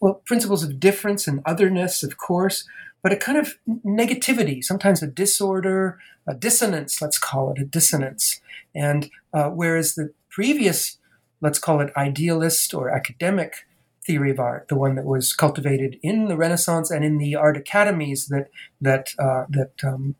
well 0.00 0.14
principles 0.24 0.62
of 0.62 0.80
difference 0.80 1.26
and 1.26 1.40
otherness, 1.46 2.02
of 2.02 2.16
course, 2.16 2.64
but 3.02 3.12
a 3.12 3.16
kind 3.16 3.38
of 3.38 3.54
negativity, 3.84 4.62
sometimes 4.62 5.02
a 5.02 5.06
disorder, 5.06 5.98
a 6.26 6.34
dissonance, 6.34 7.00
let's 7.00 7.18
call 7.18 7.52
it 7.52 7.60
a 7.60 7.64
dissonance. 7.64 8.40
And 8.74 9.10
uh, 9.32 9.50
whereas 9.50 9.94
the 9.94 10.12
previous, 10.28 10.98
let's 11.40 11.58
call 11.58 11.80
it 11.80 11.92
idealist 11.96 12.74
or 12.74 12.90
academic 12.90 13.66
theory 14.04 14.30
of 14.30 14.40
art, 14.40 14.68
the 14.68 14.76
one 14.76 14.94
that 14.94 15.04
was 15.04 15.32
cultivated 15.32 15.98
in 16.02 16.28
the 16.28 16.36
Renaissance 16.36 16.90
and 16.90 17.04
in 17.04 17.18
the 17.18 17.36
art 17.36 17.56
academies 17.56 18.26
that 18.28 18.48
that 18.80 19.14
uh, 19.18 19.44
that 19.50 19.72
um, 19.84 20.14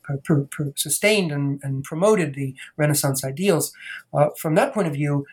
sustained 0.77 1.33
and, 1.33 1.61
and, 1.63 1.83
promoted 1.83 2.35
the 2.35 2.55
Renaissance 2.77 3.25
ideals, 3.25 3.73
uh, 4.13 4.29
from 4.37 4.55
that 4.55 4.75
point 4.75 4.87
of 4.87 4.95
view, 4.95 5.27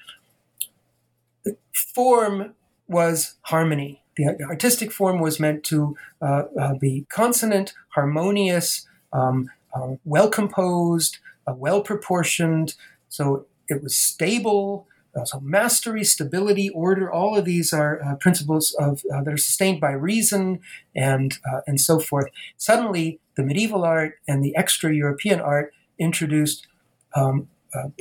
form 1.73 2.55
was 2.87 3.35
harmony 3.43 4.01
the 4.17 4.45
artistic 4.49 4.91
form 4.91 5.19
was 5.19 5.39
meant 5.39 5.63
to 5.65 5.95
uh, 6.21 6.43
uh, 6.59 6.73
be 6.75 7.05
consonant, 7.09 7.73
harmonious, 7.89 8.87
um, 9.13 9.49
uh, 9.73 9.95
well 10.05 10.29
composed, 10.29 11.19
uh, 11.45 11.53
well 11.53 11.81
proportioned. 11.81 12.75
So 13.09 13.45
it 13.67 13.83
was 13.83 13.95
stable. 13.95 14.87
Uh, 15.15 15.25
so 15.25 15.39
mastery, 15.39 16.03
stability, 16.03 16.69
order, 16.69 17.11
all 17.11 17.37
of 17.37 17.45
these 17.45 17.73
are 17.73 18.01
uh, 18.03 18.15
principles 18.15 18.75
of 18.79 19.01
that 19.09 19.27
are 19.27 19.37
sustained 19.37 19.79
by 19.79 19.91
reason 19.91 20.59
and 20.95 21.39
and 21.65 21.79
so 21.79 21.99
forth. 21.99 22.27
Suddenly, 22.57 23.19
the 23.35 23.43
medieval 23.43 23.83
art 23.83 24.19
and 24.27 24.43
the 24.43 24.55
extra-European 24.55 25.39
art 25.39 25.73
introduced 25.97 26.67
um, 27.15 27.47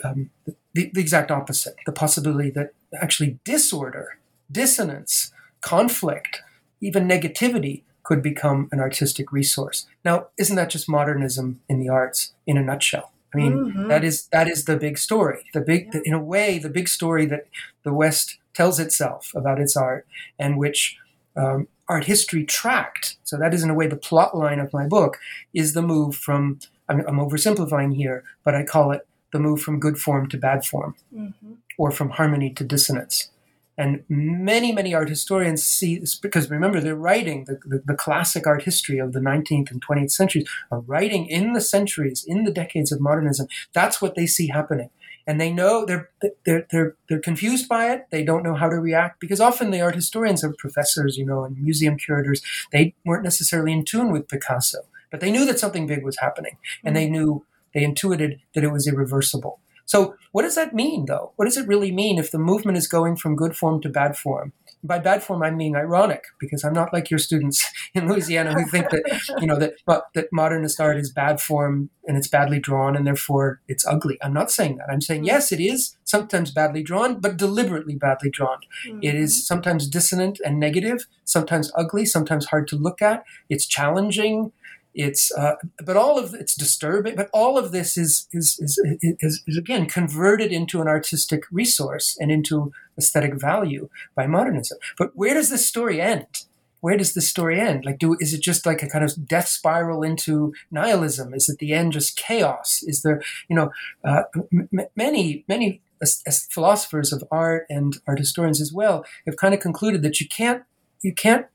um, 0.04 0.30
the, 0.74 0.90
the 0.92 1.00
exact 1.00 1.30
opposite: 1.30 1.76
the 1.86 1.92
possibility 1.92 2.50
that 2.50 2.74
actually 3.00 3.38
disorder, 3.44 4.18
dissonance, 4.50 5.32
conflict, 5.66 6.42
even 6.80 7.08
negativity 7.08 7.82
could 8.04 8.22
become 8.22 8.68
an 8.70 8.78
artistic 8.78 9.32
resource. 9.32 9.86
Now, 10.04 10.28
isn't 10.38 10.54
that 10.56 10.70
just 10.70 10.88
modernism 10.88 11.60
in 11.68 11.80
the 11.80 11.88
arts 11.88 12.34
in 12.46 12.56
a 12.56 12.62
nutshell? 12.62 13.10
I 13.34 13.36
mean, 13.38 13.52
mm-hmm. 13.52 13.88
that 13.88 14.04
is 14.04 14.28
that 14.28 14.48
is 14.48 14.64
the 14.64 14.76
big 14.76 14.96
story. 14.96 15.40
The 15.52 15.60
big, 15.60 15.90
the, 15.92 16.00
in 16.04 16.14
a 16.14 16.22
way, 16.34 16.60
the 16.60 16.70
big 16.78 16.88
story 16.88 17.26
that 17.26 17.48
the 17.82 17.92
West 17.92 18.38
tells 18.54 18.78
itself 18.78 19.32
about 19.34 19.60
its 19.60 19.76
art, 19.76 20.06
and 20.38 20.56
which 20.56 20.96
um, 21.34 21.66
art 21.88 22.04
history 22.04 22.44
tracked, 22.44 23.16
so 23.24 23.36
that 23.36 23.52
is 23.52 23.62
in 23.64 23.70
a 23.70 23.74
way 23.74 23.88
the 23.88 23.96
plot 24.08 24.36
line 24.36 24.60
of 24.60 24.72
my 24.72 24.86
book, 24.86 25.18
is 25.52 25.72
the 25.72 25.82
move 25.82 26.14
from, 26.14 26.60
I'm, 26.88 27.00
I'm 27.08 27.18
oversimplifying 27.18 27.94
here, 27.94 28.22
but 28.44 28.54
I 28.54 28.64
call 28.64 28.92
it 28.92 29.06
the 29.32 29.40
move 29.40 29.60
from 29.60 29.80
good 29.80 29.98
form 29.98 30.28
to 30.28 30.38
bad 30.38 30.64
form, 30.64 30.94
mm-hmm. 31.12 31.54
or 31.76 31.90
from 31.90 32.10
harmony 32.10 32.50
to 32.54 32.64
dissonance. 32.64 33.30
And 33.78 34.04
many, 34.08 34.72
many 34.72 34.94
art 34.94 35.08
historians 35.08 35.62
see 35.62 35.98
this 35.98 36.14
because 36.14 36.50
remember, 36.50 36.80
they're 36.80 36.96
writing 36.96 37.44
the, 37.44 37.58
the, 37.66 37.82
the, 37.84 37.94
classic 37.94 38.46
art 38.46 38.62
history 38.62 38.98
of 38.98 39.12
the 39.12 39.20
19th 39.20 39.70
and 39.70 39.84
20th 39.84 40.12
centuries, 40.12 40.48
are 40.70 40.80
writing 40.80 41.26
in 41.26 41.52
the 41.52 41.60
centuries, 41.60 42.24
in 42.26 42.44
the 42.44 42.50
decades 42.50 42.90
of 42.90 43.00
modernism. 43.00 43.48
That's 43.74 44.00
what 44.00 44.14
they 44.14 44.26
see 44.26 44.48
happening. 44.48 44.90
And 45.26 45.40
they 45.40 45.52
know 45.52 45.84
they're, 45.84 46.08
they're, 46.44 46.66
they're, 46.70 46.94
they're 47.08 47.18
confused 47.18 47.68
by 47.68 47.90
it. 47.90 48.06
They 48.10 48.24
don't 48.24 48.44
know 48.44 48.54
how 48.54 48.68
to 48.68 48.76
react 48.76 49.20
because 49.20 49.40
often 49.40 49.70
the 49.70 49.80
art 49.80 49.96
historians 49.96 50.44
are 50.44 50.54
professors, 50.56 51.18
you 51.18 51.26
know, 51.26 51.44
and 51.44 51.60
museum 51.60 51.98
curators. 51.98 52.42
They 52.72 52.94
weren't 53.04 53.24
necessarily 53.24 53.72
in 53.72 53.84
tune 53.84 54.12
with 54.12 54.28
Picasso, 54.28 54.78
but 55.10 55.20
they 55.20 55.32
knew 55.32 55.44
that 55.44 55.58
something 55.58 55.86
big 55.86 56.04
was 56.04 56.18
happening 56.18 56.56
and 56.84 56.94
mm-hmm. 56.94 57.04
they 57.04 57.10
knew, 57.10 57.44
they 57.74 57.82
intuited 57.82 58.40
that 58.54 58.64
it 58.64 58.72
was 58.72 58.86
irreversible. 58.86 59.60
So, 59.86 60.16
what 60.32 60.42
does 60.42 60.56
that 60.56 60.74
mean, 60.74 61.06
though? 61.06 61.32
What 61.36 61.46
does 61.46 61.56
it 61.56 61.66
really 61.66 61.92
mean 61.92 62.18
if 62.18 62.32
the 62.32 62.38
movement 62.38 62.76
is 62.76 62.88
going 62.88 63.16
from 63.16 63.36
good 63.36 63.56
form 63.56 63.80
to 63.82 63.88
bad 63.88 64.16
form? 64.16 64.52
By 64.82 64.98
bad 64.98 65.22
form, 65.22 65.42
I 65.42 65.50
mean 65.50 65.76
ironic, 65.76 66.24
because 66.38 66.64
I'm 66.64 66.72
not 66.72 66.92
like 66.92 67.08
your 67.08 67.18
students 67.18 67.64
in 67.94 68.08
Louisiana 68.08 68.52
who 68.52 68.68
think 68.68 68.90
that 68.90 69.36
you 69.40 69.46
know 69.46 69.56
that 69.58 69.74
that 70.14 70.26
modernist 70.32 70.80
art 70.80 70.98
is 70.98 71.10
bad 71.12 71.40
form 71.40 71.90
and 72.06 72.16
it's 72.16 72.28
badly 72.28 72.58
drawn 72.58 72.96
and 72.96 73.06
therefore 73.06 73.60
it's 73.68 73.86
ugly. 73.86 74.18
I'm 74.22 74.34
not 74.34 74.50
saying 74.50 74.76
that. 74.76 74.90
I'm 74.90 75.00
saying 75.00 75.20
mm-hmm. 75.20 75.26
yes, 75.26 75.52
it 75.52 75.60
is 75.60 75.96
sometimes 76.04 76.50
badly 76.50 76.82
drawn, 76.82 77.20
but 77.20 77.36
deliberately 77.36 77.94
badly 77.94 78.30
drawn. 78.30 78.58
Mm-hmm. 78.86 79.00
It 79.02 79.14
is 79.14 79.34
mm-hmm. 79.34 79.42
sometimes 79.42 79.88
dissonant 79.88 80.40
and 80.44 80.58
negative, 80.58 81.06
sometimes 81.24 81.72
ugly, 81.76 82.04
sometimes 82.04 82.46
hard 82.46 82.66
to 82.68 82.76
look 82.76 83.00
at. 83.00 83.24
It's 83.48 83.66
challenging. 83.66 84.52
It's 84.96 85.30
uh, 85.32 85.56
but 85.84 85.96
all 85.96 86.18
of 86.18 86.32
it's 86.32 86.54
disturbing. 86.54 87.16
But 87.16 87.28
all 87.32 87.58
of 87.58 87.70
this 87.70 87.98
is 87.98 88.26
is, 88.32 88.58
is 88.58 88.80
is 89.00 89.42
is 89.46 89.56
again 89.56 89.86
converted 89.86 90.50
into 90.50 90.80
an 90.80 90.88
artistic 90.88 91.44
resource 91.52 92.16
and 92.18 92.32
into 92.32 92.72
aesthetic 92.98 93.34
value 93.34 93.90
by 94.14 94.26
modernism. 94.26 94.78
But 94.96 95.10
where 95.14 95.34
does 95.34 95.50
this 95.50 95.66
story 95.66 96.00
end? 96.00 96.44
Where 96.80 96.96
does 96.96 97.12
this 97.12 97.28
story 97.28 97.60
end? 97.60 97.84
Like, 97.84 97.98
do 97.98 98.16
is 98.20 98.32
it 98.32 98.40
just 98.40 98.64
like 98.64 98.82
a 98.82 98.88
kind 98.88 99.04
of 99.04 99.28
death 99.28 99.48
spiral 99.48 100.02
into 100.02 100.54
nihilism? 100.70 101.34
Is 101.34 101.50
at 101.50 101.58
the 101.58 101.74
end 101.74 101.92
just 101.92 102.16
chaos? 102.16 102.82
Is 102.82 103.02
there, 103.02 103.22
you 103.48 103.56
know, 103.56 103.70
uh, 104.02 104.22
m- 104.50 104.88
many 104.96 105.44
many 105.46 105.82
as, 106.00 106.22
as 106.26 106.46
philosophers 106.50 107.12
of 107.12 107.22
art 107.30 107.66
and 107.68 107.98
art 108.06 108.18
historians 108.18 108.60
as 108.62 108.72
well 108.72 109.04
have 109.26 109.36
kind 109.36 109.52
of 109.52 109.60
concluded 109.60 110.02
that 110.02 110.20
you 110.20 110.28
can't 110.28 110.62
you 111.02 111.12
can't 111.14 111.46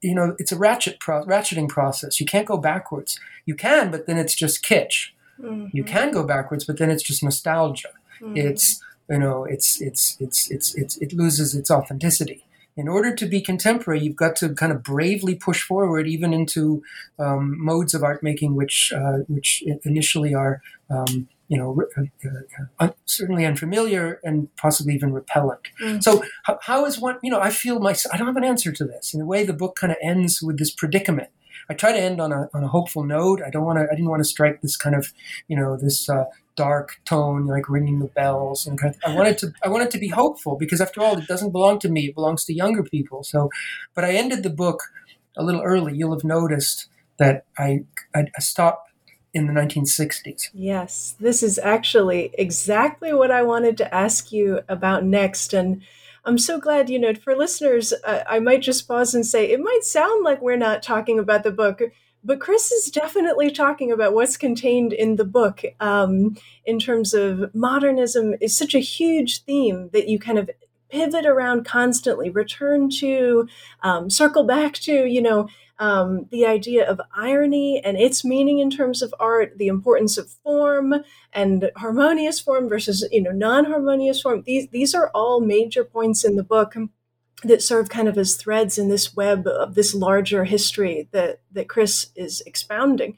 you 0.00 0.14
know, 0.14 0.34
it's 0.38 0.52
a 0.52 0.56
ratchet 0.56 0.98
pro- 1.00 1.24
ratcheting 1.24 1.68
process. 1.68 2.20
You 2.20 2.26
can't 2.26 2.46
go 2.46 2.56
backwards. 2.56 3.18
You 3.46 3.54
can, 3.54 3.90
but 3.90 4.06
then 4.06 4.18
it's 4.18 4.34
just 4.34 4.64
kitsch. 4.64 5.10
Mm-hmm. 5.40 5.76
You 5.76 5.84
can 5.84 6.12
go 6.12 6.24
backwards, 6.24 6.64
but 6.64 6.78
then 6.78 6.90
it's 6.90 7.02
just 7.02 7.22
nostalgia. 7.22 7.88
Mm-hmm. 8.20 8.36
It's 8.36 8.82
you 9.10 9.18
know, 9.18 9.44
it's 9.44 9.80
it's 9.80 10.16
it's 10.20 10.50
it's 10.50 10.74
it's 10.74 10.96
it 10.98 11.12
loses 11.12 11.54
its 11.54 11.70
authenticity. 11.70 12.44
In 12.74 12.88
order 12.88 13.14
to 13.14 13.26
be 13.26 13.42
contemporary, 13.42 14.00
you've 14.00 14.16
got 14.16 14.34
to 14.36 14.54
kind 14.54 14.72
of 14.72 14.82
bravely 14.82 15.34
push 15.34 15.62
forward, 15.62 16.06
even 16.06 16.32
into 16.32 16.82
um, 17.18 17.62
modes 17.62 17.92
of 17.92 18.02
art 18.02 18.22
making, 18.22 18.54
which 18.54 18.92
uh, 18.96 19.18
which 19.28 19.62
initially 19.84 20.34
are 20.34 20.62
um, 20.88 21.28
you 21.52 21.58
know, 21.58 21.78
uh, 21.98 22.64
uh, 22.78 22.88
certainly 23.04 23.44
unfamiliar 23.44 24.18
and 24.24 24.48
possibly 24.56 24.94
even 24.94 25.12
repellent. 25.12 25.68
Mm. 25.82 26.02
So, 26.02 26.24
how, 26.44 26.58
how 26.62 26.86
is 26.86 26.98
one, 26.98 27.18
you 27.22 27.30
know, 27.30 27.40
I 27.40 27.50
feel 27.50 27.78
my, 27.78 27.94
I 28.10 28.16
don't 28.16 28.26
have 28.26 28.38
an 28.38 28.44
answer 28.44 28.72
to 28.72 28.84
this. 28.86 29.12
In 29.12 29.20
a 29.20 29.26
way, 29.26 29.44
the 29.44 29.52
book 29.52 29.76
kind 29.76 29.90
of 29.90 29.98
ends 30.02 30.40
with 30.40 30.58
this 30.58 30.70
predicament. 30.70 31.28
I 31.68 31.74
try 31.74 31.92
to 31.92 31.98
end 31.98 32.22
on 32.22 32.32
a, 32.32 32.48
on 32.54 32.64
a 32.64 32.68
hopeful 32.68 33.04
note. 33.04 33.42
I 33.46 33.50
don't 33.50 33.66
want 33.66 33.78
to, 33.78 33.82
I 33.84 33.94
didn't 33.94 34.08
want 34.08 34.20
to 34.20 34.28
strike 34.28 34.62
this 34.62 34.78
kind 34.78 34.96
of, 34.96 35.12
you 35.46 35.54
know, 35.54 35.76
this 35.76 36.08
uh, 36.08 36.24
dark 36.56 36.98
tone, 37.04 37.46
like 37.46 37.68
ringing 37.68 37.98
the 37.98 38.06
bells. 38.06 38.66
And 38.66 38.80
kind 38.80 38.94
of, 38.94 39.00
I 39.04 39.14
wanted 39.14 39.36
to, 39.38 39.52
I 39.62 39.68
wanted 39.68 39.90
to 39.90 39.98
be 39.98 40.08
hopeful 40.08 40.56
because 40.56 40.80
after 40.80 41.02
all, 41.02 41.18
it 41.18 41.26
doesn't 41.26 41.52
belong 41.52 41.80
to 41.80 41.90
me. 41.90 42.06
It 42.06 42.14
belongs 42.14 42.46
to 42.46 42.54
younger 42.54 42.82
people. 42.82 43.24
So, 43.24 43.50
but 43.94 44.04
I 44.04 44.12
ended 44.12 44.42
the 44.42 44.48
book 44.48 44.84
a 45.36 45.44
little 45.44 45.60
early. 45.60 45.94
You'll 45.94 46.14
have 46.14 46.24
noticed 46.24 46.88
that 47.18 47.44
I, 47.58 47.84
I, 48.14 48.24
I 48.34 48.40
stopped 48.40 48.88
in 49.34 49.46
the 49.46 49.52
1960s. 49.52 50.50
Yes, 50.52 51.14
this 51.18 51.42
is 51.42 51.58
actually 51.58 52.34
exactly 52.36 53.12
what 53.12 53.30
I 53.30 53.42
wanted 53.42 53.76
to 53.78 53.94
ask 53.94 54.30
you 54.30 54.60
about 54.68 55.04
next. 55.04 55.54
And 55.54 55.82
I'm 56.24 56.38
so 56.38 56.60
glad, 56.60 56.90
you 56.90 56.98
know, 56.98 57.14
for 57.14 57.34
listeners, 57.34 57.92
uh, 58.04 58.22
I 58.28 58.40
might 58.40 58.62
just 58.62 58.86
pause 58.86 59.14
and 59.14 59.26
say 59.26 59.50
it 59.50 59.60
might 59.60 59.84
sound 59.84 60.24
like 60.24 60.42
we're 60.42 60.56
not 60.56 60.82
talking 60.82 61.18
about 61.18 61.42
the 61.44 61.50
book, 61.50 61.80
but 62.22 62.40
Chris 62.40 62.70
is 62.70 62.90
definitely 62.90 63.50
talking 63.50 63.90
about 63.90 64.14
what's 64.14 64.36
contained 64.36 64.92
in 64.92 65.16
the 65.16 65.24
book 65.24 65.64
um, 65.80 66.36
in 66.64 66.78
terms 66.78 67.14
of 67.14 67.52
modernism 67.54 68.34
is 68.40 68.56
such 68.56 68.74
a 68.74 68.80
huge 68.80 69.42
theme 69.42 69.90
that 69.92 70.08
you 70.08 70.18
kind 70.18 70.38
of 70.38 70.50
pivot 70.92 71.26
around 71.26 71.64
constantly, 71.64 72.30
return 72.30 72.90
to, 72.90 73.48
um, 73.82 74.10
circle 74.10 74.44
back 74.44 74.74
to, 74.74 75.06
you 75.06 75.22
know, 75.22 75.48
um, 75.78 76.26
the 76.30 76.46
idea 76.46 76.88
of 76.88 77.00
irony 77.16 77.80
and 77.84 77.96
its 77.96 78.24
meaning 78.24 78.60
in 78.60 78.70
terms 78.70 79.02
of 79.02 79.12
art, 79.18 79.58
the 79.58 79.66
importance 79.66 80.16
of 80.16 80.30
form 80.30 80.94
and 81.32 81.72
harmonious 81.76 82.38
form 82.38 82.68
versus 82.68 83.04
you 83.10 83.20
know 83.20 83.32
non-harmonious 83.32 84.20
form. 84.20 84.44
These 84.46 84.68
these 84.68 84.94
are 84.94 85.10
all 85.12 85.40
major 85.40 85.82
points 85.82 86.24
in 86.24 86.36
the 86.36 86.44
book 86.44 86.76
that 87.42 87.62
serve 87.62 87.88
kind 87.88 88.06
of 88.06 88.16
as 88.16 88.36
threads 88.36 88.78
in 88.78 88.88
this 88.88 89.16
web 89.16 89.46
of 89.48 89.74
this 89.74 89.92
larger 89.92 90.44
history 90.44 91.08
that 91.10 91.40
that 91.50 91.68
Chris 91.68 92.10
is 92.14 92.42
expounding. 92.42 93.16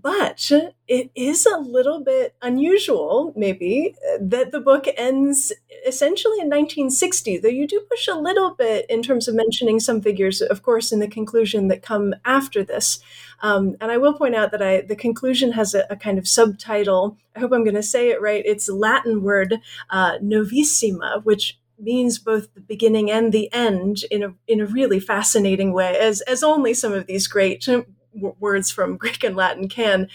But 0.00 0.50
it 0.88 1.10
is 1.14 1.46
a 1.46 1.58
little 1.58 2.02
bit 2.02 2.34
unusual, 2.42 3.32
maybe, 3.36 3.94
that 4.20 4.50
the 4.50 4.60
book 4.60 4.86
ends 4.96 5.52
essentially 5.86 6.38
in 6.40 6.48
1960, 6.48 7.38
though 7.38 7.48
you 7.48 7.66
do 7.66 7.80
push 7.88 8.08
a 8.08 8.14
little 8.14 8.54
bit 8.54 8.86
in 8.88 9.02
terms 9.02 9.28
of 9.28 9.34
mentioning 9.34 9.78
some 9.78 10.00
figures, 10.00 10.40
of 10.42 10.62
course, 10.62 10.90
in 10.90 10.98
the 10.98 11.08
conclusion 11.08 11.68
that 11.68 11.82
come 11.82 12.14
after 12.24 12.64
this. 12.64 12.98
Um, 13.40 13.76
and 13.80 13.92
I 13.92 13.98
will 13.98 14.14
point 14.14 14.34
out 14.34 14.50
that 14.50 14.62
I 14.62 14.80
the 14.80 14.96
conclusion 14.96 15.52
has 15.52 15.74
a, 15.74 15.86
a 15.90 15.96
kind 15.96 16.18
of 16.18 16.26
subtitle. 16.26 17.16
I 17.36 17.40
hope 17.40 17.52
I'm 17.52 17.64
going 17.64 17.74
to 17.74 17.82
say 17.82 18.10
it 18.10 18.20
right. 18.20 18.42
It's 18.44 18.68
Latin 18.68 19.22
word 19.22 19.60
uh, 19.90 20.18
novissima, 20.18 21.24
which 21.24 21.58
means 21.78 22.18
both 22.18 22.52
the 22.54 22.60
beginning 22.60 23.10
and 23.10 23.32
the 23.32 23.52
end 23.52 24.04
in 24.10 24.22
a 24.22 24.34
in 24.46 24.60
a 24.60 24.66
really 24.66 25.00
fascinating 25.00 25.72
way, 25.72 25.96
as 25.98 26.20
as 26.22 26.42
only 26.42 26.74
some 26.74 26.92
of 26.92 27.06
these 27.06 27.26
great 27.26 27.68
w- 28.14 28.36
words 28.40 28.70
from 28.70 28.96
Greek 28.98 29.24
and 29.24 29.36
Latin 29.36 29.68
can. 29.68 30.08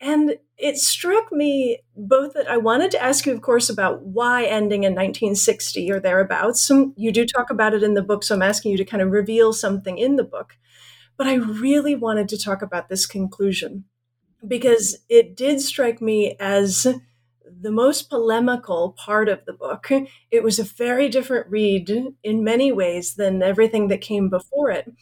And 0.00 0.36
it 0.56 0.76
struck 0.78 1.32
me 1.32 1.80
both 1.96 2.34
that 2.34 2.48
I 2.48 2.56
wanted 2.56 2.90
to 2.92 3.02
ask 3.02 3.26
you, 3.26 3.32
of 3.32 3.42
course, 3.42 3.68
about 3.68 4.02
why 4.04 4.44
ending 4.44 4.84
in 4.84 4.94
1960 4.94 5.90
or 5.90 5.98
thereabouts. 5.98 6.62
Some, 6.62 6.94
you 6.96 7.10
do 7.10 7.26
talk 7.26 7.50
about 7.50 7.74
it 7.74 7.82
in 7.82 7.94
the 7.94 8.02
book, 8.02 8.22
so 8.22 8.34
I'm 8.34 8.42
asking 8.42 8.72
you 8.72 8.78
to 8.78 8.84
kind 8.84 9.02
of 9.02 9.10
reveal 9.10 9.52
something 9.52 9.98
in 9.98 10.16
the 10.16 10.24
book. 10.24 10.56
But 11.16 11.26
I 11.26 11.34
really 11.34 11.96
wanted 11.96 12.28
to 12.30 12.38
talk 12.42 12.62
about 12.62 12.88
this 12.88 13.06
conclusion 13.06 13.84
because 14.46 14.98
it 15.08 15.36
did 15.36 15.60
strike 15.60 16.00
me 16.02 16.36
as 16.40 16.86
the 17.60 17.72
most 17.72 18.10
polemical 18.10 18.94
part 18.98 19.28
of 19.28 19.44
the 19.46 19.52
book. 19.52 19.88
It 20.30 20.42
was 20.42 20.58
a 20.58 20.64
very 20.64 21.08
different 21.08 21.48
read 21.48 21.90
in 22.22 22.44
many 22.44 22.72
ways 22.72 23.14
than 23.14 23.42
everything 23.42 23.88
that 23.88 24.00
came 24.00 24.28
before 24.30 24.70
it. 24.70 24.92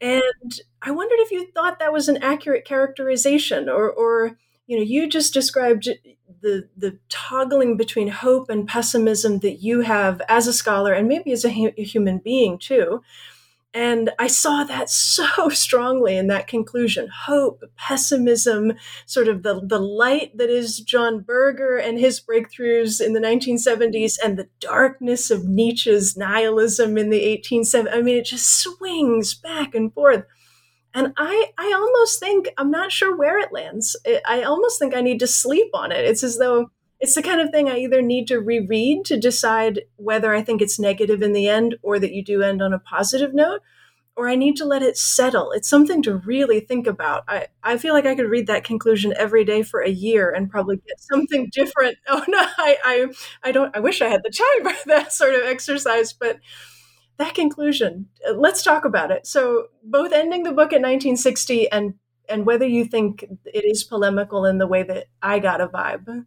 And 0.00 0.60
I 0.82 0.90
wondered 0.90 1.18
if 1.20 1.30
you 1.30 1.46
thought 1.52 1.78
that 1.78 1.92
was 1.92 2.08
an 2.08 2.22
accurate 2.22 2.64
characterization 2.64 3.68
or, 3.68 3.90
or 3.90 4.38
you 4.66 4.76
know, 4.76 4.82
you 4.82 5.08
just 5.08 5.34
described 5.34 5.88
the 6.42 6.68
the 6.76 6.98
toggling 7.08 7.76
between 7.76 8.08
hope 8.08 8.48
and 8.48 8.68
pessimism 8.68 9.40
that 9.40 9.62
you 9.62 9.80
have 9.80 10.22
as 10.28 10.46
a 10.46 10.52
scholar 10.52 10.92
and 10.92 11.08
maybe 11.08 11.32
as 11.32 11.44
a, 11.44 11.50
hu- 11.50 11.72
a 11.76 11.82
human 11.82 12.18
being 12.18 12.58
too. 12.58 13.02
And 13.72 14.10
I 14.18 14.26
saw 14.26 14.64
that 14.64 14.90
so 14.90 15.48
strongly 15.48 16.16
in 16.16 16.26
that 16.28 16.46
conclusion 16.46 17.08
hope, 17.26 17.62
pessimism, 17.76 18.72
sort 19.06 19.28
of 19.28 19.42
the, 19.42 19.60
the 19.64 19.78
light 19.78 20.36
that 20.38 20.50
is 20.50 20.80
John 20.80 21.20
Berger 21.20 21.76
and 21.76 21.98
his 21.98 22.20
breakthroughs 22.20 23.04
in 23.04 23.12
the 23.12 23.20
1970s, 23.20 24.18
and 24.22 24.38
the 24.38 24.48
darkness 24.60 25.30
of 25.30 25.44
Nietzsche's 25.44 26.16
nihilism 26.16 26.98
in 26.98 27.10
the 27.10 27.22
1870s. 27.22 27.92
I 27.92 28.02
mean, 28.02 28.16
it 28.16 28.24
just 28.24 28.60
swings 28.60 29.34
back 29.34 29.74
and 29.74 29.92
forth. 29.92 30.24
And 30.94 31.12
I, 31.16 31.52
I 31.56 31.72
almost 31.74 32.18
think, 32.18 32.48
I'm 32.58 32.70
not 32.70 32.90
sure 32.92 33.16
where 33.16 33.38
it 33.38 33.52
lands. 33.52 33.96
I 34.26 34.42
almost 34.42 34.78
think 34.78 34.94
I 34.94 35.00
need 35.00 35.20
to 35.20 35.26
sleep 35.26 35.70
on 35.72 35.92
it. 35.92 36.04
It's 36.04 36.24
as 36.24 36.38
though 36.38 36.70
it's 36.98 37.14
the 37.14 37.22
kind 37.22 37.40
of 37.40 37.50
thing 37.50 37.68
I 37.68 37.78
either 37.78 38.02
need 38.02 38.26
to 38.28 38.40
reread 38.40 39.04
to 39.06 39.18
decide 39.18 39.82
whether 39.96 40.34
I 40.34 40.42
think 40.42 40.60
it's 40.60 40.78
negative 40.78 41.22
in 41.22 41.32
the 41.32 41.48
end 41.48 41.76
or 41.82 41.98
that 41.98 42.12
you 42.12 42.24
do 42.24 42.42
end 42.42 42.60
on 42.60 42.72
a 42.72 42.78
positive 42.78 43.32
note, 43.32 43.60
or 44.16 44.28
I 44.28 44.34
need 44.34 44.56
to 44.56 44.64
let 44.66 44.82
it 44.82 44.98
settle. 44.98 45.52
It's 45.52 45.68
something 45.68 46.02
to 46.02 46.16
really 46.16 46.60
think 46.60 46.86
about. 46.86 47.24
I, 47.28 47.46
I 47.62 47.78
feel 47.78 47.94
like 47.94 48.04
I 48.04 48.14
could 48.14 48.28
read 48.28 48.48
that 48.48 48.64
conclusion 48.64 49.14
every 49.16 49.44
day 49.44 49.62
for 49.62 49.80
a 49.80 49.88
year 49.88 50.30
and 50.30 50.50
probably 50.50 50.76
get 50.76 51.00
something 51.00 51.48
different. 51.54 51.96
Oh 52.08 52.24
no, 52.28 52.38
I 52.58 52.76
I, 52.84 53.06
I 53.44 53.52
don't 53.52 53.74
I 53.74 53.80
wish 53.80 54.02
I 54.02 54.08
had 54.08 54.22
the 54.22 54.30
time 54.30 54.74
for 54.76 54.88
that 54.88 55.12
sort 55.12 55.34
of 55.34 55.42
exercise, 55.42 56.12
but 56.12 56.38
that 57.20 57.34
conclusion, 57.34 58.08
uh, 58.28 58.32
let's 58.32 58.62
talk 58.62 58.84
about 58.84 59.10
it. 59.10 59.26
So, 59.26 59.68
both 59.84 60.12
ending 60.12 60.42
the 60.42 60.50
book 60.50 60.72
at 60.72 60.82
1960 60.82 61.70
and 61.70 61.94
and 62.28 62.46
whether 62.46 62.66
you 62.66 62.84
think 62.84 63.24
it 63.44 63.64
is 63.64 63.82
polemical 63.84 64.46
in 64.46 64.58
the 64.58 64.66
way 64.66 64.82
that 64.84 65.06
I 65.20 65.40
got 65.40 65.60
a 65.60 65.66
vibe. 65.66 66.26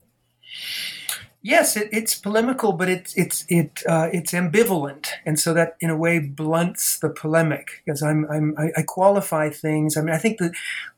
Yes, 1.42 1.76
it, 1.76 1.90
it's 1.92 2.16
polemical, 2.16 2.74
but 2.74 2.90
it's 2.90 3.14
it's 3.18 3.46
it 3.50 3.82
uh, 3.88 4.10
it's 4.14 4.32
ambivalent, 4.32 5.08
and 5.26 5.40
so 5.40 5.54
that 5.54 5.76
in 5.82 5.90
a 5.90 5.98
way 5.98 6.20
blunts 6.20 7.00
the 7.00 7.10
polemic 7.10 7.82
because 7.86 8.02
I'm 8.02 8.26
I'm 8.32 8.56
I, 8.58 8.72
I 8.78 8.82
qualify 8.84 9.50
things. 9.50 9.98
I 9.98 10.02
mean, 10.02 10.14
I 10.14 10.18
think 10.18 10.38
that 10.38 10.54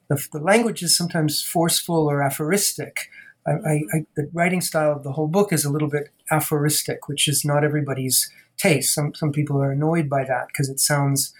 the, 0.07 0.23
the 0.31 0.39
language 0.39 0.83
is 0.83 0.95
sometimes 0.95 1.41
forceful 1.41 2.09
or 2.09 2.21
aphoristic. 2.21 3.09
I, 3.47 3.81
I, 3.93 4.05
the 4.15 4.27
writing 4.33 4.61
style 4.61 4.91
of 4.91 5.03
the 5.03 5.11
whole 5.11 5.27
book 5.27 5.53
is 5.53 5.65
a 5.65 5.69
little 5.71 5.87
bit 5.87 6.09
aphoristic, 6.31 7.07
which 7.07 7.27
is 7.27 7.45
not 7.45 7.63
everybody's 7.63 8.31
taste. 8.57 8.93
Some 8.93 9.13
some 9.13 9.31
people 9.31 9.61
are 9.61 9.71
annoyed 9.71 10.09
by 10.09 10.23
that 10.25 10.47
because 10.47 10.69
it 10.69 10.79
sounds, 10.79 11.33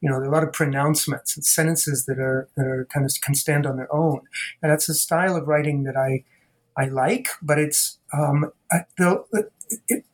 you 0.00 0.08
know, 0.08 0.16
there 0.16 0.28
are 0.28 0.32
a 0.32 0.34
lot 0.34 0.44
of 0.44 0.52
pronouncements 0.52 1.36
and 1.36 1.44
sentences 1.44 2.06
that 2.06 2.18
are 2.18 2.48
that 2.56 2.66
are 2.66 2.86
kind 2.92 3.06
of 3.06 3.12
can 3.20 3.34
stand 3.34 3.66
on 3.66 3.76
their 3.76 3.92
own, 3.94 4.20
and 4.62 4.70
that's 4.72 4.88
a 4.88 4.94
style 4.94 5.36
of 5.36 5.48
writing 5.48 5.84
that 5.84 5.96
I 5.96 6.24
I 6.76 6.86
like, 6.86 7.28
but 7.42 7.58
it's 7.58 7.98
um, 8.12 8.52
it, 9.88 10.04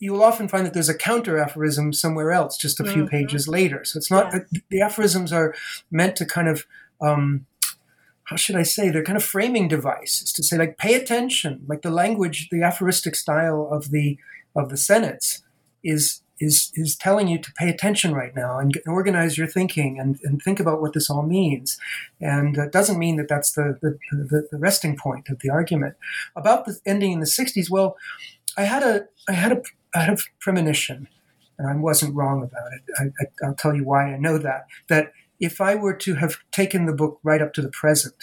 you'll 0.00 0.22
often 0.22 0.48
find 0.48 0.66
that 0.66 0.74
there's 0.74 0.88
a 0.88 0.96
counter 0.96 1.38
aphorism 1.38 1.92
somewhere 1.92 2.32
else, 2.32 2.56
just 2.56 2.80
a 2.80 2.84
few 2.84 3.04
mm-hmm. 3.04 3.16
pages 3.16 3.46
later. 3.46 3.84
So 3.84 3.98
it's 3.98 4.10
not 4.10 4.32
yeah. 4.32 4.60
the 4.70 4.80
aphorisms 4.80 5.32
are 5.32 5.54
meant 5.90 6.16
to 6.16 6.26
kind 6.26 6.48
of 6.48 6.66
um, 7.00 7.46
how 8.24 8.36
should 8.36 8.56
I 8.56 8.62
say? 8.62 8.90
They're 8.90 9.04
kind 9.04 9.16
of 9.16 9.24
framing 9.24 9.68
devices 9.68 10.32
to 10.34 10.42
say 10.42 10.56
like 10.56 10.78
pay 10.78 10.94
attention, 10.94 11.64
like 11.66 11.82
the 11.82 11.90
language, 11.90 12.48
the 12.50 12.62
aphoristic 12.62 13.16
style 13.16 13.68
of 13.70 13.90
the 13.90 14.18
of 14.56 14.68
the 14.68 14.76
sonnets 14.76 15.42
is 15.82 16.22
is 16.40 16.72
is 16.74 16.96
telling 16.96 17.28
you 17.28 17.38
to 17.38 17.52
pay 17.52 17.68
attention 17.68 18.14
right 18.14 18.34
now 18.34 18.58
and 18.58 18.80
organize 18.86 19.36
your 19.36 19.46
thinking 19.46 19.98
and, 20.00 20.18
and 20.24 20.40
think 20.42 20.58
about 20.58 20.80
what 20.80 20.94
this 20.94 21.10
all 21.10 21.22
means. 21.22 21.78
And 22.20 22.56
it 22.56 22.72
doesn't 22.72 22.98
mean 22.98 23.16
that 23.16 23.28
that's 23.28 23.52
the, 23.52 23.78
the, 23.82 23.98
the, 24.10 24.48
the 24.50 24.58
resting 24.58 24.96
point 24.96 25.28
of 25.28 25.40
the 25.40 25.50
argument. 25.50 25.96
About 26.34 26.64
the 26.64 26.78
ending 26.86 27.12
in 27.12 27.20
the 27.20 27.26
60s, 27.26 27.70
well, 27.70 27.96
I 28.56 28.62
had 28.62 28.82
a 28.82 29.06
I 29.28 29.32
had 29.32 29.52
a 29.52 29.62
I 29.94 30.00
had 30.00 30.18
a 30.18 30.22
premonition, 30.40 31.08
and 31.58 31.68
I 31.68 31.76
wasn't 31.76 32.14
wrong 32.14 32.42
about 32.42 32.72
it. 32.72 32.82
I, 32.98 33.04
I, 33.22 33.46
I'll 33.46 33.54
tell 33.54 33.74
you 33.74 33.84
why 33.84 34.12
I 34.12 34.18
know 34.18 34.38
that. 34.38 34.66
That 34.88 35.12
if 35.38 35.60
I 35.60 35.74
were 35.74 35.94
to 35.94 36.14
have 36.14 36.36
taken 36.52 36.86
the 36.86 36.92
book 36.92 37.18
right 37.22 37.42
up 37.42 37.52
to 37.54 37.62
the 37.62 37.70
present, 37.70 38.14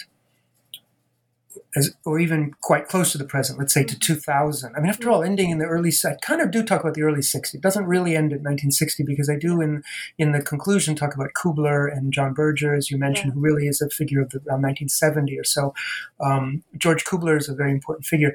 as, 1.76 1.94
or 2.04 2.18
even 2.18 2.52
quite 2.60 2.88
close 2.88 3.12
to 3.12 3.18
the 3.18 3.24
present, 3.24 3.58
let's 3.58 3.72
say 3.72 3.84
to 3.84 3.98
2000. 3.98 4.74
I 4.74 4.80
mean, 4.80 4.90
after 4.90 5.10
all, 5.10 5.22
ending 5.22 5.50
in 5.50 5.58
the 5.58 5.66
early, 5.66 5.92
I 6.04 6.14
kind 6.22 6.40
of 6.40 6.50
do 6.50 6.62
talk 6.62 6.80
about 6.80 6.94
the 6.94 7.02
early 7.02 7.20
60s. 7.20 7.54
It 7.54 7.60
doesn't 7.60 7.86
really 7.86 8.16
end 8.16 8.32
at 8.32 8.40
1960 8.40 9.04
because 9.04 9.28
I 9.30 9.36
do 9.36 9.60
in 9.60 9.82
in 10.18 10.32
the 10.32 10.42
conclusion 10.42 10.94
talk 10.94 11.14
about 11.14 11.30
Kubler 11.36 11.90
and 11.90 12.12
John 12.12 12.34
Berger, 12.34 12.74
as 12.74 12.90
you 12.90 12.98
mentioned, 12.98 13.28
yeah. 13.28 13.34
who 13.34 13.40
really 13.40 13.66
is 13.66 13.80
a 13.80 13.88
figure 13.88 14.20
of 14.20 14.30
the 14.30 14.38
around 14.38 14.62
1970 14.62 15.38
or 15.38 15.44
so. 15.44 15.74
Um, 16.20 16.62
George 16.76 17.04
Kubler 17.04 17.38
is 17.38 17.48
a 17.48 17.54
very 17.54 17.72
important 17.72 18.06
figure. 18.06 18.34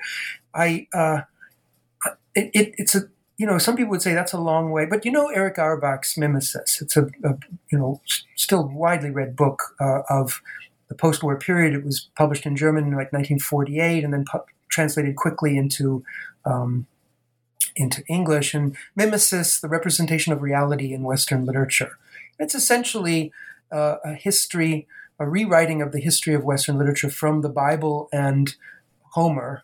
I 0.54 0.88
uh, 0.94 1.22
it, 2.36 2.50
it, 2.54 2.76
it's 2.78 2.96
a 2.96 3.04
you 3.38 3.48
know, 3.48 3.58
some 3.58 3.76
people 3.76 3.90
would 3.92 4.02
say 4.02 4.14
that's 4.14 4.34
a 4.34 4.40
long 4.40 4.72
way, 4.72 4.86
but 4.86 5.06
you 5.06 5.12
know, 5.12 5.28
Eric 5.28 5.58
Auerbach's 5.58 6.18
Mimesis. 6.18 6.82
It's 6.82 6.96
a, 6.96 7.10
a 7.24 7.38
you 7.72 7.78
know 7.78 8.02
still 8.36 8.68
widely 8.68 9.10
read 9.10 9.36
book 9.36 9.76
uh, 9.80 10.02
of 10.10 10.42
the 10.88 10.96
post-war 10.96 11.38
period. 11.38 11.74
It 11.74 11.84
was 11.84 12.10
published 12.16 12.46
in 12.46 12.56
German 12.56 12.86
in 12.86 12.92
like 12.92 13.14
1948, 13.14 14.04
and 14.04 14.14
then 14.14 14.26
pu- 14.26 14.40
translated 14.70 15.16
quickly 15.16 15.58
into 15.58 16.04
um, 16.46 16.88
into 17.76 18.04
English. 18.08 18.54
And 18.54 18.76
mimesis, 18.96 19.60
the 19.60 19.70
representation 19.70 20.34
of 20.34 20.42
reality 20.42 20.94
in 20.94 21.04
Western 21.04 21.46
literature. 21.46 21.98
It's 22.40 22.56
essentially 22.56 23.32
uh, 23.72 23.98
a 24.04 24.14
history, 24.14 24.88
a 25.20 25.28
rewriting 25.28 25.82
of 25.82 25.92
the 25.92 26.00
history 26.00 26.34
of 26.34 26.44
Western 26.44 26.78
literature 26.78 27.10
from 27.10 27.42
the 27.42 27.50
Bible 27.50 28.10
and 28.12 28.56
Homer 29.12 29.64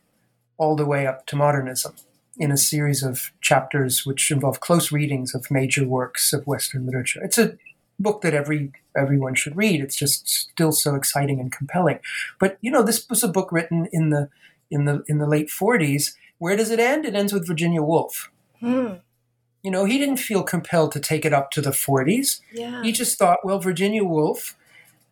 all 0.57 0.75
the 0.75 0.85
way 0.85 1.07
up 1.07 1.25
to 1.27 1.35
modernism 1.35 1.93
in 2.37 2.51
a 2.51 2.57
series 2.57 3.03
of 3.03 3.31
chapters 3.41 4.05
which 4.05 4.31
involve 4.31 4.59
close 4.59 4.91
readings 4.91 5.35
of 5.35 5.51
major 5.51 5.85
works 5.85 6.31
of 6.33 6.47
Western 6.47 6.85
literature. 6.85 7.21
It's 7.23 7.37
a 7.37 7.57
book 7.99 8.21
that 8.21 8.33
every 8.33 8.71
everyone 8.95 9.35
should 9.35 9.55
read. 9.55 9.81
It's 9.81 9.95
just 9.95 10.27
still 10.27 10.71
so 10.71 10.95
exciting 10.95 11.39
and 11.39 11.51
compelling. 11.51 11.99
But 12.39 12.57
you 12.61 12.71
know, 12.71 12.83
this 12.83 13.07
was 13.09 13.23
a 13.23 13.27
book 13.27 13.51
written 13.51 13.87
in 13.91 14.09
the 14.09 14.29
in 14.71 14.85
the 14.85 15.03
in 15.07 15.17
the 15.17 15.27
late 15.27 15.49
40s. 15.49 16.13
Where 16.37 16.55
does 16.55 16.71
it 16.71 16.79
end? 16.79 17.05
It 17.05 17.15
ends 17.15 17.33
with 17.33 17.47
Virginia 17.47 17.81
Woolf. 17.81 18.31
Hmm. 18.59 18.95
You 19.61 19.71
know, 19.71 19.83
he 19.83 19.97
didn't 19.97 20.17
feel 20.17 20.43
compelled 20.43 20.93
to 20.93 20.99
take 21.01 21.25
it 21.25 21.33
up 21.33 21.51
to 21.51 21.61
the 21.61 21.71
40s. 21.71 22.39
Yeah. 22.53 22.81
He 22.81 22.93
just 22.93 23.17
thought, 23.19 23.39
well, 23.43 23.59
Virginia 23.59 24.05
Woolf, 24.05 24.55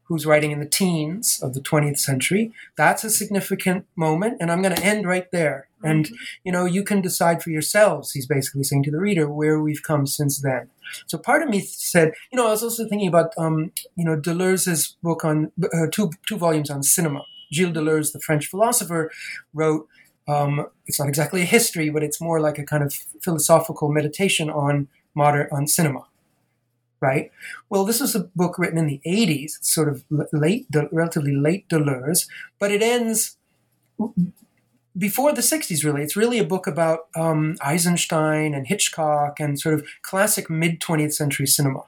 who's 0.03 0.25
writing 0.25 0.51
in 0.51 0.61
the 0.61 0.65
teens 0.65 1.41
of 1.43 1.53
the 1.53 1.59
20th 1.59 1.99
century, 1.99 2.53
that's 2.77 3.03
a 3.03 3.09
significant 3.09 3.85
moment, 3.97 4.37
and 4.39 4.49
I'm 4.49 4.61
going 4.61 4.75
to 4.75 4.83
end 4.83 5.05
right 5.05 5.29
there. 5.31 5.67
Mm-hmm. 5.79 5.89
And, 5.89 6.09
you 6.45 6.53
know, 6.53 6.63
you 6.63 6.83
can 6.83 7.01
decide 7.01 7.43
for 7.43 7.49
yourselves, 7.49 8.13
he's 8.13 8.25
basically 8.25 8.63
saying 8.63 8.83
to 8.83 8.91
the 8.91 8.99
reader, 8.99 9.29
where 9.29 9.59
we've 9.59 9.83
come 9.83 10.07
since 10.07 10.39
then. 10.39 10.69
So 11.05 11.17
part 11.17 11.43
of 11.43 11.49
me 11.49 11.61
said, 11.61 12.13
you 12.31 12.37
know, 12.37 12.47
I 12.47 12.51
was 12.51 12.63
also 12.63 12.87
thinking 12.87 13.07
about, 13.07 13.33
um, 13.37 13.71
you 13.95 14.05
know, 14.05 14.15
Deleuze's 14.17 14.97
book 15.03 15.23
on 15.25 15.51
uh, 15.73 15.87
two 15.91 16.11
two 16.27 16.37
volumes 16.37 16.69
on 16.69 16.83
cinema. 16.83 17.23
Gilles 17.53 17.71
Deleuze, 17.71 18.11
the 18.11 18.19
French 18.19 18.47
philosopher, 18.47 19.11
wrote. 19.53 19.87
Um, 20.27 20.67
it's 20.85 20.99
not 20.99 21.07
exactly 21.07 21.41
a 21.41 21.45
history, 21.45 21.89
but 21.89 22.03
it's 22.03 22.19
more 22.19 22.41
like 22.41 22.59
a 22.59 22.65
kind 22.65 22.83
of 22.83 22.93
philosophical 23.21 23.89
meditation 23.89 24.49
on 24.49 24.89
modern 25.15 25.47
on 25.51 25.67
cinema. 25.67 26.03
Right. 26.99 27.31
Well, 27.69 27.85
this 27.85 28.01
was 28.01 28.15
a 28.15 28.21
book 28.35 28.57
written 28.57 28.77
in 28.77 28.87
the 28.87 29.01
'80s, 29.05 29.63
sort 29.63 29.87
of 29.87 30.03
late, 30.33 30.65
relatively 30.91 31.35
late 31.35 31.69
Deleuze, 31.69 32.27
but 32.59 32.71
it 32.71 32.81
ends 32.81 33.37
before 34.97 35.33
the 35.33 35.41
60s, 35.41 35.83
really. 35.83 36.01
It's 36.01 36.15
really 36.15 36.39
a 36.39 36.43
book 36.43 36.67
about 36.67 37.07
um, 37.15 37.55
Eisenstein 37.61 38.53
and 38.53 38.67
Hitchcock 38.67 39.39
and 39.39 39.59
sort 39.59 39.75
of 39.75 39.85
classic 40.01 40.49
mid 40.49 40.79
20th 40.79 41.13
century 41.13 41.47
cinema, 41.47 41.83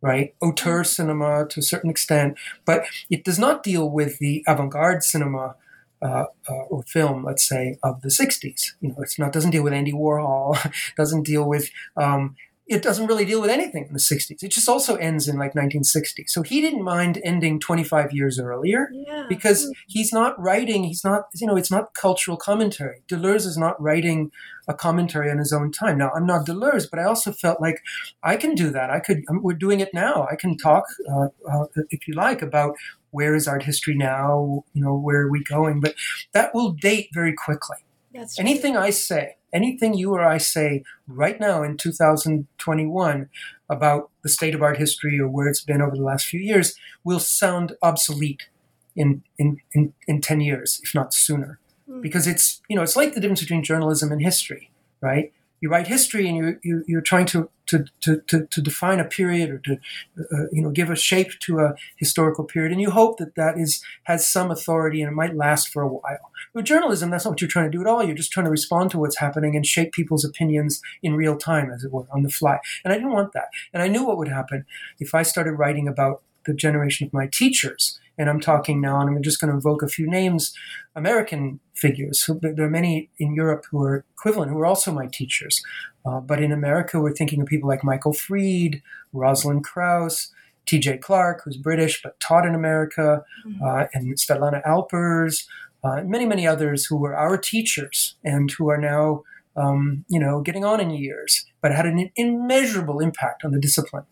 right? 0.00 0.34
Auteur 0.40 0.80
mm-hmm. 0.80 0.84
cinema 0.84 1.46
to 1.48 1.60
a 1.60 1.62
certain 1.62 1.90
extent, 1.90 2.36
but 2.64 2.84
it 3.10 3.24
does 3.24 3.38
not 3.38 3.62
deal 3.62 3.88
with 3.88 4.18
the 4.18 4.44
avant 4.46 4.72
garde 4.72 5.02
cinema. 5.02 5.56
Uh, 6.02 6.26
uh, 6.50 6.54
or 6.68 6.82
film, 6.82 7.24
let's 7.24 7.48
say, 7.48 7.78
of 7.82 8.02
the 8.02 8.10
'60s. 8.10 8.72
You 8.82 8.90
know, 8.90 8.96
it's 8.98 9.18
not 9.18 9.32
doesn't 9.32 9.52
deal 9.52 9.62
with 9.62 9.72
Andy 9.72 9.92
Warhol, 9.92 10.58
doesn't 10.98 11.22
deal 11.22 11.48
with 11.48 11.70
um, 11.96 12.36
it 12.66 12.82
doesn't 12.82 13.06
really 13.06 13.26
deal 13.26 13.42
with 13.42 13.50
anything 13.50 13.86
in 13.86 13.92
the 13.92 13.98
60s. 13.98 14.42
It 14.42 14.48
just 14.48 14.68
also 14.68 14.96
ends 14.96 15.28
in 15.28 15.36
like 15.36 15.54
1960. 15.54 16.24
So 16.28 16.42
he 16.42 16.62
didn't 16.62 16.82
mind 16.82 17.20
ending 17.22 17.60
25 17.60 18.12
years 18.12 18.38
earlier 18.38 18.88
yeah. 18.92 19.26
because 19.28 19.70
he's 19.86 20.12
not 20.12 20.38
writing, 20.40 20.84
he's 20.84 21.04
not, 21.04 21.24
you 21.34 21.46
know, 21.46 21.56
it's 21.56 21.70
not 21.70 21.92
cultural 21.92 22.38
commentary. 22.38 23.02
Deleuze 23.06 23.46
is 23.46 23.58
not 23.58 23.80
writing 23.80 24.30
a 24.66 24.72
commentary 24.72 25.30
on 25.30 25.36
his 25.36 25.52
own 25.52 25.72
time. 25.72 25.98
Now, 25.98 26.10
I'm 26.16 26.26
not 26.26 26.46
Deleuze, 26.46 26.88
but 26.88 26.98
I 26.98 27.04
also 27.04 27.32
felt 27.32 27.60
like 27.60 27.82
I 28.22 28.36
can 28.36 28.54
do 28.54 28.70
that. 28.70 28.88
I 28.88 28.98
could, 28.98 29.24
I'm, 29.28 29.42
we're 29.42 29.52
doing 29.52 29.80
it 29.80 29.92
now. 29.92 30.26
I 30.30 30.36
can 30.36 30.56
talk, 30.56 30.84
uh, 31.10 31.28
uh, 31.50 31.66
if 31.90 32.08
you 32.08 32.14
like, 32.14 32.40
about 32.40 32.76
where 33.10 33.34
is 33.34 33.46
art 33.46 33.62
history 33.62 33.94
now, 33.94 34.64
you 34.72 34.82
know, 34.82 34.96
where 34.96 35.20
are 35.20 35.30
we 35.30 35.44
going? 35.44 35.80
But 35.80 35.94
that 36.32 36.54
will 36.54 36.72
date 36.72 37.10
very 37.12 37.34
quickly. 37.34 37.76
That's 38.14 38.38
Anything 38.38 38.76
I 38.76 38.90
say, 38.90 39.36
anything 39.54 39.94
you 39.94 40.12
or 40.12 40.22
I 40.22 40.38
say 40.38 40.82
right 41.06 41.40
now 41.40 41.62
in 41.62 41.76
2021 41.76 43.28
about 43.70 44.10
the 44.22 44.28
state 44.28 44.54
of 44.54 44.62
art 44.62 44.76
history 44.76 45.18
or 45.18 45.28
where 45.28 45.48
it's 45.48 45.62
been 45.62 45.80
over 45.80 45.96
the 45.96 46.02
last 46.02 46.26
few 46.26 46.40
years 46.40 46.74
will 47.04 47.20
sound 47.20 47.76
obsolete 47.80 48.48
in, 48.96 49.22
in, 49.38 49.60
in, 49.72 49.94
in 50.06 50.20
10 50.20 50.40
years, 50.40 50.80
if 50.82 50.94
not 50.94 51.14
sooner. 51.14 51.58
Mm. 51.88 52.02
Because 52.02 52.26
it's, 52.26 52.60
you 52.68 52.76
know, 52.76 52.82
it's 52.82 52.96
like 52.96 53.14
the 53.14 53.20
difference 53.20 53.40
between 53.40 53.62
journalism 53.62 54.12
and 54.12 54.20
history, 54.20 54.70
right? 55.00 55.32
You 55.60 55.70
write 55.70 55.86
history 55.86 56.28
and 56.28 56.36
you, 56.36 56.58
you 56.62 56.84
you're 56.86 57.00
trying 57.00 57.26
to 57.26 57.48
to, 57.66 57.86
to, 58.02 58.20
to, 58.26 58.46
to 58.46 58.60
define 58.60 59.00
a 59.00 59.04
period 59.06 59.48
or 59.48 59.58
to 59.58 59.78
uh, 60.18 60.46
you 60.52 60.60
know 60.62 60.70
give 60.70 60.90
a 60.90 60.96
shape 60.96 61.30
to 61.40 61.60
a 61.60 61.74
historical 61.96 62.44
period. 62.44 62.72
And 62.72 62.80
you 62.80 62.90
hope 62.90 63.18
that 63.18 63.34
that 63.36 63.58
is 63.58 63.82
has 64.04 64.28
some 64.28 64.50
authority 64.50 65.00
and 65.00 65.10
it 65.10 65.14
might 65.14 65.34
last 65.34 65.68
for 65.68 65.82
a 65.82 65.88
while. 65.88 66.30
With 66.52 66.66
journalism 66.66 67.10
that's 67.10 67.24
not 67.24 67.32
what 67.32 67.40
you're 67.40 67.48
trying 67.48 67.70
to 67.70 67.76
do 67.76 67.80
at 67.80 67.86
all. 67.86 68.04
You're 68.04 68.14
just 68.14 68.32
trying 68.32 68.44
to 68.44 68.50
respond 68.50 68.90
to 68.90 68.98
what's 68.98 69.18
happening 69.18 69.56
and 69.56 69.64
shape 69.64 69.92
people's 69.92 70.24
opinions 70.24 70.82
in 71.02 71.14
real 71.14 71.36
time 71.36 71.70
as 71.70 71.84
it 71.84 71.92
were 71.92 72.06
on 72.12 72.22
the 72.22 72.30
fly. 72.30 72.58
And 72.84 72.92
i 72.92 72.96
didn't 72.96 73.12
want 73.12 73.32
that. 73.32 73.48
And 73.72 73.82
i 73.82 73.88
knew 73.88 74.04
what 74.04 74.18
would 74.18 74.28
happen 74.28 74.66
if 75.00 75.14
i 75.14 75.22
started 75.22 75.52
writing 75.52 75.88
about 75.88 76.22
the 76.44 76.54
generation 76.54 77.06
of 77.06 77.12
my 77.12 77.26
teachers 77.26 77.98
and 78.18 78.30
I'm 78.30 78.40
talking 78.40 78.80
now, 78.80 79.00
and 79.00 79.10
I'm 79.10 79.22
just 79.22 79.40
going 79.40 79.50
to 79.50 79.54
invoke 79.54 79.82
a 79.82 79.88
few 79.88 80.08
names, 80.08 80.54
American 80.94 81.60
figures. 81.74 82.28
There 82.40 82.66
are 82.66 82.70
many 82.70 83.10
in 83.18 83.34
Europe 83.34 83.66
who 83.70 83.82
are 83.82 84.04
equivalent, 84.16 84.52
who 84.52 84.58
are 84.58 84.66
also 84.66 84.92
my 84.92 85.06
teachers. 85.06 85.62
Uh, 86.06 86.20
but 86.20 86.42
in 86.42 86.52
America, 86.52 87.00
we're 87.00 87.14
thinking 87.14 87.40
of 87.40 87.48
people 87.48 87.68
like 87.68 87.82
Michael 87.82 88.12
Fried, 88.12 88.82
Rosalind 89.12 89.64
Krauss, 89.64 90.32
T.J. 90.66 90.98
Clark, 90.98 91.42
who's 91.44 91.56
British 91.56 92.02
but 92.02 92.18
taught 92.20 92.46
in 92.46 92.54
America, 92.54 93.24
mm-hmm. 93.46 93.62
uh, 93.62 93.86
and 93.92 94.16
Svetlana 94.16 94.62
Alpers, 94.64 95.46
uh, 95.82 96.02
many, 96.02 96.24
many 96.24 96.46
others 96.46 96.86
who 96.86 96.96
were 96.96 97.14
our 97.14 97.36
teachers 97.36 98.14
and 98.24 98.50
who 98.52 98.70
are 98.70 98.78
now 98.78 99.22
um, 99.56 100.04
you 100.08 100.18
know, 100.18 100.40
getting 100.40 100.64
on 100.64 100.80
in 100.80 100.90
years, 100.90 101.44
but 101.60 101.72
had 101.72 101.86
an 101.86 102.10
immeasurable 102.16 103.00
impact 103.00 103.44
on 103.44 103.52
the 103.52 103.60
discipline. 103.60 104.04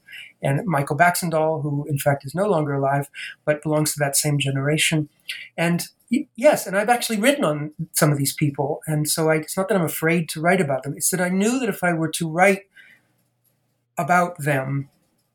And 0.43 0.65
Michael 0.67 0.97
Baxandall, 0.97 1.63
who 1.63 1.87
in 1.89 1.99
fact 1.99 2.25
is 2.25 2.35
no 2.35 2.47
longer 2.47 2.75
alive, 2.75 3.09
but 3.45 3.63
belongs 3.63 3.93
to 3.93 3.99
that 4.01 4.17
same 4.17 4.39
generation. 4.39 5.09
And 5.57 5.85
yes, 6.37 6.67
and 6.67 6.77
I've 6.77 6.89
actually 6.89 7.21
written 7.21 7.45
on 7.45 7.73
some 7.93 8.13
of 8.13 8.19
these 8.19 8.35
people. 8.35 8.81
And 8.87 9.09
so 9.09 9.31
I, 9.31 9.37
it's 9.37 9.57
not 9.57 9.69
that 9.69 9.77
I'm 9.77 9.85
afraid 9.85 10.29
to 10.31 10.41
write 10.41 10.61
about 10.61 10.83
them, 10.83 10.95
it's 10.97 11.11
that 11.11 11.21
I 11.21 11.29
knew 11.29 11.59
that 11.61 11.69
if 11.69 11.83
I 11.83 11.93
were 11.93 12.11
to 12.11 12.29
write 12.29 12.63
about 13.99 14.39
them, 14.39 14.89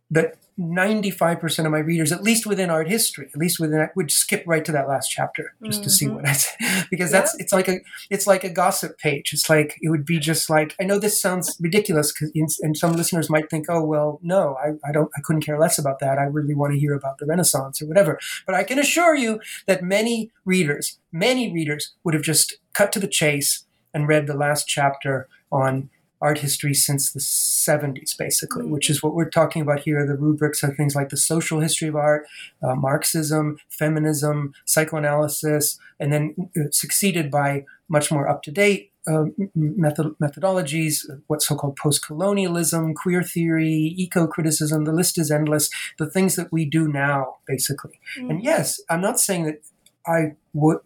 that 0.09 0.35
95% 0.59 1.65
of 1.65 1.71
my 1.71 1.79
readers, 1.79 2.11
at 2.11 2.23
least 2.23 2.47
within 2.47 2.69
art 2.69 2.89
history, 2.89 3.29
at 3.33 3.39
least 3.39 3.59
within, 3.59 3.77
that 3.77 3.95
would 3.95 4.09
skip 4.09 4.43
right 4.47 4.65
to 4.65 4.71
that 4.71 4.87
last 4.87 5.07
chapter 5.07 5.53
just 5.63 5.79
mm-hmm. 5.79 5.83
to 5.83 5.89
see 5.89 6.05
mm-hmm. 6.07 6.15
what 6.15 6.27
I 6.27 6.33
said. 6.33 6.87
because 6.89 7.11
that's, 7.11 7.35
yeah. 7.37 7.43
it's 7.43 7.53
like 7.53 7.67
a, 7.67 7.79
it's 8.09 8.25
like 8.25 8.43
a 8.43 8.49
gossip 8.49 8.97
page. 8.97 9.33
It's 9.33 9.49
like, 9.49 9.77
it 9.81 9.89
would 9.89 10.05
be 10.05 10.19
just 10.19 10.49
like, 10.49 10.75
I 10.81 10.83
know 10.83 10.97
this 10.97 11.21
sounds 11.21 11.55
ridiculous 11.59 12.11
because, 12.11 12.59
and 12.61 12.75
some 12.75 12.93
listeners 12.93 13.29
might 13.29 13.49
think, 13.49 13.67
oh, 13.69 13.83
well, 13.83 14.19
no, 14.23 14.55
I, 14.55 14.71
I 14.87 14.91
don't, 14.91 15.11
I 15.15 15.21
couldn't 15.21 15.43
care 15.43 15.59
less 15.59 15.77
about 15.77 15.99
that. 15.99 16.17
I 16.17 16.23
really 16.23 16.55
want 16.55 16.73
to 16.73 16.79
hear 16.79 16.95
about 16.95 17.19
the 17.19 17.27
Renaissance 17.27 17.81
or 17.81 17.85
whatever. 17.85 18.19
But 18.45 18.55
I 18.55 18.63
can 18.63 18.79
assure 18.79 19.15
you 19.15 19.39
that 19.67 19.83
many 19.83 20.31
readers, 20.43 20.97
many 21.11 21.53
readers 21.53 21.93
would 22.03 22.15
have 22.15 22.23
just 22.23 22.57
cut 22.73 22.91
to 22.93 22.99
the 22.99 23.07
chase 23.07 23.65
and 23.93 24.07
read 24.07 24.27
the 24.27 24.35
last 24.35 24.67
chapter 24.67 25.27
on 25.51 25.89
art 26.21 26.39
history 26.39 26.73
since 26.73 27.11
the 27.11 27.19
70s, 27.19 28.17
basically, 28.17 28.63
mm-hmm. 28.63 28.71
which 28.71 28.89
is 28.89 29.03
what 29.03 29.13
we're 29.13 29.29
talking 29.29 29.61
about 29.61 29.81
here. 29.81 30.05
The 30.05 30.15
rubrics 30.15 30.63
are 30.63 30.73
things 30.73 30.95
like 30.95 31.09
the 31.09 31.17
social 31.17 31.59
history 31.59 31.87
of 31.87 31.95
art, 31.95 32.25
uh, 32.63 32.75
Marxism, 32.75 33.57
feminism, 33.69 34.53
psychoanalysis, 34.65 35.79
and 35.99 36.11
then 36.11 36.35
uh, 36.57 36.69
succeeded 36.71 37.29
by 37.29 37.65
much 37.89 38.11
more 38.11 38.27
up 38.27 38.43
to 38.43 38.51
date 38.51 38.91
uh, 39.07 39.25
method- 39.55 40.15
methodologies, 40.21 41.05
what 41.27 41.41
so-called 41.41 41.75
post-colonialism, 41.77 42.93
queer 42.93 43.23
theory, 43.23 43.93
eco-criticism. 43.97 44.83
The 44.83 44.91
list 44.91 45.17
is 45.17 45.31
endless. 45.31 45.69
The 45.97 46.09
things 46.09 46.35
that 46.35 46.51
we 46.51 46.65
do 46.65 46.87
now, 46.87 47.37
basically. 47.47 47.99
Mm-hmm. 48.17 48.29
And 48.29 48.43
yes, 48.43 48.81
I'm 48.89 49.01
not 49.01 49.19
saying 49.19 49.45
that 49.45 49.61
I 50.05 50.35
would 50.53 50.79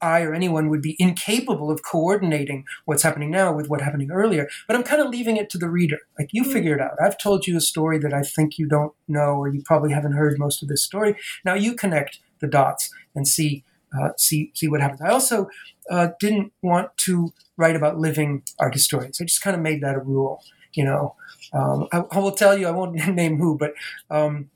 I 0.00 0.22
or 0.22 0.34
anyone 0.34 0.68
would 0.70 0.82
be 0.82 0.96
incapable 0.98 1.70
of 1.70 1.82
coordinating 1.82 2.64
what's 2.84 3.02
happening 3.02 3.30
now 3.30 3.52
with 3.52 3.68
what 3.68 3.80
happening 3.80 4.10
earlier. 4.10 4.48
But 4.66 4.76
I'm 4.76 4.82
kind 4.82 5.02
of 5.02 5.08
leaving 5.08 5.36
it 5.36 5.50
to 5.50 5.58
the 5.58 5.68
reader. 5.68 5.98
Like 6.18 6.30
you 6.32 6.44
mm. 6.44 6.52
figure 6.52 6.74
it 6.74 6.80
out. 6.80 6.96
I've 7.02 7.18
told 7.18 7.46
you 7.46 7.56
a 7.56 7.60
story 7.60 7.98
that 7.98 8.14
I 8.14 8.22
think 8.22 8.58
you 8.58 8.66
don't 8.66 8.92
know, 9.08 9.34
or 9.34 9.48
you 9.48 9.62
probably 9.64 9.92
haven't 9.92 10.12
heard 10.12 10.38
most 10.38 10.62
of 10.62 10.68
this 10.68 10.82
story. 10.82 11.16
Now 11.44 11.54
you 11.54 11.74
connect 11.74 12.18
the 12.40 12.46
dots 12.46 12.90
and 13.14 13.26
see 13.28 13.64
uh, 13.98 14.10
see 14.16 14.52
see 14.54 14.68
what 14.68 14.80
happens. 14.80 15.00
I 15.02 15.10
also 15.10 15.48
uh, 15.90 16.08
didn't 16.18 16.52
want 16.62 16.96
to 16.98 17.32
write 17.56 17.76
about 17.76 17.98
living 17.98 18.42
art 18.58 18.74
historians. 18.74 19.20
I 19.20 19.24
just 19.24 19.42
kind 19.42 19.56
of 19.56 19.62
made 19.62 19.82
that 19.82 19.96
a 19.96 20.00
rule. 20.00 20.42
You 20.72 20.84
know, 20.84 21.16
um, 21.52 21.88
I, 21.92 22.04
I, 22.12 22.18
will 22.20 22.30
tell 22.32 22.56
you. 22.56 22.68
I 22.68 22.70
won't 22.70 22.94
name 23.08 23.38
who, 23.38 23.58
but 23.58 23.74
um, 24.08 24.50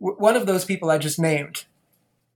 w- 0.00 0.18
one 0.18 0.34
of 0.34 0.46
those 0.46 0.64
people 0.64 0.90
I 0.90 0.96
just 0.96 1.18
named, 1.18 1.64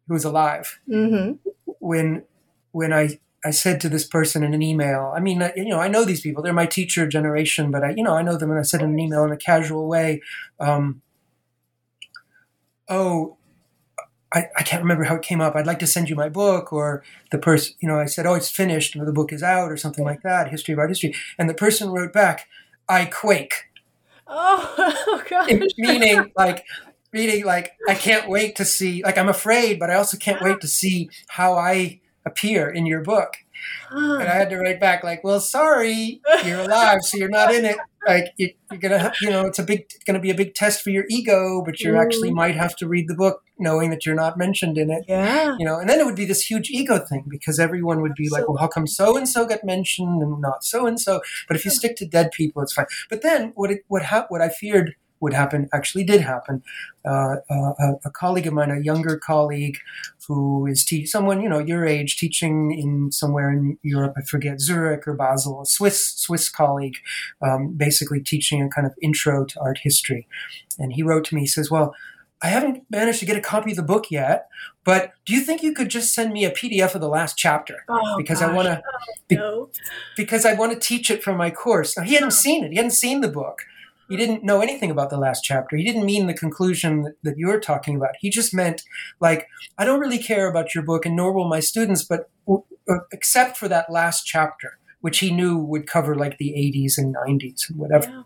who's 0.07 0.25
alive. 0.25 0.79
Mm-hmm 0.89 1.51
when 1.85 2.25
when 2.73 2.93
I 2.93 3.21
I 3.45 3.51
said 3.51 3.81
to 3.83 3.91
this 3.91 4.07
person 4.07 4.43
in 4.43 4.55
an 4.55 4.63
email, 4.63 5.13
I 5.15 5.21
mean, 5.21 5.43
you 5.55 5.67
know, 5.67 5.79
I 5.79 5.89
know 5.89 6.05
these 6.05 6.23
people; 6.23 6.43
they're 6.43 6.53
my 6.53 6.67
teacher 6.67 7.07
generation, 7.07 7.71
but 7.71 7.85
I, 7.85 7.91
you 7.91 8.03
know, 8.03 8.15
I 8.17 8.23
know 8.23 8.37
them, 8.39 8.51
and 8.51 8.59
I 8.59 8.63
said 8.63 8.81
in 8.81 8.91
an 8.91 8.99
email 8.99 9.23
in 9.25 9.33
a 9.33 9.37
casual 9.37 9.87
way, 9.87 10.23
um, 10.59 11.03
"Oh, 12.89 13.37
I, 14.33 14.49
I, 14.57 14.63
can't 14.63 14.83
remember 14.83 15.05
how 15.05 15.17
it 15.17 15.23
came 15.23 15.43
up. 15.43 15.55
I'd 15.55 15.67
like 15.67 15.79
to 15.81 15.87
send 15.87 16.09
you 16.09 16.17
my 16.17 16.31
book." 16.31 16.73
Or 16.73 17.05
the 17.31 17.39
person, 17.39 17.75
you 17.81 17.89
know, 17.89 18.01
I 18.01 18.07
said, 18.07 18.25
"Oh, 18.25 18.35
it's 18.35 18.51
finished, 18.51 18.97
or 18.97 19.05
the 19.05 19.13
book 19.13 19.31
is 19.33 19.43
out," 19.43 19.71
or 19.71 19.77
something 19.77 20.05
like 20.05 20.23
that. 20.23 20.49
History 20.49 20.73
of 20.73 20.79
art 20.79 20.89
history, 20.91 21.15
and 21.39 21.49
the 21.49 21.55
person 21.55 21.91
wrote 21.91 22.15
back, 22.15 22.49
"I 22.89 23.05
quake." 23.05 23.53
Oh, 24.27 24.75
oh 25.07 25.23
gosh. 25.29 25.51
Meaning, 25.77 26.33
like, 26.35 26.65
reading 27.15 27.45
like 27.45 27.73
I 27.89 27.95
can't 27.95 28.29
wait 28.29 28.57
to 28.57 28.65
see 28.65 29.03
like 29.03 29.17
I'm 29.17 29.29
afraid, 29.29 29.79
but 29.79 29.91
I 29.91 29.95
also 29.95 30.19
can't 30.19 30.43
wait 30.43 30.61
to 30.61 30.69
see 30.69 31.09
how 31.29 31.55
I 31.55 32.01
appear 32.27 32.69
in 32.69 32.85
your 32.85 33.03
book. 33.03 33.37
And 33.91 34.29
I 34.29 34.35
had 34.35 34.51
to 34.51 34.59
write 34.59 34.81
back 34.81 35.05
like, 35.05 35.25
"Well, 35.25 35.41
sorry, 35.41 36.21
you're 36.45 36.61
alive, 36.61 36.99
so 37.03 37.17
you're 37.17 37.29
not 37.29 37.55
in 37.55 37.65
it. 37.65 37.79
Like 38.07 38.35
you, 38.37 38.51
are 38.71 38.77
gonna, 38.77 39.13
you 39.23 39.31
know, 39.31 39.47
it's 39.47 39.59
a 39.59 39.63
big, 39.63 39.83
it's 39.83 40.05
gonna 40.05 40.21
be 40.21 40.31
a 40.31 40.35
big 40.35 40.55
test 40.55 40.83
for 40.83 40.91
your 40.91 41.05
ego, 41.09 41.63
but 41.65 41.81
you 41.81 41.97
actually 41.97 42.31
mm. 42.31 42.35
might 42.35 42.57
have 42.57 42.77
to 42.77 42.89
read 42.89 43.09
the 43.09 43.15
book 43.15 43.43
knowing 43.59 43.89
that 43.91 44.05
you're 44.05 44.15
not 44.15 44.37
mentioned 44.37 44.77
in 44.77 44.91
it. 44.91 45.05
Yeah, 45.09 45.57
you 45.59 45.65
know, 45.65 45.79
and 45.79 45.89
then 45.89 46.01
it 46.01 46.05
would 46.05 46.17
be 46.17 46.27
this 46.27 46.43
huge 46.43 46.69
ego 46.69 46.99
thing 46.99 47.25
because 47.29 47.59
everyone 47.59 48.03
would 48.03 48.15
be 48.15 48.29
like, 48.29 48.47
"Well, 48.49 48.59
how 48.59 48.67
come 48.67 48.87
so 48.87 49.17
and 49.17 49.27
so 49.27 49.47
got 49.47 49.65
mentioned 49.65 50.23
and 50.23 50.41
not 50.41 50.65
so 50.65 50.87
and 50.87 51.01
so?" 51.01 51.23
But 51.49 51.57
if 51.57 51.65
you 51.65 51.71
stick 51.71 51.97
to 51.97 52.07
dead 52.07 52.33
people, 52.33 52.61
it's 52.63 52.75
fine. 52.75 52.87
But 53.09 53.23
then 53.23 53.53
what 53.55 53.71
it, 53.71 53.85
what 53.89 54.03
ha- 54.03 54.27
what 54.29 54.43
I 54.43 54.51
feared 54.51 54.95
would 55.21 55.33
happen 55.33 55.69
actually 55.73 56.05
did 56.05 56.21
happen. 56.21 56.63
Uh, 57.05 57.37
uh, 57.51 57.73
a, 57.79 57.93
a, 58.07 58.11
colleague 58.11 58.47
of 58.47 58.55
mine, 58.55 58.71
a 58.71 58.81
younger 58.81 59.19
colleague, 59.19 59.77
who 60.27 60.67
is 60.67 60.85
te- 60.85 61.07
someone 61.07 61.43
you 61.43 61.49
know 61.49 61.59
your 61.59 61.85
age, 61.85 62.17
teaching 62.17 62.73
in 62.73 63.13
somewhere 63.13 63.51
in 63.51 63.79
Europe, 63.83 64.15
I 64.17 64.23
forget 64.23 64.61
Zurich 64.61 65.07
or 65.07 65.15
Basel, 65.15 65.63
a 65.63 65.67
Swiss 65.67 66.15
Swiss 66.17 66.49
colleague, 66.49 66.97
um, 67.43 67.75
basically 67.77 68.21
teaching 68.21 68.63
a 68.63 68.69
kind 68.69 68.87
of 68.87 68.95
intro 69.03 69.45
to 69.45 69.61
art 69.61 69.81
history, 69.83 70.27
and 70.79 70.93
he 70.93 71.03
wrote 71.03 71.25
to 71.27 71.35
me. 71.35 71.43
He 71.43 71.47
says, 71.47 71.71
"Well." 71.71 71.95
I 72.43 72.49
haven't 72.49 72.85
managed 72.91 73.21
to 73.21 73.25
get 73.25 73.39
a 73.39 73.41
copy 73.41 73.71
of 73.71 73.79
the 73.79 73.83
book 73.83 74.11
yet, 74.11 74.49
but 74.85 75.13
do 75.25 75.33
you 75.33 75.41
think 75.41 75.63
you 75.63 75.73
could 75.73 75.89
just 75.89 76.13
send 76.13 76.31
me 76.31 76.45
a 76.45 76.51
PDF 76.51 76.95
of 76.95 77.01
the 77.01 77.09
last 77.09 77.39
chapter? 77.39 77.85
Oh, 77.89 78.17
because 78.19 78.41
gosh. 78.41 78.51
I 78.51 78.53
want 78.53 78.67
to, 78.67 78.83
be, 79.29 79.37
no. 79.37 79.71
because 80.15 80.45
I 80.45 80.53
want 80.53 80.73
to 80.73 80.79
teach 80.79 81.11
it 81.11 81.23
for 81.23 81.35
my 81.35 81.51
course. 81.51 81.97
Now 81.97 82.03
he 82.03 82.13
hadn't 82.13 82.33
seen 82.33 82.63
it; 82.63 82.73
he 82.73 82.77
hadn't 82.77 82.91
seen 82.91 83.23
the 83.23 83.29
book, 83.29 83.63
he 84.09 84.17
didn't 84.17 84.45
know 84.45 84.61
anything 84.61 84.91
about 84.91 85.11
the 85.11 85.17
last 85.17 85.43
chapter. 85.43 85.77
He 85.77 85.85
didn't 85.85 86.05
mean 86.05 86.27
the 86.27 86.35
conclusion 86.35 87.03
that, 87.03 87.15
that 87.23 87.39
you're 87.39 87.61
talking 87.61 87.97
about. 87.97 88.11
He 88.21 88.31
just 88.31 88.55
meant, 88.55 88.83
like, 89.21 89.47
I 89.79 89.85
don't 89.85 90.01
really 90.01 90.19
care 90.19 90.49
about 90.49 90.75
your 90.75 90.85
book, 90.85 91.07
and 91.07 91.17
nor 91.17 91.33
will 91.33 91.49
my 91.49 91.61
students, 91.61 92.03
but 92.03 92.29
uh, 92.49 92.99
except 93.13 93.57
for 93.57 93.69
that 93.69 93.91
last 93.91 94.25
chapter, 94.25 94.79
which 95.01 95.19
he 95.19 95.31
knew 95.31 95.57
would 95.59 95.87
cover 95.87 96.15
like 96.15 96.39
the 96.39 96.51
80s 96.51 96.99
and 96.99 97.15
90s 97.15 97.69
and 97.71 97.79
whatever. 97.79 98.09
Yeah. 98.09 98.23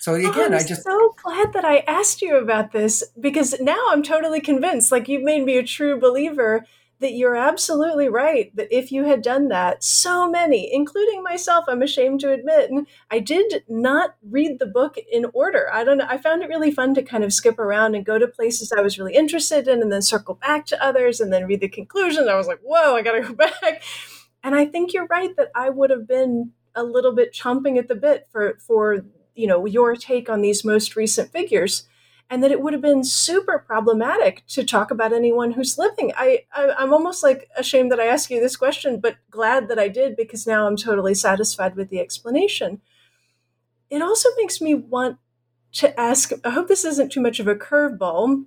So 0.00 0.14
again, 0.14 0.54
oh, 0.54 0.56
I 0.56 0.62
just 0.62 0.84
so 0.84 1.14
glad 1.22 1.52
that 1.54 1.64
I 1.64 1.78
asked 1.78 2.22
you 2.22 2.36
about 2.36 2.70
this 2.70 3.02
because 3.20 3.60
now 3.60 3.78
I'm 3.90 4.04
totally 4.04 4.40
convinced. 4.40 4.92
Like 4.92 5.08
you've 5.08 5.24
made 5.24 5.44
me 5.44 5.58
a 5.58 5.64
true 5.64 5.98
believer 5.98 6.64
that 7.00 7.12
you're 7.12 7.36
absolutely 7.36 8.08
right 8.08 8.54
that 8.56 8.74
if 8.76 8.90
you 8.90 9.04
had 9.04 9.22
done 9.22 9.48
that, 9.48 9.84
so 9.84 10.28
many, 10.28 10.72
including 10.72 11.22
myself, 11.22 11.64
I'm 11.68 11.82
ashamed 11.82 12.20
to 12.20 12.32
admit, 12.32 12.70
I 13.10 13.20
did 13.20 13.62
not 13.68 14.16
read 14.28 14.58
the 14.58 14.66
book 14.66 14.96
in 15.10 15.26
order. 15.32 15.68
I 15.72 15.84
don't 15.84 15.98
know. 15.98 16.06
I 16.08 16.18
found 16.18 16.42
it 16.42 16.48
really 16.48 16.72
fun 16.72 16.94
to 16.94 17.02
kind 17.02 17.22
of 17.22 17.32
skip 17.32 17.58
around 17.58 17.94
and 17.94 18.04
go 18.04 18.18
to 18.18 18.26
places 18.26 18.72
I 18.72 18.80
was 18.80 18.98
really 18.98 19.14
interested 19.14 19.68
in 19.68 19.80
and 19.80 19.92
then 19.92 20.02
circle 20.02 20.34
back 20.34 20.66
to 20.66 20.84
others 20.84 21.20
and 21.20 21.32
then 21.32 21.46
read 21.46 21.60
the 21.60 21.68
conclusion. 21.68 22.28
I 22.28 22.36
was 22.36 22.48
like, 22.48 22.60
whoa, 22.62 22.96
I 22.96 23.02
got 23.02 23.12
to 23.12 23.20
go 23.20 23.32
back. 23.62 23.82
And 24.42 24.54
I 24.54 24.64
think 24.64 24.92
you're 24.92 25.06
right 25.06 25.36
that 25.36 25.50
I 25.54 25.70
would 25.70 25.90
have 25.90 26.08
been 26.08 26.52
a 26.74 26.82
little 26.82 27.14
bit 27.14 27.32
chomping 27.32 27.78
at 27.78 27.88
the 27.88 27.94
bit 27.94 28.26
for, 28.30 28.58
for, 28.60 29.04
you 29.34 29.46
know, 29.46 29.66
your 29.66 29.94
take 29.94 30.28
on 30.28 30.42
these 30.42 30.64
most 30.64 30.96
recent 30.96 31.30
figures 31.30 31.88
and 32.30 32.42
that 32.42 32.50
it 32.50 32.60
would 32.60 32.74
have 32.74 32.82
been 32.82 33.04
super 33.04 33.58
problematic 33.58 34.44
to 34.48 34.62
talk 34.62 34.90
about 34.90 35.12
anyone 35.12 35.52
who's 35.52 35.78
living. 35.78 36.12
I, 36.16 36.44
I 36.54 36.74
am 36.82 36.92
almost 36.92 37.22
like 37.22 37.48
ashamed 37.56 37.90
that 37.90 38.00
I 38.00 38.06
asked 38.06 38.30
you 38.30 38.40
this 38.40 38.56
question, 38.56 39.00
but 39.00 39.16
glad 39.30 39.68
that 39.68 39.78
I 39.78 39.88
did 39.88 40.16
because 40.16 40.46
now 40.46 40.66
I'm 40.66 40.76
totally 40.76 41.14
satisfied 41.14 41.74
with 41.74 41.88
the 41.88 42.00
explanation. 42.00 42.80
It 43.88 44.02
also 44.02 44.28
makes 44.36 44.60
me 44.60 44.74
want 44.74 45.18
to 45.72 45.98
ask. 45.98 46.32
I 46.44 46.50
hope 46.50 46.68
this 46.68 46.84
isn't 46.84 47.12
too 47.12 47.22
much 47.22 47.40
of 47.40 47.48
a 47.48 47.54
curveball, 47.54 48.44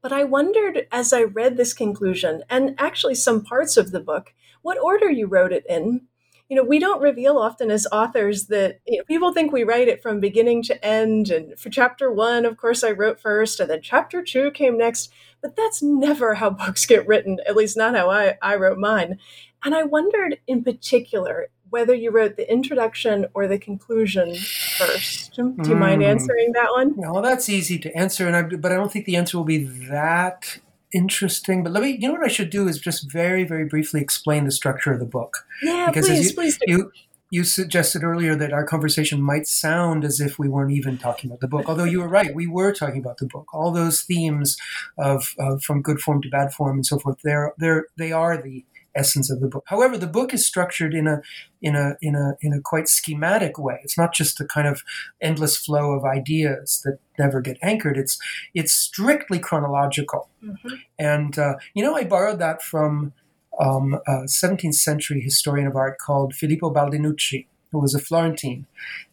but 0.00 0.12
I 0.12 0.24
wondered 0.24 0.88
as 0.90 1.12
I 1.12 1.22
read 1.22 1.56
this 1.56 1.72
conclusion 1.72 2.42
and 2.50 2.74
actually 2.78 3.14
some 3.14 3.44
parts 3.44 3.76
of 3.76 3.92
the 3.92 4.00
book, 4.00 4.34
what 4.62 4.78
order 4.78 5.08
you 5.08 5.28
wrote 5.28 5.52
it 5.52 5.64
in 5.68 6.02
you 6.48 6.56
know, 6.56 6.64
we 6.64 6.78
don't 6.78 7.00
reveal 7.00 7.38
often 7.38 7.70
as 7.70 7.86
authors 7.90 8.46
that 8.46 8.80
you 8.86 8.98
know, 8.98 9.04
people 9.04 9.32
think 9.32 9.52
we 9.52 9.64
write 9.64 9.88
it 9.88 10.02
from 10.02 10.20
beginning 10.20 10.62
to 10.64 10.84
end. 10.84 11.30
And 11.30 11.58
for 11.58 11.70
chapter 11.70 12.12
one, 12.12 12.44
of 12.44 12.56
course, 12.56 12.84
I 12.84 12.90
wrote 12.90 13.20
first, 13.20 13.58
and 13.58 13.70
then 13.70 13.80
chapter 13.82 14.22
two 14.22 14.50
came 14.50 14.76
next. 14.76 15.10
But 15.40 15.56
that's 15.56 15.82
never 15.82 16.34
how 16.34 16.50
books 16.64 16.86
get 16.86 17.06
written, 17.06 17.38
at 17.46 17.56
least 17.56 17.76
not 17.76 17.94
how 17.94 18.10
I, 18.10 18.36
I 18.42 18.56
wrote 18.56 18.78
mine. 18.78 19.18
And 19.64 19.74
I 19.74 19.84
wondered 19.84 20.38
in 20.46 20.64
particular 20.64 21.48
whether 21.70 21.94
you 21.94 22.10
wrote 22.10 22.36
the 22.36 22.50
introduction 22.52 23.24
or 23.32 23.48
the 23.48 23.58
conclusion 23.58 24.36
first. 24.76 25.34
Do 25.34 25.54
you 25.56 25.74
mm. 25.74 25.78
mind 25.78 26.02
answering 26.02 26.52
that 26.52 26.70
one? 26.70 26.94
Well, 26.96 27.22
that's 27.22 27.48
easy 27.48 27.78
to 27.78 27.96
answer, 27.96 28.26
and 28.26 28.36
I, 28.36 28.42
but 28.42 28.70
I 28.70 28.74
don't 28.74 28.92
think 28.92 29.06
the 29.06 29.16
answer 29.16 29.38
will 29.38 29.44
be 29.44 29.64
that 29.88 30.58
interesting. 30.92 31.62
But 31.62 31.72
let 31.72 31.82
me, 31.82 31.98
you 32.00 32.08
know 32.08 32.14
what 32.14 32.24
I 32.24 32.28
should 32.28 32.50
do 32.50 32.68
is 32.68 32.78
just 32.78 33.10
very, 33.10 33.44
very 33.44 33.64
briefly 33.64 34.00
explain 34.00 34.44
the 34.44 34.52
structure 34.52 34.92
of 34.92 34.98
the 34.98 35.06
book. 35.06 35.46
Yeah, 35.62 35.86
because 35.86 36.06
please, 36.06 36.28
you, 36.30 36.34
please 36.34 36.58
do. 36.58 36.72
You, 36.72 36.92
you 37.30 37.44
suggested 37.44 38.04
earlier 38.04 38.34
that 38.36 38.52
our 38.52 38.64
conversation 38.64 39.22
might 39.22 39.46
sound 39.46 40.04
as 40.04 40.20
if 40.20 40.38
we 40.38 40.50
weren't 40.50 40.72
even 40.72 40.98
talking 40.98 41.30
about 41.30 41.40
the 41.40 41.48
book, 41.48 41.66
although 41.66 41.84
you 41.84 42.00
were 42.00 42.08
right. 42.08 42.34
We 42.34 42.46
were 42.46 42.74
talking 42.74 43.00
about 43.00 43.16
the 43.16 43.26
book. 43.26 43.46
All 43.54 43.70
those 43.70 44.02
themes 44.02 44.58
of, 44.98 45.34
of 45.38 45.62
from 45.62 45.80
good 45.80 45.98
form 45.98 46.20
to 46.22 46.28
bad 46.28 46.52
form 46.52 46.76
and 46.76 46.86
so 46.86 46.98
forth. 46.98 47.16
They're, 47.24 47.54
they're, 47.56 47.86
they 47.96 48.12
are 48.12 48.36
the 48.36 48.66
essence 48.94 49.30
of 49.30 49.40
the 49.40 49.48
book. 49.48 49.64
However, 49.66 49.96
the 49.96 50.06
book 50.06 50.34
is 50.34 50.46
structured 50.46 50.94
in 50.94 51.06
a 51.06 51.20
in 51.60 51.76
a 51.76 51.96
in 52.00 52.14
a 52.14 52.36
in 52.40 52.52
a 52.52 52.60
quite 52.60 52.88
schematic 52.88 53.58
way. 53.58 53.80
It's 53.82 53.98
not 53.98 54.12
just 54.14 54.40
a 54.40 54.44
kind 54.44 54.68
of 54.68 54.82
endless 55.20 55.56
flow 55.56 55.92
of 55.92 56.04
ideas 56.04 56.82
that 56.84 56.98
never 57.18 57.40
get 57.40 57.58
anchored. 57.62 57.96
It's 57.96 58.18
it's 58.54 58.72
strictly 58.72 59.38
chronological, 59.38 60.28
mm-hmm. 60.44 60.74
and 60.98 61.38
uh, 61.38 61.54
you 61.74 61.82
know 61.82 61.96
I 61.96 62.04
borrowed 62.04 62.38
that 62.38 62.62
from 62.62 63.12
um, 63.60 63.98
a 64.06 64.24
17th 64.24 64.74
century 64.74 65.20
historian 65.20 65.66
of 65.66 65.76
art 65.76 65.98
called 65.98 66.34
Filippo 66.34 66.72
Baldinucci, 66.72 67.46
who 67.70 67.78
was 67.78 67.94
a 67.94 67.98
Florentine, 67.98 68.66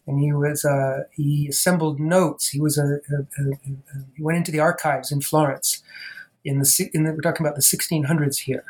and 0.06 0.18
he 0.18 0.32
was 0.32 0.64
uh, 0.64 1.04
he 1.12 1.48
assembled 1.48 2.00
notes. 2.00 2.48
He 2.48 2.60
was 2.60 2.78
a, 2.78 2.84
a, 2.84 3.42
a, 3.42 3.58
he 4.16 4.22
went 4.22 4.38
into 4.38 4.52
the 4.52 4.60
archives 4.60 5.12
in 5.12 5.20
Florence 5.20 5.82
in 6.44 6.58
the, 6.58 6.90
in 6.94 7.04
the 7.04 7.12
we're 7.12 7.20
talking 7.20 7.44
about 7.44 7.56
the 7.56 7.62
1600s 7.62 8.38
here. 8.38 8.64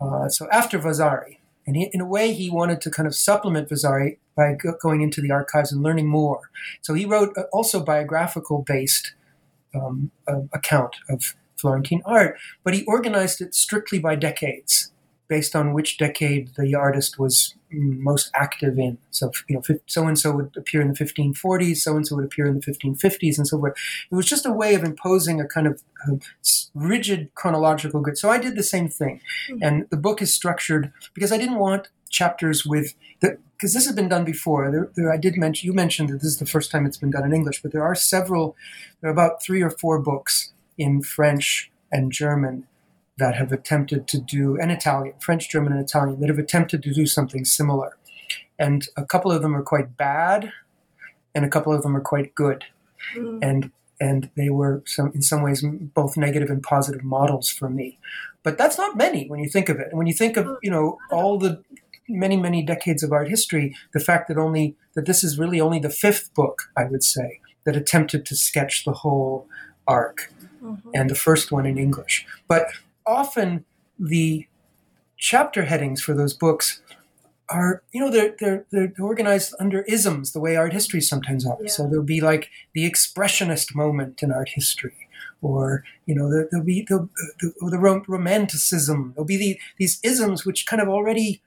Uh, 0.00 0.28
so 0.28 0.48
after 0.50 0.78
Vasari, 0.78 1.40
and 1.66 1.76
he, 1.76 1.90
in 1.92 2.00
a 2.00 2.06
way 2.06 2.32
he 2.32 2.50
wanted 2.50 2.80
to 2.80 2.90
kind 2.90 3.06
of 3.06 3.14
supplement 3.14 3.68
Vasari 3.68 4.18
by 4.34 4.54
go, 4.54 4.74
going 4.80 5.02
into 5.02 5.20
the 5.20 5.30
archives 5.30 5.72
and 5.72 5.82
learning 5.82 6.08
more. 6.08 6.50
So 6.80 6.94
he 6.94 7.04
wrote 7.04 7.36
also 7.52 7.80
biographical 7.84 8.62
based 8.66 9.12
um, 9.74 10.10
account 10.52 10.96
of 11.08 11.34
Florentine 11.56 12.02
art, 12.04 12.38
but 12.64 12.74
he 12.74 12.84
organized 12.86 13.40
it 13.40 13.54
strictly 13.54 13.98
by 13.98 14.16
decades 14.16 14.90
based 15.28 15.54
on 15.54 15.72
which 15.72 15.98
decade 15.98 16.50
the 16.56 16.74
artist 16.74 17.18
was 17.18 17.54
most 17.72 18.30
active 18.34 18.78
in. 18.78 18.98
So, 19.10 19.30
you 19.48 19.56
know, 19.56 19.62
so 19.86 20.06
and 20.06 20.18
so 20.18 20.32
would 20.32 20.54
appear 20.56 20.80
in 20.80 20.88
the 20.88 20.94
1540s, 20.94 21.78
so 21.78 21.96
and 21.96 22.06
so 22.06 22.16
would 22.16 22.24
appear 22.24 22.46
in 22.46 22.54
the 22.54 22.60
1550s, 22.60 23.38
and 23.38 23.46
so 23.46 23.58
forth. 23.58 23.74
It 24.10 24.14
was 24.14 24.26
just 24.26 24.46
a 24.46 24.52
way 24.52 24.74
of 24.74 24.84
imposing 24.84 25.40
a 25.40 25.46
kind 25.46 25.66
of 25.66 25.82
uh, 26.08 26.16
rigid 26.74 27.30
chronological 27.34 28.00
grid. 28.00 28.18
So 28.18 28.30
I 28.30 28.38
did 28.38 28.56
the 28.56 28.62
same 28.62 28.88
thing. 28.88 29.20
Mm-hmm. 29.50 29.62
And 29.62 29.90
the 29.90 29.96
book 29.96 30.22
is 30.22 30.34
structured 30.34 30.92
because 31.14 31.32
I 31.32 31.38
didn't 31.38 31.58
want 31.58 31.88
chapters 32.08 32.66
with 32.66 32.94
the 33.20 33.38
because 33.56 33.74
this 33.74 33.84
has 33.84 33.94
been 33.94 34.08
done 34.08 34.24
before. 34.24 34.70
There, 34.70 34.90
there, 34.96 35.12
I 35.12 35.18
did 35.18 35.36
mention 35.36 35.66
you 35.66 35.74
mentioned 35.74 36.08
that 36.08 36.14
this 36.14 36.32
is 36.32 36.38
the 36.38 36.46
first 36.46 36.70
time 36.70 36.86
it's 36.86 36.96
been 36.96 37.10
done 37.10 37.24
in 37.24 37.34
English, 37.34 37.62
but 37.62 37.72
there 37.72 37.84
are 37.84 37.94
several. 37.94 38.56
There 39.00 39.10
are 39.10 39.12
about 39.12 39.42
three 39.42 39.62
or 39.62 39.70
four 39.70 39.98
books 39.98 40.52
in 40.78 41.02
French 41.02 41.70
and 41.92 42.10
German 42.10 42.66
that 43.18 43.36
have 43.36 43.52
attempted 43.52 44.06
to 44.08 44.18
do, 44.18 44.58
and 44.58 44.72
Italian, 44.72 45.14
French, 45.20 45.50
German, 45.50 45.72
and 45.72 45.82
Italian, 45.82 46.20
that 46.20 46.28
have 46.28 46.38
attempted 46.38 46.82
to 46.82 46.92
do 46.92 47.06
something 47.06 47.44
similar. 47.44 47.96
And 48.58 48.86
a 48.96 49.04
couple 49.04 49.32
of 49.32 49.42
them 49.42 49.54
are 49.54 49.62
quite 49.62 49.96
bad, 49.96 50.52
and 51.34 51.44
a 51.44 51.48
couple 51.48 51.72
of 51.72 51.82
them 51.82 51.96
are 51.96 52.02
quite 52.02 52.34
good. 52.34 52.64
Mm. 53.16 53.38
And 53.42 53.70
and 54.00 54.30
they 54.34 54.48
were 54.48 54.82
some 54.86 55.12
in 55.14 55.22
some 55.22 55.42
ways 55.42 55.62
both 55.94 56.16
negative 56.16 56.50
and 56.50 56.62
positive 56.62 57.04
models 57.04 57.50
for 57.50 57.68
me. 57.68 57.98
But 58.42 58.56
that's 58.56 58.78
not 58.78 58.96
many 58.96 59.28
when 59.28 59.40
you 59.40 59.48
think 59.48 59.68
of 59.68 59.78
it. 59.78 59.88
And 59.90 59.98
when 59.98 60.06
you 60.06 60.14
think 60.14 60.36
of 60.36 60.56
you 60.62 60.70
know 60.70 60.98
all 61.10 61.38
the 61.38 61.62
many 62.08 62.36
many 62.36 62.62
decades 62.62 63.02
of 63.02 63.12
art 63.12 63.28
history, 63.28 63.76
the 63.92 64.00
fact 64.00 64.28
that 64.28 64.38
only 64.38 64.76
that 64.94 65.06
this 65.06 65.22
is 65.22 65.38
really 65.38 65.60
only 65.60 65.78
the 65.78 65.90
fifth 65.90 66.32
book, 66.34 66.70
I 66.76 66.84
would 66.84 67.04
say, 67.04 67.40
that 67.64 67.76
attempted 67.76 68.24
to 68.26 68.36
sketch 68.36 68.84
the 68.84 68.92
whole 68.92 69.46
arc, 69.86 70.32
mm-hmm. 70.62 70.90
and 70.94 71.10
the 71.10 71.14
first 71.14 71.52
one 71.52 71.66
in 71.66 71.78
English. 71.78 72.26
But 72.48 72.66
often 73.06 73.64
the 73.98 74.46
chapter 75.16 75.64
headings 75.64 76.00
for 76.00 76.14
those 76.14 76.34
books 76.34 76.80
are 77.50 77.82
you 77.92 78.00
know 78.00 78.10
they're 78.10 78.34
they're 78.38 78.64
they're 78.70 78.92
organized 79.00 79.54
under 79.58 79.82
isms 79.82 80.32
the 80.32 80.40
way 80.40 80.56
art 80.56 80.72
history 80.72 81.00
sometimes 81.00 81.44
are. 81.44 81.58
Yeah. 81.60 81.68
So 81.68 81.86
there'll 81.86 82.04
be 82.04 82.20
like 82.20 82.48
the 82.74 82.88
expressionist 82.88 83.74
moment 83.74 84.22
in 84.22 84.32
art 84.32 84.50
history, 84.50 85.08
or 85.42 85.84
you 86.06 86.14
know 86.14 86.30
there, 86.30 86.48
will 86.52 86.62
be 86.62 86.86
the, 86.88 87.08
the, 87.40 87.52
the 87.60 88.02
romanticism. 88.06 89.12
There'll 89.14 89.26
be 89.26 89.36
the, 89.36 89.58
these 89.78 90.00
isms 90.02 90.46
which 90.46 90.66
kind 90.66 90.80
of 90.80 90.88
already 90.88 91.42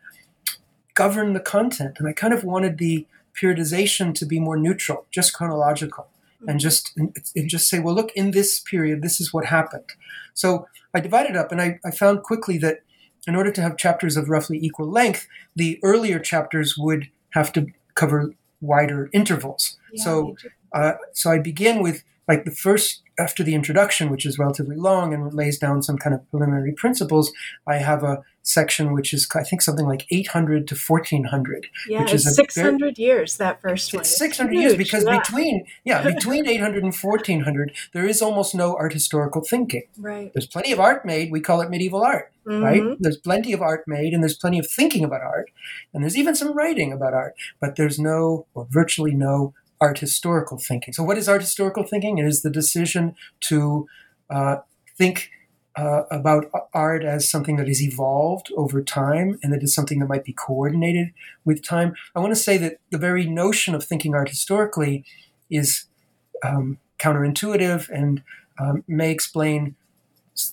govern 0.94 1.34
the 1.34 1.40
content, 1.40 1.96
and 2.00 2.08
I 2.08 2.14
kind 2.14 2.34
of 2.34 2.44
wanted 2.44 2.78
the 2.78 3.08
periodization 3.42 4.14
to 4.14 4.26
be 4.26 4.40
more 4.40 4.58
neutral, 4.58 5.06
just 5.10 5.34
chronological. 5.34 6.08
And 6.48 6.60
just 6.60 6.92
and, 6.98 7.16
and 7.36 7.50
just 7.50 7.70
say, 7.70 7.80
well, 7.80 7.96
look, 7.96 8.12
in 8.16 8.32
this 8.32 8.60
period, 8.60 9.02
this 9.02 9.20
is 9.20 9.34
what 9.34 9.46
happened. 9.46 9.90
So 10.34 10.68
I 10.94 11.00
divided 11.00 11.36
up, 11.36 11.52
and 11.52 11.62
I, 11.62 11.80
I 11.86 11.92
found 11.92 12.24
quickly 12.24 12.58
that 12.60 12.80
in 13.28 13.36
order 13.36 13.52
to 13.52 13.62
have 13.62 13.78
chapters 13.78 14.18
of 14.18 14.30
roughly 14.30 14.58
equal 14.58 14.90
length, 14.90 15.28
the 15.56 15.80
earlier 15.84 16.20
chapters 16.20 16.78
would 16.78 17.10
have 17.32 17.54
to 17.54 17.68
cover 17.96 18.34
wider 18.62 19.10
intervals. 19.14 19.78
Yeah, 19.94 20.04
so, 20.04 20.36
uh, 20.74 20.94
so 21.14 21.32
I 21.32 21.40
begin 21.40 21.82
with 21.82 22.04
like 22.28 22.46
the 22.46 22.52
first 22.52 23.02
after 23.20 23.44
the 23.44 23.54
introduction, 23.54 24.10
which 24.10 24.26
is 24.26 24.40
relatively 24.40 24.76
long 24.76 25.14
and 25.14 25.34
lays 25.34 25.58
down 25.60 25.84
some 25.84 25.98
kind 25.98 26.16
of 26.16 26.30
preliminary 26.30 26.72
principles. 26.72 27.32
I 27.68 27.78
have 27.78 28.04
a 28.04 28.24
section 28.44 28.92
which 28.92 29.14
is 29.14 29.28
I 29.34 29.44
think 29.44 29.62
something 29.62 29.86
like 29.86 30.06
800 30.12 30.68
to 30.68 30.76
1400. 30.76 31.68
Yeah, 31.88 32.02
which 32.04 32.14
is 32.14 32.36
600 32.36 32.80
very, 32.80 32.94
years 32.98 33.38
that 33.38 33.62
first 33.62 33.94
one. 33.94 34.04
600 34.04 34.54
years 34.54 34.76
because 34.76 35.06
yeah. 35.06 35.20
between 35.20 35.66
yeah 35.84 36.04
between 36.14 36.48
800 36.48 36.84
and 36.84 36.94
1400 36.94 37.72
there 37.94 38.06
is 38.06 38.22
almost 38.22 38.54
no 38.54 38.76
art 38.76 38.94
historical 38.94 39.42
thinking. 39.42 39.84
Right. 39.98 40.32
There's 40.34 40.48
plenty 40.48 40.72
of 40.72 40.80
art 40.80 41.06
made. 41.06 41.32
We 41.32 41.40
call 41.40 41.62
it 41.62 41.70
medieval 41.70 42.04
art. 42.04 42.32
Mm-hmm. 42.46 42.64
Right. 42.64 42.98
There's 43.00 43.18
plenty 43.18 43.54
of 43.54 43.62
art 43.62 43.86
made, 43.88 44.14
and 44.14 44.22
there's 44.22 44.36
plenty 44.36 44.60
of 44.60 44.70
thinking 44.70 45.06
about 45.06 45.22
art, 45.22 45.50
and 45.94 46.04
there's 46.04 46.18
even 46.18 46.36
some 46.36 46.54
writing 46.54 46.92
about 46.92 47.14
art, 47.14 47.36
but 47.62 47.78
there's 47.78 47.98
no 47.98 48.46
or 48.54 48.68
virtually 48.70 49.14
no 49.14 49.54
art 49.80 50.00
historical 50.00 50.58
thinking. 50.58 50.94
So, 50.94 51.04
what 51.04 51.18
is 51.18 51.30
art 51.30 51.42
historical 51.42 51.84
thinking? 51.84 52.18
It 52.18 52.26
is 52.26 52.42
the 52.42 52.50
decision 52.50 53.16
to 53.42 53.88
uh, 54.30 54.58
think 54.98 55.30
uh, 55.76 56.04
about 56.12 56.52
art 56.74 57.04
as 57.04 57.30
something 57.30 57.56
that 57.56 57.68
has 57.68 57.82
evolved 57.82 58.52
over 58.56 58.82
time 58.82 59.40
and 59.42 59.52
that 59.52 59.64
is 59.64 59.74
something 59.74 60.00
that 60.00 60.08
might 60.08 60.24
be 60.24 60.34
coordinated 60.34 61.12
with 61.46 61.64
time. 61.64 61.96
I 62.16 62.20
want 62.20 62.32
to 62.32 62.40
say 62.40 62.58
that 62.58 62.80
the 62.92 62.98
very 62.98 63.26
notion 63.26 63.74
of 63.74 63.84
thinking 63.84 64.14
art 64.14 64.30
historically 64.30 65.04
is 65.50 65.86
um, 66.44 66.78
counterintuitive 67.00 67.90
and 67.90 68.24
um, 68.60 68.84
may 68.88 69.12
explain 69.12 69.76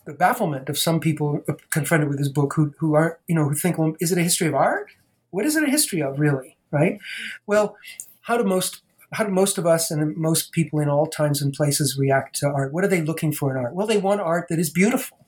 the 0.04 0.12
bafflement 0.12 0.68
of 0.68 0.78
some 0.78 1.00
people 1.00 1.42
confronted 1.70 2.08
with 2.08 2.18
this 2.18 2.28
book 2.28 2.54
who, 2.54 2.74
who 2.78 2.94
aren't, 2.94 3.16
you 3.26 3.34
know, 3.34 3.48
who 3.48 3.54
think, 3.54 3.78
well, 3.78 3.94
is 4.00 4.12
it 4.12 4.18
a 4.18 4.22
history 4.22 4.46
of 4.46 4.54
art? 4.54 4.88
What 5.30 5.46
is 5.46 5.56
it 5.56 5.62
a 5.62 5.70
history 5.70 6.02
of, 6.02 6.18
really? 6.18 6.56
Right? 6.70 6.98
Well, 7.46 7.76
how 8.22 8.36
do 8.36 8.44
most 8.44 8.82
how 9.12 9.24
do 9.24 9.30
most 9.30 9.58
of 9.58 9.66
us 9.66 9.90
and 9.90 10.16
most 10.16 10.52
people 10.52 10.78
in 10.78 10.88
all 10.88 11.06
times 11.06 11.42
and 11.42 11.52
places 11.52 11.98
react 11.98 12.36
to 12.36 12.46
art? 12.46 12.72
What 12.72 12.84
are 12.84 12.88
they 12.88 13.02
looking 13.02 13.32
for 13.32 13.50
in 13.50 13.56
art? 13.56 13.74
Well, 13.74 13.86
they 13.86 13.98
want 13.98 14.20
art 14.20 14.48
that 14.48 14.58
is 14.58 14.70
beautiful. 14.70 15.18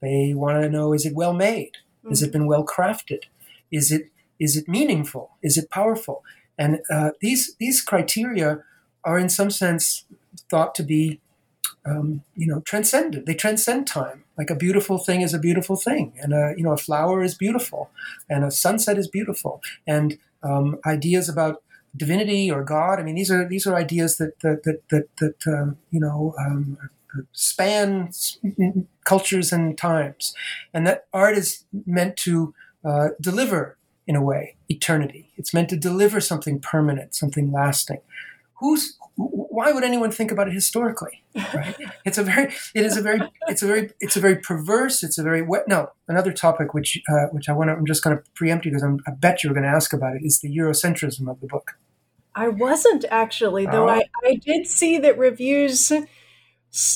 They 0.00 0.32
want 0.34 0.62
to 0.62 0.68
know 0.68 0.92
is 0.92 1.04
it 1.04 1.14
well 1.14 1.34
made? 1.34 1.72
Mm-hmm. 2.00 2.10
Has 2.10 2.22
it 2.22 2.32
been 2.32 2.46
well 2.46 2.64
crafted? 2.64 3.24
Is 3.70 3.90
it 3.90 4.10
is 4.38 4.56
it 4.56 4.68
meaningful? 4.68 5.32
Is 5.42 5.58
it 5.58 5.70
powerful? 5.70 6.24
And 6.56 6.80
uh, 6.90 7.10
these 7.20 7.54
these 7.58 7.80
criteria 7.80 8.62
are 9.04 9.18
in 9.18 9.28
some 9.28 9.50
sense 9.50 10.04
thought 10.50 10.74
to 10.76 10.82
be 10.82 11.20
um, 11.84 12.22
you 12.36 12.46
know 12.46 12.60
transcendent. 12.60 13.26
They 13.26 13.34
transcend 13.34 13.86
time. 13.86 14.24
Like 14.36 14.50
a 14.50 14.54
beautiful 14.54 14.98
thing 14.98 15.22
is 15.22 15.34
a 15.34 15.38
beautiful 15.38 15.76
thing, 15.76 16.12
and 16.20 16.32
a 16.32 16.54
you 16.56 16.62
know 16.62 16.72
a 16.72 16.76
flower 16.76 17.22
is 17.22 17.34
beautiful, 17.34 17.90
and 18.28 18.44
a 18.44 18.50
sunset 18.50 18.98
is 18.98 19.08
beautiful, 19.08 19.60
and 19.86 20.18
um, 20.42 20.78
ideas 20.86 21.28
about 21.28 21.62
divinity 21.98 22.50
or 22.50 22.62
God. 22.62 22.98
I 22.98 23.02
mean, 23.02 23.14
these 23.14 23.30
are 23.30 23.46
these 23.46 23.66
are 23.66 23.74
ideas 23.74 24.16
that 24.16 24.40
that 24.40 24.62
that 24.64 24.88
that, 24.90 25.16
that 25.18 25.46
uh, 25.46 25.74
you 25.90 26.00
know 26.00 26.34
um, 26.38 26.78
span 27.32 28.10
cultures 29.04 29.52
and 29.52 29.76
times, 29.76 30.34
and 30.72 30.86
that 30.86 31.06
art 31.12 31.36
is 31.36 31.64
meant 31.86 32.16
to 32.18 32.54
uh, 32.84 33.08
deliver 33.20 33.76
in 34.06 34.16
a 34.16 34.22
way 34.22 34.56
eternity. 34.68 35.30
It's 35.36 35.52
meant 35.52 35.68
to 35.70 35.76
deliver 35.76 36.20
something 36.20 36.60
permanent, 36.60 37.14
something 37.14 37.52
lasting. 37.52 38.00
Who's 38.54 38.96
why 39.18 39.72
would 39.72 39.82
anyone 39.82 40.12
think 40.12 40.30
about 40.30 40.46
it 40.46 40.54
historically? 40.54 41.24
Right? 41.34 41.74
it's 42.04 42.18
a 42.18 42.22
very, 42.22 42.54
it 42.74 42.86
is 42.86 42.96
a 42.96 43.02
very, 43.02 43.20
it's 43.48 43.62
a 43.62 43.66
very, 43.66 43.90
it's 44.00 44.16
a 44.16 44.20
very 44.20 44.36
perverse. 44.36 45.02
It's 45.02 45.18
a 45.18 45.22
very 45.22 45.44
no. 45.66 45.90
Another 46.06 46.32
topic 46.32 46.74
which 46.74 47.02
uh, 47.08 47.26
which 47.32 47.48
I 47.48 47.52
want 47.52 47.68
to, 47.68 47.74
I'm 47.74 47.86
just 47.86 48.04
going 48.04 48.16
to 48.16 48.22
preempt 48.34 48.64
you 48.64 48.70
because 48.70 48.84
I'm, 48.84 49.00
I 49.06 49.10
bet 49.10 49.42
you're 49.42 49.52
going 49.52 49.64
to 49.64 49.68
ask 49.68 49.92
about 49.92 50.14
it 50.14 50.22
is 50.24 50.40
the 50.40 50.56
Eurocentrism 50.56 51.28
of 51.28 51.40
the 51.40 51.46
book. 51.46 51.76
I 52.38 52.46
wasn't 52.46 53.04
actually, 53.10 53.66
though. 53.66 53.88
Oh. 53.88 53.92
I, 53.92 54.04
I 54.24 54.34
did 54.36 54.68
see 54.68 54.96
that 54.98 55.18
reviews, 55.18 55.90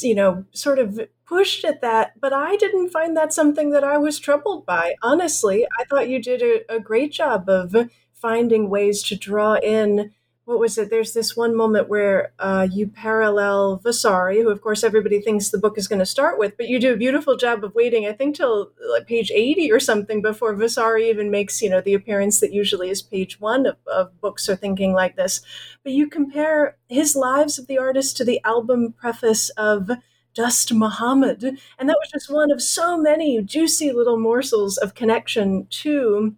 you 0.00 0.14
know, 0.14 0.44
sort 0.52 0.78
of 0.78 1.00
pushed 1.26 1.64
at 1.64 1.80
that, 1.80 2.20
but 2.20 2.32
I 2.32 2.54
didn't 2.56 2.90
find 2.90 3.16
that 3.16 3.32
something 3.32 3.70
that 3.70 3.82
I 3.82 3.98
was 3.98 4.20
troubled 4.20 4.64
by. 4.64 4.94
Honestly, 5.02 5.66
I 5.76 5.84
thought 5.84 6.08
you 6.08 6.22
did 6.22 6.42
a, 6.42 6.76
a 6.76 6.78
great 6.78 7.10
job 7.10 7.48
of 7.48 7.74
finding 8.12 8.70
ways 8.70 9.02
to 9.02 9.16
draw 9.16 9.56
in 9.56 10.12
what 10.44 10.58
was 10.58 10.76
it? 10.76 10.90
There's 10.90 11.12
this 11.12 11.36
one 11.36 11.56
moment 11.56 11.88
where 11.88 12.32
uh, 12.40 12.66
you 12.70 12.88
parallel 12.88 13.76
Vasari, 13.76 14.42
who 14.42 14.50
of 14.50 14.60
course 14.60 14.82
everybody 14.82 15.20
thinks 15.20 15.50
the 15.50 15.58
book 15.58 15.78
is 15.78 15.86
going 15.86 16.00
to 16.00 16.06
start 16.06 16.38
with, 16.38 16.56
but 16.56 16.68
you 16.68 16.80
do 16.80 16.92
a 16.92 16.96
beautiful 16.96 17.36
job 17.36 17.62
of 17.62 17.74
waiting, 17.76 18.06
I 18.06 18.12
think, 18.12 18.36
till 18.36 18.72
like 18.90 19.06
page 19.06 19.30
80 19.32 19.70
or 19.70 19.78
something 19.78 20.20
before 20.20 20.54
Vasari 20.54 21.08
even 21.08 21.30
makes, 21.30 21.62
you 21.62 21.70
know, 21.70 21.80
the 21.80 21.94
appearance 21.94 22.40
that 22.40 22.52
usually 22.52 22.90
is 22.90 23.02
page 23.02 23.40
one 23.40 23.66
of, 23.66 23.76
of 23.86 24.20
books 24.20 24.48
or 24.48 24.56
thinking 24.56 24.92
like 24.92 25.14
this. 25.14 25.42
But 25.84 25.92
you 25.92 26.08
compare 26.08 26.76
his 26.88 27.14
lives 27.14 27.58
of 27.58 27.68
the 27.68 27.78
artist 27.78 28.16
to 28.16 28.24
the 28.24 28.40
album 28.44 28.94
preface 28.98 29.48
of 29.50 29.90
Dost 30.34 30.72
Muhammad. 30.72 31.44
And 31.78 31.88
that 31.88 31.98
was 32.00 32.10
just 32.10 32.30
one 32.30 32.50
of 32.50 32.62
so 32.62 32.96
many 32.96 33.40
juicy 33.42 33.92
little 33.92 34.18
morsels 34.18 34.76
of 34.76 34.94
connection 34.94 35.66
to 35.70 36.34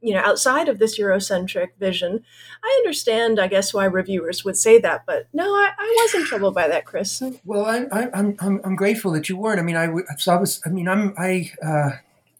you 0.00 0.14
know, 0.14 0.20
outside 0.20 0.68
of 0.68 0.78
this 0.78 0.98
Eurocentric 0.98 1.68
vision. 1.78 2.24
I 2.64 2.74
understand, 2.78 3.38
I 3.38 3.48
guess, 3.48 3.74
why 3.74 3.84
reviewers 3.84 4.44
would 4.44 4.56
say 4.56 4.78
that, 4.80 5.04
but 5.06 5.26
no, 5.32 5.44
I, 5.44 5.70
I 5.78 5.96
wasn't 6.02 6.26
troubled 6.26 6.54
by 6.54 6.68
that, 6.68 6.86
Chris. 6.86 7.22
Well, 7.44 7.66
I, 7.66 7.86
I, 7.92 8.08
I'm, 8.14 8.36
I'm, 8.40 8.60
I'm 8.64 8.76
grateful 8.76 9.12
that 9.12 9.28
you 9.28 9.36
weren't. 9.36 9.60
I 9.60 9.62
mean, 9.62 9.76
I, 9.76 9.88
so 10.16 10.32
I 10.32 10.36
was, 10.36 10.60
I 10.64 10.70
mean, 10.70 10.88
I'm, 10.88 11.14
I, 11.18 11.52
uh, 11.62 11.90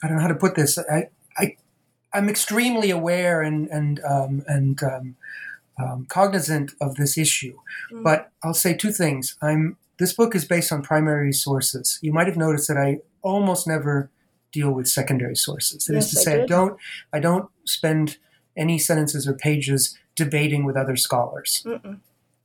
I 0.02 0.08
don't 0.08 0.16
know 0.16 0.22
how 0.22 0.28
to 0.28 0.34
put 0.34 0.54
this. 0.54 0.78
I, 0.78 1.08
I, 1.36 1.56
I'm 2.12 2.28
extremely 2.28 2.90
aware 2.90 3.42
and, 3.42 3.68
and, 3.68 4.00
um, 4.04 4.42
and, 4.46 4.82
um, 4.82 5.16
um, 5.78 6.06
cognizant 6.08 6.72
of 6.80 6.96
this 6.96 7.16
issue, 7.16 7.58
mm. 7.90 8.02
but 8.02 8.30
I'll 8.42 8.54
say 8.54 8.74
two 8.74 8.92
things. 8.92 9.36
I'm, 9.40 9.76
this 9.98 10.12
book 10.12 10.34
is 10.34 10.44
based 10.44 10.72
on 10.72 10.82
primary 10.82 11.32
sources. 11.32 11.98
You 12.02 12.12
might 12.12 12.26
have 12.26 12.36
noticed 12.36 12.68
that 12.68 12.76
I 12.76 12.98
almost 13.22 13.66
never 13.66 14.10
deal 14.52 14.70
with 14.70 14.88
secondary 14.88 15.36
sources. 15.36 15.86
That 15.86 15.94
yes, 15.94 16.06
is 16.06 16.10
to 16.10 16.16
say, 16.16 16.40
I, 16.40 16.42
I, 16.42 16.46
don't 16.46 16.78
I 17.12 17.20
don't 17.20 17.50
spend 17.64 18.18
any 18.56 18.78
sentences 18.78 19.26
or 19.26 19.34
pages 19.34 19.98
debating 20.16 20.64
with 20.64 20.76
other 20.76 20.96
scholars. 20.96 21.62
Mm-mm. 21.66 22.00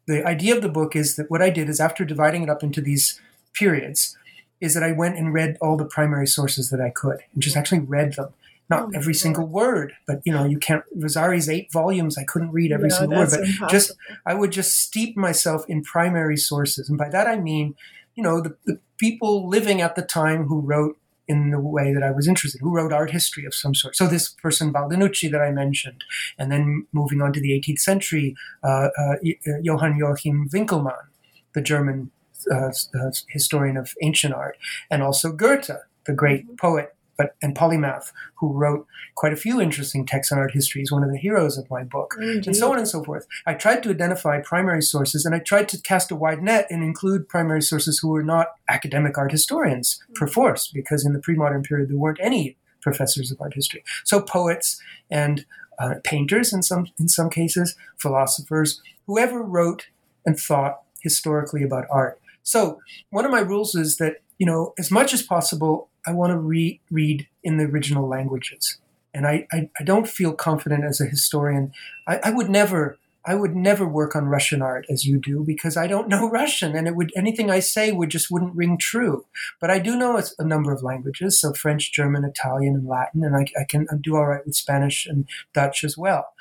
The 0.07 0.25
idea 0.25 0.55
of 0.55 0.61
the 0.61 0.69
book 0.69 0.95
is 0.95 1.15
that 1.15 1.31
what 1.31 1.41
I 1.41 1.49
did 1.49 1.67
is 1.67 1.79
after 1.79 2.05
dividing 2.05 2.43
it 2.43 2.49
up 2.49 2.63
into 2.63 2.79
these 2.79 3.19
periods, 3.53 4.15
is 4.61 4.73
that 4.73 4.83
I 4.83 4.91
went 4.91 5.17
and 5.17 5.33
read 5.33 5.57
all 5.61 5.77
the 5.77 5.85
primary 5.85 6.27
sources 6.27 6.69
that 6.69 6.79
I 6.79 6.89
could 6.89 7.19
and 7.33 7.41
just 7.41 7.57
actually 7.57 7.79
read 7.79 8.13
them. 8.13 8.29
Not 8.67 8.83
oh 8.83 8.91
every 8.95 9.13
God. 9.13 9.19
single 9.19 9.45
word, 9.45 9.93
but 10.07 10.21
you 10.25 10.33
know, 10.33 10.43
you 10.43 10.57
can't. 10.57 10.83
Vasari's 10.95 11.47
eight 11.47 11.71
volumes, 11.71 12.17
I 12.17 12.23
couldn't 12.23 12.51
read 12.51 12.71
every 12.71 12.89
no, 12.89 12.95
single 12.95 13.19
word, 13.19 13.29
but 13.29 13.41
impossible. 13.41 13.67
just 13.67 13.91
I 14.25 14.33
would 14.33 14.51
just 14.51 14.79
steep 14.79 15.15
myself 15.15 15.65
in 15.67 15.83
primary 15.83 16.37
sources, 16.37 16.89
and 16.89 16.97
by 16.97 17.09
that 17.09 17.27
I 17.27 17.37
mean, 17.37 17.75
you 18.15 18.23
know, 18.23 18.41
the, 18.41 18.55
the 18.65 18.79
people 18.97 19.47
living 19.47 19.81
at 19.81 19.95
the 19.95 20.01
time 20.01 20.45
who 20.45 20.61
wrote 20.61 20.97
in 21.27 21.49
the 21.51 21.59
way 21.59 21.93
that 21.93 22.03
I 22.03 22.11
was 22.11 22.27
interested, 22.27 22.61
who 22.61 22.75
wrote 22.75 22.93
art 22.93 23.11
history 23.11 23.45
of 23.45 23.53
some 23.53 23.73
sort. 23.73 23.95
So 23.95 24.07
this 24.07 24.29
person, 24.29 24.71
Baldinucci, 24.71 25.31
that 25.31 25.41
I 25.41 25.51
mentioned, 25.51 26.03
and 26.37 26.51
then 26.51 26.87
moving 26.91 27.21
on 27.21 27.33
to 27.33 27.41
the 27.41 27.51
18th 27.59 27.79
century, 27.79 28.35
uh, 28.63 28.89
uh, 28.97 29.15
uh, 29.23 29.59
Johann 29.61 29.97
Joachim 29.97 30.49
Winckelmann, 30.49 31.07
the 31.53 31.61
German 31.61 32.11
uh, 32.51 32.67
uh, 32.67 33.11
historian 33.29 33.77
of 33.77 33.93
ancient 34.01 34.33
art, 34.33 34.57
and 34.91 35.01
also 35.01 35.31
Goethe, 35.31 35.71
the 36.05 36.13
great 36.13 36.57
poet 36.57 36.94
but 37.17 37.35
and 37.41 37.55
polymath 37.55 38.11
who 38.35 38.51
wrote 38.51 38.85
quite 39.15 39.33
a 39.33 39.37
few 39.37 39.61
interesting 39.61 40.05
texts 40.05 40.31
on 40.31 40.37
art 40.37 40.51
history. 40.51 40.81
is 40.81 40.91
one 40.91 41.03
of 41.03 41.11
the 41.11 41.17
heroes 41.17 41.57
of 41.57 41.69
my 41.69 41.83
book, 41.83 42.15
Indeed. 42.19 42.47
and 42.47 42.55
so 42.55 42.71
on 42.71 42.77
and 42.77 42.87
so 42.87 43.03
forth. 43.03 43.27
I 43.45 43.53
tried 43.53 43.83
to 43.83 43.89
identify 43.89 44.41
primary 44.41 44.81
sources, 44.81 45.25
and 45.25 45.33
I 45.33 45.39
tried 45.39 45.69
to 45.69 45.81
cast 45.81 46.11
a 46.11 46.15
wide 46.15 46.41
net 46.41 46.67
and 46.69 46.83
include 46.83 47.29
primary 47.29 47.61
sources 47.61 47.99
who 47.99 48.09
were 48.09 48.23
not 48.23 48.47
academic 48.67 49.17
art 49.17 49.31
historians, 49.31 49.99
mm-hmm. 50.03 50.13
perforce, 50.13 50.67
because 50.67 51.05
in 51.05 51.13
the 51.13 51.19
pre-modern 51.19 51.63
period 51.63 51.89
there 51.89 51.97
weren't 51.97 52.19
any 52.21 52.57
professors 52.81 53.31
of 53.31 53.41
art 53.41 53.53
history. 53.55 53.83
So 54.03 54.21
poets 54.21 54.81
and 55.09 55.45
uh, 55.79 55.95
painters, 56.03 56.53
in 56.53 56.63
some 56.63 56.87
in 56.99 57.09
some 57.09 57.29
cases, 57.29 57.75
philosophers, 57.97 58.81
whoever 59.07 59.41
wrote 59.41 59.87
and 60.25 60.39
thought 60.39 60.81
historically 61.01 61.63
about 61.63 61.85
art. 61.91 62.19
So 62.43 62.79
one 63.09 63.25
of 63.25 63.31
my 63.31 63.39
rules 63.39 63.75
is 63.75 63.97
that 63.97 64.21
you 64.37 64.45
know, 64.45 64.73
as 64.77 64.91
much 64.91 65.13
as 65.13 65.21
possible, 65.21 65.89
I 66.05 66.13
want 66.13 66.31
to 66.31 66.37
re- 66.37 66.79
read 66.89 67.27
in 67.43 67.57
the 67.57 67.65
original 67.65 68.07
languages. 68.07 68.77
And 69.13 69.25
I, 69.25 69.47
I, 69.51 69.69
I, 69.79 69.83
don't 69.83 70.09
feel 70.09 70.33
confident 70.33 70.83
as 70.83 70.99
a 70.99 71.05
historian. 71.05 71.71
I, 72.05 72.19
I, 72.21 72.31
would 72.31 72.49
never 72.49 72.97
I 73.25 73.33
would 73.33 73.55
never 73.55 73.87
work 73.87 74.15
on 74.15 74.25
Russian 74.25 74.61
art 74.61 74.85
as 74.89 75.05
you 75.05 75.19
do 75.19 75.43
because 75.45 75.77
I 75.77 75.87
don't 75.87 76.09
know 76.09 76.29
Russian 76.29 76.75
and 76.75 76.87
it 76.87 76.95
would 76.95 77.11
anything 77.15 77.49
I 77.49 77.59
say 77.59 77.91
would 77.91 78.09
just 78.09 78.29
wouldn't 78.29 78.55
ring 78.55 78.77
true. 78.77 79.25
But 79.59 79.69
I 79.69 79.79
do 79.79 79.95
know 79.95 80.21
a, 80.37 80.43
number 80.43 80.71
of 80.71 80.83
languages, 80.83 81.39
so 81.39 81.53
French, 81.53 81.91
German, 81.91 82.23
Italian, 82.23 82.75
and 82.75 82.87
Latin, 82.87 83.23
and 83.23 83.35
I, 83.35 83.45
I 83.59 83.63
can 83.63 83.87
do 84.01 84.15
all 84.15 84.27
right 84.27 84.45
with 84.45 84.55
Spanish 84.55 85.05
and 85.05 85.25
Dutch 85.53 85.83
as 85.83 85.97
well. 85.97 86.33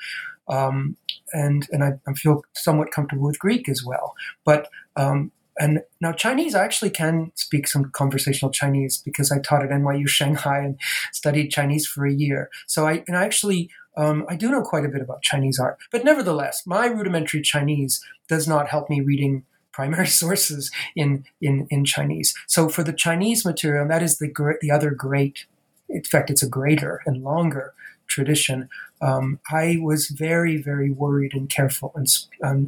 Um, 0.47 0.97
and 1.33 1.67
and 1.71 1.83
I, 1.83 1.93
I, 2.07 2.13
feel 2.13 2.43
somewhat 2.53 2.91
comfortable 2.91 3.25
with 3.25 3.39
Greek 3.39 3.67
as 3.67 3.83
well. 3.83 4.13
But 4.43 4.69
um, 4.95 5.31
and 5.57 5.81
now 6.01 6.11
Chinese, 6.11 6.53
I 6.55 6.63
actually 6.63 6.89
can 6.89 7.31
speak 7.35 7.67
some 7.67 7.89
conversational 7.91 8.51
Chinese 8.51 8.97
because 8.97 9.31
I 9.31 9.39
taught 9.39 9.63
at 9.63 9.69
NYU 9.69 10.07
Shanghai 10.07 10.59
and 10.59 10.79
studied 11.13 11.49
Chinese 11.49 11.87
for 11.87 12.05
a 12.05 12.13
year. 12.13 12.49
So 12.67 12.87
I 12.87 13.03
and 13.07 13.15
I 13.15 13.23
actually 13.23 13.69
um, 13.97 14.25
I 14.27 14.35
do 14.35 14.51
know 14.51 14.61
quite 14.61 14.85
a 14.85 14.89
bit 14.89 15.01
about 15.01 15.21
Chinese 15.21 15.59
art, 15.59 15.77
but 15.91 16.03
nevertheless, 16.03 16.63
my 16.65 16.87
rudimentary 16.87 17.41
Chinese 17.41 18.03
does 18.27 18.47
not 18.47 18.67
help 18.67 18.89
me 18.89 18.99
reading 18.99 19.45
primary 19.71 20.07
sources 20.21 20.71
in 20.95 21.25
in 21.41 21.67
in 21.69 21.85
Chinese. 21.85 22.33
So 22.47 22.67
for 22.67 22.83
the 22.83 22.93
Chinese 22.93 23.45
material, 23.45 23.87
that 23.87 24.03
is 24.03 24.17
the 24.17 24.57
the 24.61 24.71
other 24.71 24.91
great. 24.91 25.45
In 25.87 26.03
fact, 26.03 26.31
it's 26.31 26.43
a 26.43 26.49
greater 26.49 27.01
and 27.05 27.23
longer 27.23 27.73
tradition, 28.07 28.69
um, 29.01 29.39
I 29.51 29.77
was 29.81 30.07
very, 30.07 30.57
very 30.61 30.89
worried 30.89 31.33
and 31.33 31.49
careful. 31.49 31.91
And 31.95 32.07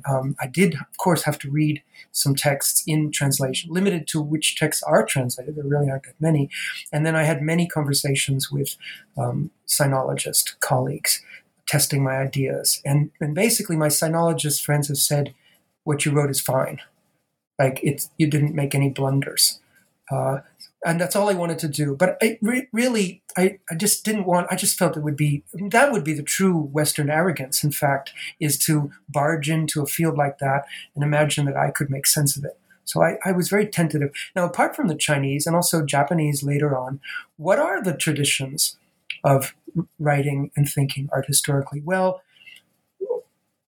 um, 0.05 0.35
I 0.41 0.47
did, 0.47 0.75
of 0.75 0.97
course, 0.97 1.23
have 1.23 1.39
to 1.39 1.49
read 1.49 1.81
some 2.11 2.35
texts 2.35 2.83
in 2.87 3.11
translation, 3.11 3.71
limited 3.71 4.07
to 4.07 4.21
which 4.21 4.55
texts 4.55 4.83
are 4.83 5.05
translated. 5.05 5.55
There 5.55 5.63
really 5.63 5.89
aren't 5.89 6.03
that 6.03 6.19
many. 6.19 6.49
And 6.91 7.05
then 7.05 7.15
I 7.15 7.23
had 7.23 7.41
many 7.41 7.67
conversations 7.67 8.51
with 8.51 8.75
um, 9.17 9.51
sinologist 9.67 10.59
colleagues 10.59 11.23
testing 11.67 12.03
my 12.03 12.17
ideas. 12.17 12.81
And, 12.85 13.11
and 13.19 13.35
basically, 13.35 13.75
my 13.75 13.89
sinologist 13.89 14.63
friends 14.63 14.87
have 14.87 14.97
said, 14.97 15.33
what 15.83 16.05
you 16.05 16.11
wrote 16.11 16.29
is 16.29 16.41
fine. 16.41 16.79
Like, 17.59 17.79
it's, 17.83 18.09
you 18.17 18.27
didn't 18.27 18.55
make 18.55 18.75
any 18.75 18.89
blunders. 18.89 19.59
Uh, 20.11 20.39
and 20.85 21.01
that's 21.01 21.15
all 21.15 21.29
I 21.29 21.33
wanted 21.33 21.59
to 21.59 21.67
do. 21.67 21.95
But 21.95 22.17
I 22.21 22.37
re- 22.41 22.67
really, 22.71 23.21
I, 23.35 23.59
I 23.69 23.75
just 23.75 24.05
didn't 24.05 24.25
want. 24.25 24.47
I 24.51 24.55
just 24.55 24.77
felt 24.77 24.95
it 24.95 25.03
would 25.03 25.17
be 25.17 25.43
that 25.53 25.91
would 25.91 26.03
be 26.03 26.13
the 26.13 26.23
true 26.23 26.57
Western 26.57 27.09
arrogance. 27.09 27.63
In 27.63 27.71
fact, 27.71 28.13
is 28.39 28.57
to 28.59 28.91
barge 29.09 29.49
into 29.49 29.81
a 29.81 29.87
field 29.87 30.17
like 30.17 30.37
that 30.39 30.65
and 30.95 31.03
imagine 31.03 31.45
that 31.45 31.57
I 31.57 31.71
could 31.71 31.89
make 31.89 32.05
sense 32.05 32.37
of 32.37 32.43
it. 32.45 32.59
So 32.85 33.03
I, 33.03 33.17
I 33.25 33.33
was 33.33 33.49
very 33.49 33.67
tentative. 33.67 34.11
Now, 34.35 34.45
apart 34.45 34.75
from 34.75 34.87
the 34.87 34.95
Chinese 34.95 35.45
and 35.45 35.55
also 35.55 35.83
Japanese 35.83 36.41
later 36.41 36.77
on, 36.77 37.01
what 37.35 37.59
are 37.59 37.83
the 37.83 37.93
traditions 37.93 38.77
of 39.23 39.53
writing 39.99 40.51
and 40.55 40.69
thinking 40.69 41.09
art 41.11 41.25
historically? 41.25 41.81
Well, 41.81 42.21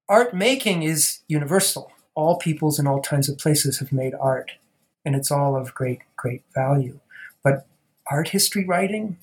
art 0.08 0.34
making 0.34 0.84
is 0.84 1.20
universal. 1.28 1.92
All 2.16 2.38
peoples 2.38 2.80
in 2.80 2.88
all 2.88 3.02
kinds 3.02 3.28
of 3.28 3.38
places 3.38 3.80
have 3.80 3.92
made 3.92 4.14
art 4.20 4.54
and 5.06 5.16
it's 5.16 5.32
all 5.32 5.56
of 5.56 5.74
great, 5.74 6.02
great 6.20 6.44
value. 6.54 7.00
But 7.44 7.66
art 8.08 8.30
history 8.30 8.66
writing, 8.66 9.18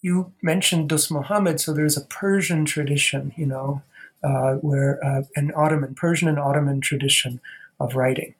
you 0.00 0.32
mentioned 0.42 0.88
Dost 0.88 1.12
Muhammad, 1.12 1.60
so 1.60 1.72
there's 1.72 1.96
a 1.96 2.06
Persian 2.06 2.64
tradition, 2.64 3.32
you 3.36 3.46
know, 3.46 3.82
uh, 4.24 4.54
where 4.54 5.04
uh, 5.04 5.22
an 5.36 5.52
Ottoman, 5.54 5.94
Persian 5.94 6.28
and 6.28 6.38
Ottoman 6.38 6.80
tradition 6.80 7.40
of 7.78 7.94
writing. 7.94 8.34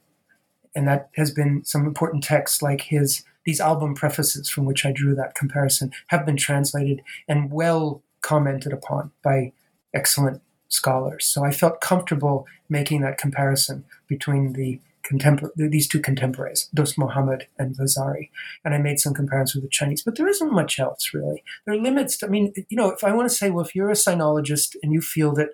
And 0.74 0.88
that 0.88 1.10
has 1.16 1.30
been 1.30 1.64
some 1.64 1.84
important 1.86 2.24
texts 2.24 2.62
like 2.62 2.82
his, 2.82 3.24
these 3.44 3.60
album 3.60 3.94
prefaces 3.94 4.48
from 4.48 4.64
which 4.64 4.86
I 4.86 4.92
drew 4.92 5.14
that 5.14 5.34
comparison 5.34 5.92
have 6.08 6.24
been 6.24 6.36
translated 6.36 7.02
and 7.28 7.50
well 7.50 8.02
commented 8.22 8.72
upon 8.72 9.10
by 9.22 9.52
excellent 9.92 10.40
scholars. 10.68 11.26
So 11.26 11.44
I 11.44 11.50
felt 11.50 11.80
comfortable 11.80 12.46
making 12.68 13.02
that 13.02 13.18
comparison 13.18 13.84
between 14.08 14.54
the 14.54 14.80
contempor- 15.10 15.50
these 15.56 15.88
two 15.88 16.00
contemporaries, 16.00 16.68
Dost 16.74 16.98
Muhammad 16.98 17.46
and 17.58 17.76
Vasari. 17.76 18.30
And 18.64 18.74
I 18.74 18.78
made 18.78 19.00
some 19.00 19.14
comparisons 19.14 19.56
with 19.56 19.64
the 19.64 19.70
Chinese, 19.70 20.02
but 20.02 20.16
there 20.16 20.28
isn't 20.28 20.52
much 20.52 20.78
else 20.78 21.12
really. 21.12 21.42
There 21.64 21.74
are 21.74 21.80
limits. 21.80 22.18
To, 22.18 22.26
I 22.26 22.28
mean, 22.28 22.52
you 22.68 22.76
know, 22.76 22.90
if 22.90 23.04
I 23.04 23.12
want 23.12 23.28
to 23.28 23.34
say, 23.34 23.50
well, 23.50 23.64
if 23.64 23.74
you're 23.74 23.90
a 23.90 23.94
sinologist 23.94 24.76
and 24.82 24.92
you 24.92 25.00
feel 25.00 25.34
that 25.34 25.48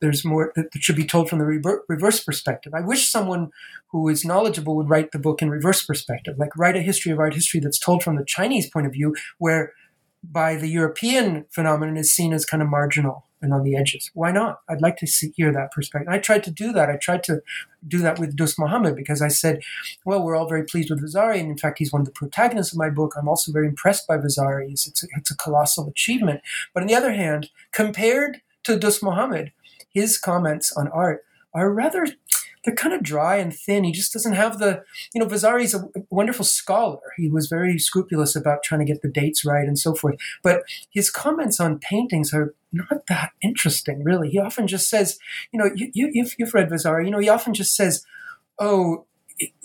there's 0.00 0.24
more 0.24 0.52
that 0.56 0.68
should 0.80 0.96
be 0.96 1.06
told 1.06 1.30
from 1.30 1.38
the 1.38 1.82
reverse 1.88 2.24
perspective. 2.24 2.74
I 2.74 2.80
wish 2.80 3.08
someone 3.08 3.52
who 3.92 4.08
is 4.08 4.24
knowledgeable 4.24 4.74
would 4.74 4.90
write 4.90 5.12
the 5.12 5.18
book 5.18 5.40
in 5.40 5.48
reverse 5.48 5.86
perspective, 5.86 6.34
like 6.38 6.56
write 6.56 6.76
a 6.76 6.82
history 6.82 7.12
of 7.12 7.20
art 7.20 7.34
history 7.34 7.60
that's 7.60 7.78
told 7.78 8.02
from 8.02 8.16
the 8.16 8.24
Chinese 8.24 8.68
point 8.68 8.86
of 8.86 8.92
view, 8.92 9.14
where 9.38 9.72
by 10.24 10.56
the 10.56 10.68
European 10.68 11.44
phenomenon 11.50 11.96
is 11.96 12.12
seen 12.12 12.32
as 12.32 12.44
kind 12.44 12.62
of 12.62 12.68
marginal 12.68 13.26
and 13.42 13.52
on 13.52 13.64
the 13.64 13.76
edges. 13.76 14.10
Why 14.14 14.32
not? 14.32 14.60
I'd 14.68 14.80
like 14.80 14.96
to 14.98 15.06
see, 15.06 15.32
hear 15.36 15.52
that 15.52 15.72
perspective. 15.72 16.08
I 16.10 16.18
tried 16.18 16.44
to 16.44 16.50
do 16.50 16.72
that. 16.72 16.88
I 16.88 16.96
tried 16.96 17.24
to 17.24 17.42
do 17.86 17.98
that 17.98 18.18
with 18.18 18.36
Dost 18.36 18.58
Muhammad 18.58 18.96
because 18.96 19.20
I 19.20 19.28
said, 19.28 19.60
well, 20.04 20.22
we're 20.22 20.36
all 20.36 20.48
very 20.48 20.64
pleased 20.64 20.90
with 20.90 21.00
Vasari. 21.00 21.40
And 21.40 21.50
in 21.50 21.58
fact, 21.58 21.78
he's 21.78 21.92
one 21.92 22.02
of 22.02 22.06
the 22.06 22.12
protagonists 22.12 22.72
of 22.72 22.78
my 22.78 22.88
book. 22.88 23.14
I'm 23.16 23.28
also 23.28 23.52
very 23.52 23.66
impressed 23.66 24.06
by 24.06 24.16
Vasari. 24.16 24.70
It's 24.70 25.02
a, 25.02 25.06
it's 25.16 25.30
a 25.30 25.36
colossal 25.36 25.88
achievement. 25.88 26.40
But 26.72 26.82
on 26.82 26.86
the 26.86 26.94
other 26.94 27.12
hand, 27.12 27.50
compared 27.72 28.40
to 28.64 28.78
Dost 28.78 29.02
Muhammad, 29.02 29.52
his 29.90 30.18
comments 30.18 30.72
on 30.72 30.88
art 30.88 31.24
are 31.52 31.70
rather 31.72 32.06
they're 32.64 32.74
kind 32.74 32.94
of 32.94 33.02
dry 33.02 33.36
and 33.36 33.54
thin. 33.54 33.84
He 33.84 33.92
just 33.92 34.12
doesn't 34.12 34.34
have 34.34 34.58
the, 34.58 34.82
you 35.14 35.20
know, 35.20 35.26
Vasari's 35.26 35.74
a 35.74 35.88
wonderful 36.10 36.44
scholar. 36.44 37.00
He 37.16 37.28
was 37.28 37.48
very 37.48 37.78
scrupulous 37.78 38.36
about 38.36 38.62
trying 38.62 38.80
to 38.80 38.84
get 38.84 39.02
the 39.02 39.08
dates 39.08 39.44
right 39.44 39.66
and 39.66 39.78
so 39.78 39.94
forth. 39.94 40.16
But 40.42 40.62
his 40.90 41.10
comments 41.10 41.60
on 41.60 41.78
paintings 41.78 42.32
are 42.32 42.54
not 42.72 43.06
that 43.08 43.32
interesting, 43.42 44.04
really. 44.04 44.30
He 44.30 44.38
often 44.38 44.66
just 44.66 44.88
says, 44.88 45.18
you 45.52 45.58
know, 45.58 45.70
you, 45.74 45.90
you, 45.92 46.10
you've, 46.12 46.34
you've 46.38 46.54
read 46.54 46.70
Vasari, 46.70 47.04
you 47.04 47.10
know, 47.10 47.18
he 47.18 47.28
often 47.28 47.54
just 47.54 47.74
says, 47.76 48.04
oh, 48.58 49.06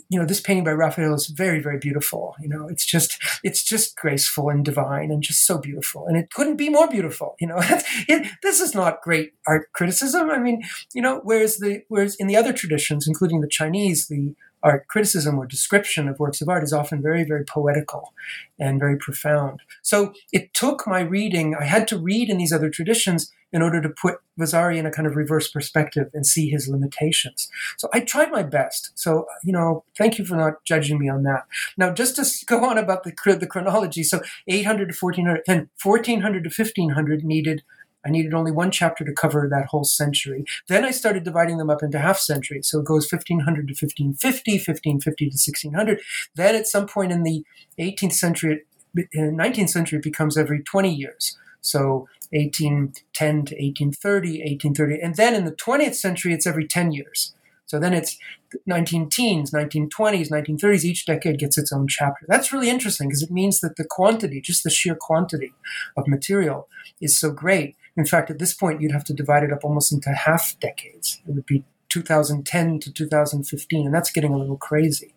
you 0.09 0.19
know, 0.19 0.25
this 0.25 0.39
painting 0.39 0.63
by 0.63 0.71
Raphael 0.71 1.13
is 1.13 1.27
very, 1.27 1.59
very 1.59 1.77
beautiful. 1.77 2.35
You 2.41 2.49
know, 2.49 2.67
it's 2.67 2.85
just, 2.85 3.21
it's 3.43 3.63
just 3.63 3.97
graceful 3.97 4.49
and 4.49 4.63
divine 4.63 5.11
and 5.11 5.21
just 5.21 5.45
so 5.45 5.57
beautiful. 5.57 6.07
And 6.07 6.15
it 6.17 6.31
couldn't 6.31 6.55
be 6.55 6.69
more 6.69 6.87
beautiful. 6.87 7.35
You 7.39 7.47
know, 7.47 7.57
it, 7.61 8.27
this 8.41 8.59
is 8.59 8.73
not 8.73 9.01
great 9.01 9.33
art 9.47 9.71
criticism. 9.73 10.29
I 10.29 10.39
mean, 10.39 10.63
you 10.93 11.01
know, 11.01 11.21
whereas 11.23 11.57
the, 11.57 11.83
whereas 11.89 12.15
in 12.15 12.27
the 12.27 12.37
other 12.37 12.53
traditions, 12.53 13.07
including 13.07 13.41
the 13.41 13.47
Chinese, 13.47 14.07
the 14.07 14.35
art 14.63 14.87
criticism 14.87 15.37
or 15.37 15.45
description 15.45 16.07
of 16.07 16.19
works 16.19 16.41
of 16.41 16.49
art 16.49 16.63
is 16.63 16.73
often 16.73 17.01
very, 17.01 17.23
very 17.23 17.45
poetical 17.45 18.13
and 18.59 18.79
very 18.79 18.97
profound. 18.97 19.61
So 19.81 20.13
it 20.31 20.53
took 20.53 20.87
my 20.87 21.01
reading, 21.01 21.55
I 21.55 21.65
had 21.65 21.87
to 21.89 21.97
read 21.97 22.29
in 22.29 22.37
these 22.37 22.53
other 22.53 22.69
traditions 22.69 23.31
in 23.53 23.61
order 23.61 23.81
to 23.81 23.89
put 23.89 24.15
Vasari 24.37 24.77
in 24.77 24.85
a 24.85 24.91
kind 24.91 25.07
of 25.07 25.15
reverse 25.15 25.49
perspective 25.49 26.09
and 26.13 26.25
see 26.25 26.49
his 26.49 26.67
limitations. 26.67 27.49
So 27.77 27.87
I 27.93 28.01
tried 28.01 28.31
my 28.31 28.43
best. 28.43 28.91
So, 28.95 29.25
you 29.43 29.53
know, 29.53 29.83
thank 29.97 30.17
you 30.17 30.25
for 30.25 30.35
not 30.35 30.63
judging 30.65 30.99
me 30.99 31.09
on 31.09 31.23
that. 31.23 31.45
Now, 31.77 31.91
just 31.93 32.15
to 32.17 32.45
go 32.47 32.65
on 32.65 32.77
about 32.77 33.03
the, 33.03 33.13
the 33.39 33.47
chronology, 33.47 34.03
so 34.03 34.21
800 34.47 34.89
to 34.89 34.95
1400, 34.99 35.43
then 35.47 35.69
1400 35.81 36.43
to 36.43 36.49
1500 36.49 37.23
needed 37.23 37.63
I 38.05 38.09
needed 38.09 38.33
only 38.33 38.51
one 38.51 38.71
chapter 38.71 39.03
to 39.03 39.11
cover 39.11 39.49
that 39.49 39.65
whole 39.65 39.83
century. 39.83 40.45
Then 40.67 40.85
I 40.85 40.91
started 40.91 41.25
dividing 41.25 41.57
them 41.57 41.69
up 41.69 41.83
into 41.83 41.99
half 41.99 42.17
centuries. 42.17 42.69
So 42.69 42.79
it 42.79 42.85
goes 42.85 43.11
1500 43.11 43.67
to 43.67 43.73
1550, 43.73 44.51
1550 44.53 45.25
to 45.25 45.33
1600. 45.33 46.01
Then 46.35 46.55
at 46.55 46.67
some 46.67 46.87
point 46.87 47.11
in 47.11 47.23
the 47.23 47.43
18th 47.77 48.13
century, 48.13 48.61
19th 48.95 49.69
century, 49.69 49.97
it 49.97 50.03
becomes 50.03 50.37
every 50.37 50.63
20 50.63 50.93
years. 50.93 51.37
So 51.59 52.07
1810 52.31 53.29
to 53.45 53.55
1830, 53.55 54.29
1830. 54.39 55.01
And 55.01 55.15
then 55.15 55.35
in 55.35 55.45
the 55.45 55.51
20th 55.51 55.95
century, 55.95 56.33
it's 56.33 56.47
every 56.47 56.67
10 56.67 56.91
years. 56.91 57.33
So 57.67 57.79
then 57.79 57.93
it's 57.93 58.17
19 58.65 59.09
teens, 59.09 59.51
1920s, 59.51 60.31
1930s, 60.31 60.85
each 60.85 61.05
decade 61.05 61.37
gets 61.37 61.57
its 61.57 61.73
own 61.73 61.87
chapter. 61.87 62.25
That's 62.27 62.53
really 62.53 62.69
interesting 62.69 63.09
because 63.09 63.21
it 63.21 63.29
means 63.29 63.59
that 63.59 63.75
the 63.75 63.83
quantity, 63.83 64.39
just 64.39 64.63
the 64.63 64.69
sheer 64.69 64.95
quantity 64.95 65.51
of 65.97 66.07
material, 66.07 66.69
is 67.01 67.19
so 67.19 67.29
great. 67.31 67.75
In 67.97 68.05
fact, 68.05 68.29
at 68.29 68.39
this 68.39 68.53
point, 68.53 68.81
you'd 68.81 68.93
have 68.93 69.03
to 69.05 69.13
divide 69.13 69.43
it 69.43 69.51
up 69.51 69.65
almost 69.65 69.91
into 69.91 70.11
half 70.11 70.57
decades. 70.61 71.21
It 71.27 71.35
would 71.35 71.45
be 71.45 71.65
2010 71.89 72.79
to 72.79 72.93
2015, 72.93 73.85
and 73.85 73.93
that's 73.93 74.11
getting 74.11 74.33
a 74.33 74.37
little 74.37 74.57
crazy. 74.57 75.13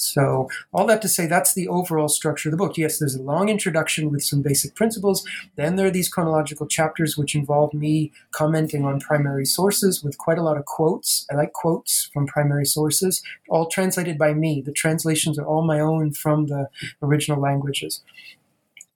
So, 0.00 0.48
all 0.72 0.86
that 0.86 1.02
to 1.02 1.08
say, 1.08 1.26
that's 1.26 1.52
the 1.52 1.68
overall 1.68 2.08
structure 2.08 2.48
of 2.48 2.52
the 2.52 2.56
book. 2.56 2.78
Yes, 2.78 2.98
there's 2.98 3.16
a 3.16 3.22
long 3.22 3.50
introduction 3.50 4.10
with 4.10 4.24
some 4.24 4.40
basic 4.40 4.74
principles. 4.74 5.26
Then 5.56 5.76
there 5.76 5.86
are 5.86 5.90
these 5.90 6.08
chronological 6.08 6.66
chapters, 6.66 7.18
which 7.18 7.34
involve 7.34 7.74
me 7.74 8.10
commenting 8.30 8.86
on 8.86 9.00
primary 9.00 9.44
sources 9.44 10.02
with 10.02 10.16
quite 10.16 10.38
a 10.38 10.42
lot 10.42 10.56
of 10.56 10.64
quotes. 10.64 11.26
I 11.30 11.34
like 11.34 11.52
quotes 11.52 12.08
from 12.14 12.26
primary 12.26 12.64
sources, 12.64 13.22
all 13.50 13.66
translated 13.66 14.16
by 14.16 14.32
me. 14.32 14.62
The 14.62 14.72
translations 14.72 15.38
are 15.38 15.44
all 15.44 15.62
my 15.62 15.80
own 15.80 16.12
from 16.12 16.46
the 16.46 16.70
original 17.02 17.38
languages. 17.38 18.00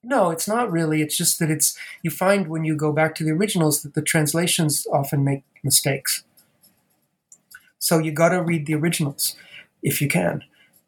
No, 0.03 0.31
it's 0.31 0.47
not 0.47 0.71
really. 0.71 1.03
It's 1.03 1.15
just 1.17 1.37
that 1.37 1.51
it's 1.51 1.77
you 2.01 2.09
find 2.09 2.47
when 2.47 2.63
you 2.63 2.75
go 2.75 2.91
back 2.91 3.13
to 3.15 3.23
the 3.23 3.31
originals 3.31 3.83
that 3.83 3.93
the 3.93 4.01
translations 4.01 4.87
often 4.91 5.23
make 5.23 5.43
mistakes. 5.63 6.23
So 7.77 7.99
you 7.99 8.11
got 8.11 8.29
to 8.29 8.41
read 8.41 8.65
the 8.65 8.73
originals 8.73 9.35
if 9.83 10.01
you 10.01 10.07
can 10.07 10.41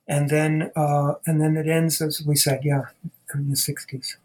and 0.08 0.30
then 0.30 0.72
uh, 0.76 1.16
and 1.26 1.42
then 1.42 1.58
it 1.58 1.68
ends 1.68 2.02
as 2.02 2.24
we 2.26 2.36
said, 2.36 2.62
yeah, 2.64 2.84
in 3.34 3.50
the 3.50 3.56
'60s. 3.56 4.16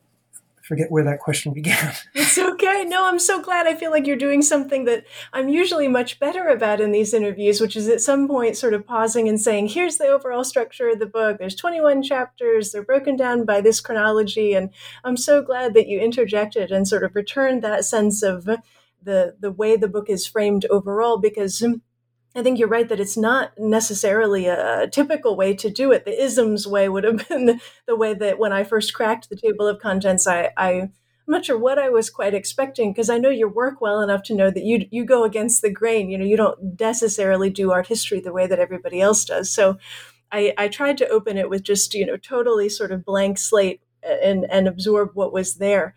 forget 0.62 0.90
where 0.90 1.04
that 1.04 1.18
question 1.18 1.52
began. 1.60 1.92
It's 2.14 2.38
okay. 2.38 2.84
No, 2.86 3.06
I'm 3.06 3.18
so 3.18 3.42
glad. 3.42 3.66
I 3.66 3.74
feel 3.74 3.90
like 3.90 4.06
you're 4.06 4.16
doing 4.16 4.42
something 4.42 4.84
that 4.84 5.04
I'm 5.32 5.48
usually 5.48 5.88
much 5.88 6.20
better 6.20 6.46
about 6.48 6.80
in 6.80 6.92
these 6.92 7.12
interviews, 7.12 7.60
which 7.60 7.76
is 7.76 7.88
at 7.88 8.00
some 8.00 8.28
point 8.28 8.56
sort 8.56 8.74
of 8.74 8.86
pausing 8.86 9.28
and 9.28 9.40
saying, 9.40 9.68
"Here's 9.68 9.98
the 9.98 10.06
overall 10.06 10.44
structure 10.44 10.88
of 10.90 11.00
the 11.00 11.06
book. 11.06 11.38
There's 11.38 11.56
21 11.56 12.02
chapters. 12.02 12.70
They're 12.70 12.84
broken 12.84 13.16
down 13.16 13.44
by 13.44 13.60
this 13.60 13.80
chronology." 13.80 14.54
And 14.54 14.70
I'm 15.04 15.16
so 15.16 15.42
glad 15.42 15.74
that 15.74 15.88
you 15.88 15.98
interjected 15.98 16.70
and 16.70 16.86
sort 16.86 17.04
of 17.04 17.16
returned 17.16 17.62
that 17.62 17.84
sense 17.84 18.22
of 18.22 18.44
the 18.44 19.34
the 19.40 19.50
way 19.50 19.76
the 19.76 19.88
book 19.88 20.08
is 20.08 20.26
framed 20.28 20.64
overall, 20.66 21.18
because 21.18 21.64
I 22.34 22.42
think 22.42 22.58
you're 22.58 22.68
right 22.68 22.88
that 22.88 23.00
it's 23.00 23.16
not 23.16 23.52
necessarily 23.58 24.46
a, 24.46 24.88
typical 24.88 25.36
way 25.36 25.54
to 25.54 25.70
do 25.70 25.92
it. 25.92 26.04
The 26.04 26.22
isms 26.22 26.66
way 26.66 26.88
would 26.88 27.04
have 27.04 27.28
been 27.28 27.60
the 27.86 27.96
way 27.96 28.14
that 28.14 28.38
when 28.38 28.52
I 28.52 28.64
first 28.64 28.94
cracked 28.94 29.28
the 29.28 29.36
table 29.36 29.66
of 29.66 29.80
contents, 29.80 30.26
I, 30.26 30.50
I 30.56 30.72
am 30.72 30.90
not 31.26 31.44
sure 31.44 31.58
what 31.58 31.78
I 31.78 31.90
was 31.90 32.10
quite 32.10 32.34
expecting 32.34 32.92
because 32.92 33.10
I 33.10 33.18
know 33.18 33.28
your 33.28 33.50
work 33.50 33.80
well 33.80 34.00
enough 34.00 34.22
to 34.24 34.34
know 34.34 34.50
that 34.50 34.64
you 34.64 34.86
you 34.90 35.04
go 35.04 35.24
against 35.24 35.62
the 35.62 35.70
grain. 35.70 36.08
You 36.08 36.18
know, 36.18 36.24
you 36.24 36.36
don't 36.36 36.80
necessarily 36.80 37.50
do 37.50 37.70
art 37.70 37.88
history 37.88 38.20
the 38.20 38.32
way 38.32 38.46
that 38.46 38.58
everybody 38.58 39.00
else 39.00 39.24
does. 39.24 39.50
So 39.50 39.78
I, 40.30 40.54
I 40.56 40.68
tried 40.68 40.96
to 40.98 41.08
open 41.08 41.36
it 41.36 41.50
with 41.50 41.62
just 41.62 41.94
you 41.94 42.06
know 42.06 42.16
totally 42.16 42.68
sort 42.68 42.92
of 42.92 43.04
blank 43.04 43.38
slate 43.38 43.82
and 44.02 44.46
and 44.50 44.66
absorb 44.66 45.10
what 45.14 45.32
was 45.32 45.56
there. 45.56 45.94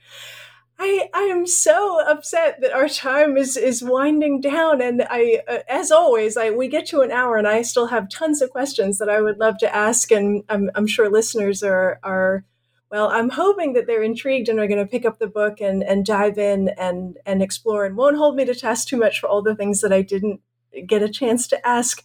I, 0.77 1.09
I 1.13 1.21
am 1.21 1.47
so 1.47 2.01
upset 2.05 2.59
that 2.61 2.73
our 2.73 2.89
time 2.89 3.37
is, 3.37 3.55
is 3.55 3.81
winding 3.81 4.41
down. 4.41 4.81
And 4.81 5.05
I, 5.09 5.41
uh, 5.47 5.59
as 5.69 5.89
always, 5.89 6.35
I, 6.35 6.51
we 6.51 6.67
get 6.67 6.85
to 6.87 7.01
an 7.01 7.11
hour 7.11 7.37
and 7.37 7.47
I 7.47 7.61
still 7.61 7.87
have 7.87 8.09
tons 8.09 8.41
of 8.41 8.49
questions 8.49 8.97
that 8.97 9.09
I 9.09 9.21
would 9.21 9.37
love 9.37 9.57
to 9.59 9.73
ask. 9.73 10.11
And 10.11 10.43
I'm, 10.49 10.69
I'm 10.75 10.87
sure 10.87 11.09
listeners 11.09 11.63
are, 11.63 11.99
are, 12.03 12.43
well, 12.91 13.07
I'm 13.07 13.29
hoping 13.29 13.73
that 13.73 13.87
they're 13.87 14.03
intrigued 14.03 14.49
and 14.49 14.59
are 14.59 14.67
going 14.67 14.83
to 14.83 14.89
pick 14.89 15.05
up 15.05 15.17
the 15.17 15.27
book 15.27 15.61
and, 15.61 15.81
and 15.81 16.05
dive 16.05 16.37
in 16.37 16.69
and, 16.77 17.17
and 17.25 17.41
explore 17.41 17.85
and 17.85 17.95
won't 17.95 18.17
hold 18.17 18.35
me 18.35 18.43
to 18.45 18.53
task 18.53 18.89
too 18.89 18.97
much 18.97 19.19
for 19.19 19.27
all 19.27 19.41
the 19.41 19.55
things 19.55 19.79
that 19.81 19.93
I 19.93 20.01
didn't 20.01 20.41
get 20.85 21.01
a 21.01 21.09
chance 21.09 21.47
to 21.47 21.67
ask. 21.67 22.03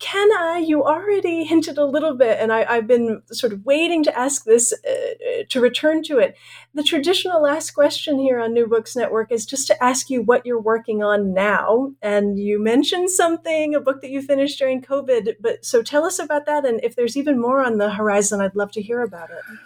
Can 0.00 0.30
I? 0.32 0.64
You 0.66 0.82
already 0.82 1.44
hinted 1.50 1.76
a 1.76 1.84
little 1.84 2.14
bit, 2.14 2.38
and 2.40 2.52
I, 2.52 2.74
have 2.74 2.86
been 2.86 3.22
sort 3.30 3.52
of 3.52 3.64
waiting 3.64 4.02
to 4.04 4.18
ask 4.18 4.44
this 4.44 4.72
uh, 4.72 5.44
to 5.48 5.60
return 5.60 6.02
to 6.04 6.18
it. 6.18 6.36
The 6.74 6.82
traditional 6.82 7.42
last 7.42 7.72
question 7.72 8.18
here 8.18 8.40
on 8.40 8.54
New 8.54 8.66
Books 8.66 8.96
Network 8.96 9.30
is 9.30 9.44
just 9.44 9.66
to 9.68 9.84
ask 9.84 10.08
you 10.08 10.22
what 10.22 10.46
you're 10.46 10.60
working 10.60 11.02
on 11.02 11.34
now. 11.34 11.92
And 12.00 12.38
you 12.38 12.62
mentioned 12.62 13.10
something, 13.10 13.74
a 13.74 13.80
book 13.80 14.00
that 14.00 14.10
you 14.10 14.22
finished 14.22 14.58
during 14.58 14.80
COVID. 14.80 15.36
But 15.38 15.64
so 15.64 15.82
tell 15.82 16.04
us 16.04 16.18
about 16.18 16.46
that, 16.46 16.64
and 16.64 16.80
if 16.82 16.96
there's 16.96 17.16
even 17.16 17.38
more 17.38 17.62
on 17.62 17.76
the 17.76 17.90
horizon, 17.90 18.40
I'd 18.40 18.56
love 18.56 18.72
to 18.72 18.82
hear 18.82 19.02
about 19.02 19.30
it. 19.30 19.58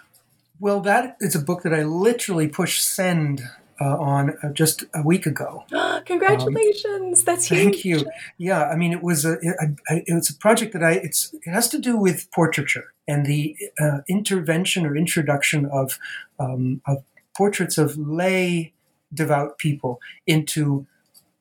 Well, 0.59 0.81
that 0.81 1.15
is 1.21 1.35
a 1.35 1.39
book 1.39 1.63
that 1.63 1.73
I 1.73 1.83
literally 1.83 2.49
pushed 2.49 2.85
send 2.85 3.41
uh, 3.79 3.97
on 3.97 4.37
uh, 4.41 4.49
just 4.53 4.85
a 4.93 5.03
week 5.03 5.25
ago. 5.25 5.63
Congratulations! 6.05 7.19
Um, 7.19 7.25
That's 7.25 7.47
huge. 7.47 7.59
Thank 7.59 7.85
you. 7.85 8.05
Yeah, 8.37 8.65
I 8.65 8.75
mean, 8.75 8.91
it 8.91 9.03
was 9.03 9.25
a 9.25 9.33
it, 9.41 9.79
it 10.07 10.13
was 10.13 10.29
a 10.29 10.35
project 10.35 10.73
that 10.73 10.83
I 10.83 10.93
it's 10.93 11.33
it 11.33 11.51
has 11.51 11.67
to 11.69 11.79
do 11.79 11.97
with 11.97 12.29
portraiture 12.31 12.93
and 13.07 13.25
the 13.25 13.55
uh, 13.79 13.99
intervention 14.07 14.85
or 14.85 14.95
introduction 14.95 15.65
of 15.65 15.99
um, 16.39 16.81
of 16.87 17.03
portraits 17.35 17.77
of 17.77 17.97
lay 17.97 18.73
devout 19.13 19.57
people 19.57 19.99
into 20.25 20.85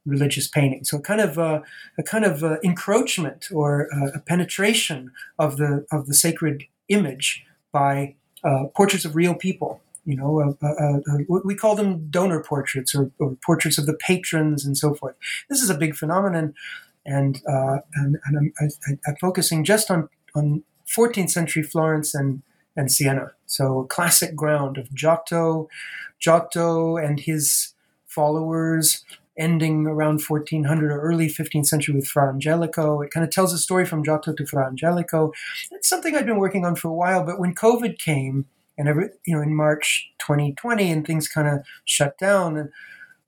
religious 0.06 0.46
painting. 0.48 0.84
So 0.84 0.98
a 0.98 1.00
kind 1.00 1.20
of 1.20 1.38
uh, 1.38 1.60
a 1.98 2.02
kind 2.02 2.24
of 2.24 2.44
uh, 2.44 2.58
encroachment 2.62 3.48
or 3.52 3.88
uh, 3.94 4.10
a 4.14 4.20
penetration 4.20 5.12
of 5.38 5.56
the 5.56 5.86
of 5.90 6.06
the 6.06 6.14
sacred 6.14 6.64
image 6.88 7.44
by 7.72 8.14
uh, 8.42 8.64
portraits 8.76 9.04
of 9.04 9.16
real 9.16 9.34
people 9.34 9.80
you 10.04 10.16
know, 10.16 10.40
uh, 10.40 10.66
uh, 10.66 10.98
uh, 10.98 11.38
we 11.44 11.54
call 11.54 11.74
them 11.74 12.08
donor 12.10 12.42
portraits 12.42 12.94
or, 12.94 13.10
or, 13.18 13.36
portraits 13.44 13.78
of 13.78 13.86
the 13.86 13.94
patrons 13.94 14.64
and 14.64 14.76
so 14.76 14.94
forth. 14.94 15.16
This 15.48 15.62
is 15.62 15.70
a 15.70 15.74
big 15.76 15.94
phenomenon, 15.94 16.54
and 17.06 17.40
uh, 17.48 17.78
and, 17.94 18.18
and 18.24 18.38
I'm, 18.38 18.52
I, 18.60 19.10
am 19.10 19.16
focusing 19.20 19.64
just 19.64 19.90
on 19.90 20.08
on 20.34 20.62
14th 20.86 21.30
century 21.30 21.62
Florence 21.62 22.14
and 22.14 22.42
and 22.76 22.90
Siena. 22.90 23.32
So 23.46 23.84
classic 23.84 24.36
ground 24.36 24.78
of 24.78 24.92
Giotto, 24.92 25.68
Giotto 26.18 26.96
and 26.96 27.20
his 27.20 27.74
followers. 28.06 29.04
Ending 29.36 29.88
around 29.88 30.22
1400 30.22 30.92
or 30.92 31.00
early 31.00 31.26
15th 31.26 31.66
century 31.66 31.92
with 31.92 32.06
Fra 32.06 32.28
Angelico. 32.28 33.00
It 33.00 33.10
kind 33.10 33.24
of 33.24 33.30
tells 33.30 33.52
a 33.52 33.58
story 33.58 33.84
from 33.84 34.04
Giotto 34.04 34.32
to 34.32 34.46
Fra 34.46 34.68
Angelico. 34.68 35.32
It's 35.72 35.88
something 35.88 36.14
I've 36.14 36.24
been 36.24 36.38
working 36.38 36.64
on 36.64 36.76
for 36.76 36.86
a 36.86 36.94
while, 36.94 37.24
but 37.24 37.40
when 37.40 37.52
COVID 37.52 37.98
came, 37.98 38.46
and 38.76 38.88
every 38.88 39.08
you 39.26 39.36
know 39.36 39.42
in 39.42 39.54
March 39.54 40.10
2020 40.18 40.90
and 40.90 41.06
things 41.06 41.28
kind 41.28 41.48
of 41.48 41.64
shut 41.84 42.18
down 42.18 42.56
and 42.56 42.70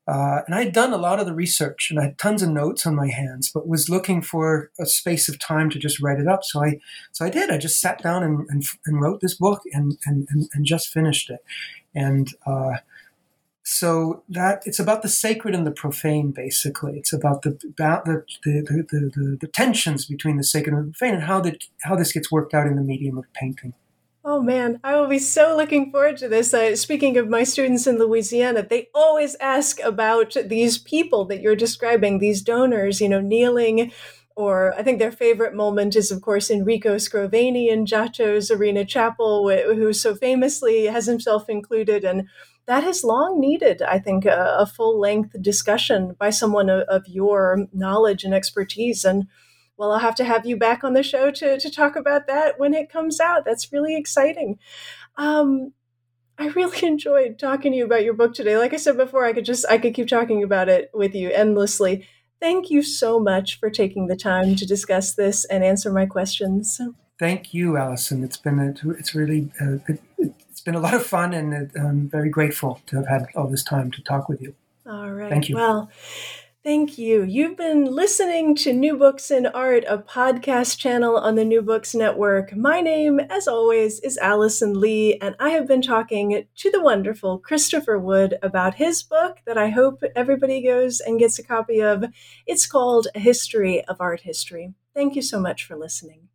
uh, 0.09 0.43
and 0.47 0.55
I 0.55 0.65
had 0.65 0.73
done 0.73 0.93
a 0.93 0.99
lot 0.99 1.19
of 1.19 1.27
the 1.27 1.35
research 1.35 1.91
and 1.91 1.99
I 1.99 2.05
had 2.05 2.19
tons 2.19 2.41
of 2.41 2.51
notes 2.51 2.87
on 2.87 2.95
my 2.95 3.09
hands, 3.09 3.51
but 3.53 3.67
was 3.67 3.89
looking 3.89 4.23
for 4.23 4.71
a 4.79 4.87
space 4.87 5.29
of 5.29 5.39
time 5.41 5.69
to 5.71 5.81
just 5.81 6.01
write 6.01 6.21
it 6.21 6.29
up. 6.29 6.45
So 6.45 6.63
I, 6.63 6.79
so 7.11 7.25
I 7.25 7.31
did. 7.31 7.51
I 7.51 7.59
just 7.59 7.81
sat 7.81 8.03
down 8.03 8.23
and, 8.23 8.47
and, 8.49 8.65
and 8.87 9.01
wrote 9.01 9.21
this 9.21 9.35
book 9.35 9.63
and, 9.73 9.99
and, 10.07 10.29
and, 10.31 10.49
and 10.55 10.65
just 10.65 10.93
finished 10.93 11.29
it. 11.29 11.41
And 11.93 12.33
uh, 12.47 12.77
so 13.65 14.23
that 14.29 14.63
it's 14.65 14.79
about 14.79 15.03
the 15.03 15.09
sacred 15.09 15.57
and 15.57 15.67
the 15.67 15.73
profane, 15.73 16.31
basically. 16.31 16.97
It's 16.97 17.13
about 17.13 17.43
the 17.43 17.59
the, 17.77 18.23
the, 18.45 18.63
the, 18.89 19.11
the, 19.13 19.39
the 19.41 19.49
tensions 19.49 20.07
between 20.07 20.37
the 20.37 20.45
sacred 20.45 20.73
and 20.73 20.87
the 20.87 20.93
profane 20.93 21.15
and 21.15 21.25
how 21.25 21.41
that 21.41 21.65
how 21.83 21.97
this 21.97 22.13
gets 22.13 22.31
worked 22.31 22.55
out 22.55 22.69
in 22.69 22.77
the 22.77 22.83
medium 22.83 23.19
of 23.19 23.25
painting. 23.33 23.75
Oh 24.29 24.43
man, 24.43 24.81
I 24.83 24.97
will 24.97 25.07
be 25.07 25.21
so 25.21 25.57
looking 25.57 25.93
forward 25.93 26.17
to 26.17 26.29
this. 26.29 26.53
Uh, 26.53 26.75
speaking 26.75 27.17
of 27.17 27.29
my 27.29 27.45
students 27.45 27.87
in 27.87 27.97
Louisiana, 27.97 28.67
they 28.69 28.89
always 28.93 29.37
ask 29.37 29.79
about 29.81 30.37
these 30.47 30.79
people 30.79 31.27
that 31.27 31.41
you're 31.41 31.55
describing, 31.55 32.19
these 32.19 32.43
donors, 32.43 33.01
you 33.01 33.09
know, 33.09 33.21
kneeling 33.21 33.93
or 34.37 34.75
I 34.79 34.83
think 34.83 34.99
their 34.99 35.11
favorite 35.11 35.55
moment 35.55 35.97
is, 35.97 36.11
of 36.11 36.21
course, 36.21 36.51
Enrico 36.51 36.97
Scrovegni 36.97 37.71
in 37.71 37.87
Giotto's 37.87 38.51
Arena 38.51 38.85
Chapel, 38.85 39.49
who 39.49 39.95
so 39.95 40.15
famously 40.15 40.85
has 40.85 41.07
himself 41.07 41.49
included. 41.49 42.05
And 42.05 42.29
that 42.67 42.85
has 42.85 43.03
long 43.03 43.41
needed, 43.41 43.81
I 43.81 43.99
think, 43.99 44.27
a, 44.27 44.57
a 44.59 44.67
full 44.67 45.01
length 45.01 45.41
discussion 45.41 46.15
by 46.19 46.29
someone 46.29 46.69
of, 46.69 46.83
of, 46.83 47.09
your 47.09 47.67
knowledge 47.73 48.25
and 48.25 48.35
expertise. 48.35 49.07
And 49.07 49.27
well, 49.77 49.93
I'll 49.93 49.99
have 49.99 50.15
to 50.17 50.25
have 50.25 50.47
you 50.47 50.57
back 50.57 50.85
on 50.85 50.95
the 50.95 51.03
show 51.03 51.31
to, 51.31 51.59
to 51.59 51.71
talk 51.71 51.97
about 51.97 52.27
that 52.27 52.59
when 52.59 52.75
it 52.75 52.91
comes 52.91 53.21
out. 53.21 53.45
That's 53.45 53.73
really 53.73 53.97
exciting. 53.97 54.59
Um, 55.17 55.73
I 56.39 56.49
really 56.49 56.79
enjoyed 56.87 57.39
talking 57.39 57.73
to 57.73 57.79
you 57.79 57.85
about 57.85 58.05
your 58.05 58.15
book 58.15 58.35
today. 58.35 58.57
Like 58.57 58.73
I 58.73 58.77
said 58.77 58.97
before, 58.97 59.25
I 59.25 59.33
could 59.33 59.45
just 59.45 59.67
I 59.69 59.79
could 59.79 59.95
keep 59.95 60.09
talking 60.09 60.43
about 60.43 60.69
it 60.69 60.91
with 60.95 61.15
you 61.15 61.31
endlessly. 61.31 62.07
Thank 62.41 62.71
you 62.71 62.83
so 62.83 63.19
much 63.19 63.59
for 63.59 63.71
taking 63.71 64.09
the 64.09 64.17
time 64.17 64.57
to 64.57 64.67
discuss 64.67 65.15
this 65.15 65.45
and 65.47 65.65
answer 65.65 65.91
my 65.91 66.05
questions. 66.05 66.81
Thank 67.19 67.55
you, 67.55 67.79
Allison. 67.79 68.23
It's 68.23 68.37
been 68.37 68.59
a, 68.59 68.91
it's 68.91 69.15
really 69.15 69.51
uh, 69.59 69.79
it, 69.89 70.03
has 70.19 70.61
been 70.61 70.75
a 70.75 70.81
lot 70.81 70.93
of 70.93 71.05
fun, 71.05 71.33
and 71.33 71.71
I'm 71.75 72.11
very 72.11 72.29
grateful 72.29 72.83
to 72.87 72.97
have 72.97 73.07
had 73.07 73.27
all 73.35 73.49
this 73.49 73.65
time 73.65 73.91
to 73.93 74.03
talk 74.03 74.29
with 74.29 74.43
you. 74.43 74.55
All 74.87 75.11
right. 75.11 75.31
Thank 75.31 75.49
you. 75.49 75.57
Well. 75.57 75.91
Thank 76.67 76.99
you. 76.99 77.23
You've 77.23 77.57
been 77.57 77.85
listening 77.85 78.57
to 78.57 78.73
New 78.73 78.97
Books 78.97 79.31
in 79.31 79.47
Art, 79.47 79.85
a 79.87 79.99
podcast 79.99 80.79
channel 80.79 81.17
on 81.17 81.37
the 81.37 81.45
New 81.45 81.63
Books 81.63 81.95
Network. 81.95 82.57
My 82.57 82.81
name, 82.81 83.21
as 83.21 83.47
always, 83.47 84.01
is 84.01 84.19
Allison 84.19 84.81
Leigh, 84.81 85.17
and 85.21 85.37
I 85.39 85.51
have 85.51 85.69
been 85.69 85.81
talking 85.81 86.45
to 86.57 86.71
the 86.73 86.83
wonderful 86.83 87.39
Christopher 87.39 88.01
Wood 88.01 88.35
about 88.43 88.75
his 88.75 89.05
book 89.05 89.37
that 89.47 89.57
I 89.57 89.69
hope 89.69 90.03
everybody 90.17 90.61
goes 90.61 90.99
and 90.99 91.21
gets 91.21 91.39
a 91.39 91.45
copy 91.45 91.81
of. 91.81 92.07
It's 92.49 92.67
called 92.67 93.07
A 93.15 93.21
History 93.21 93.85
of 93.85 94.01
Art 94.01 94.23
History. 94.23 94.75
Thank 94.93 95.15
you 95.15 95.23
so 95.23 95.39
much 95.39 95.63
for 95.63 95.77
listening. 95.77 96.31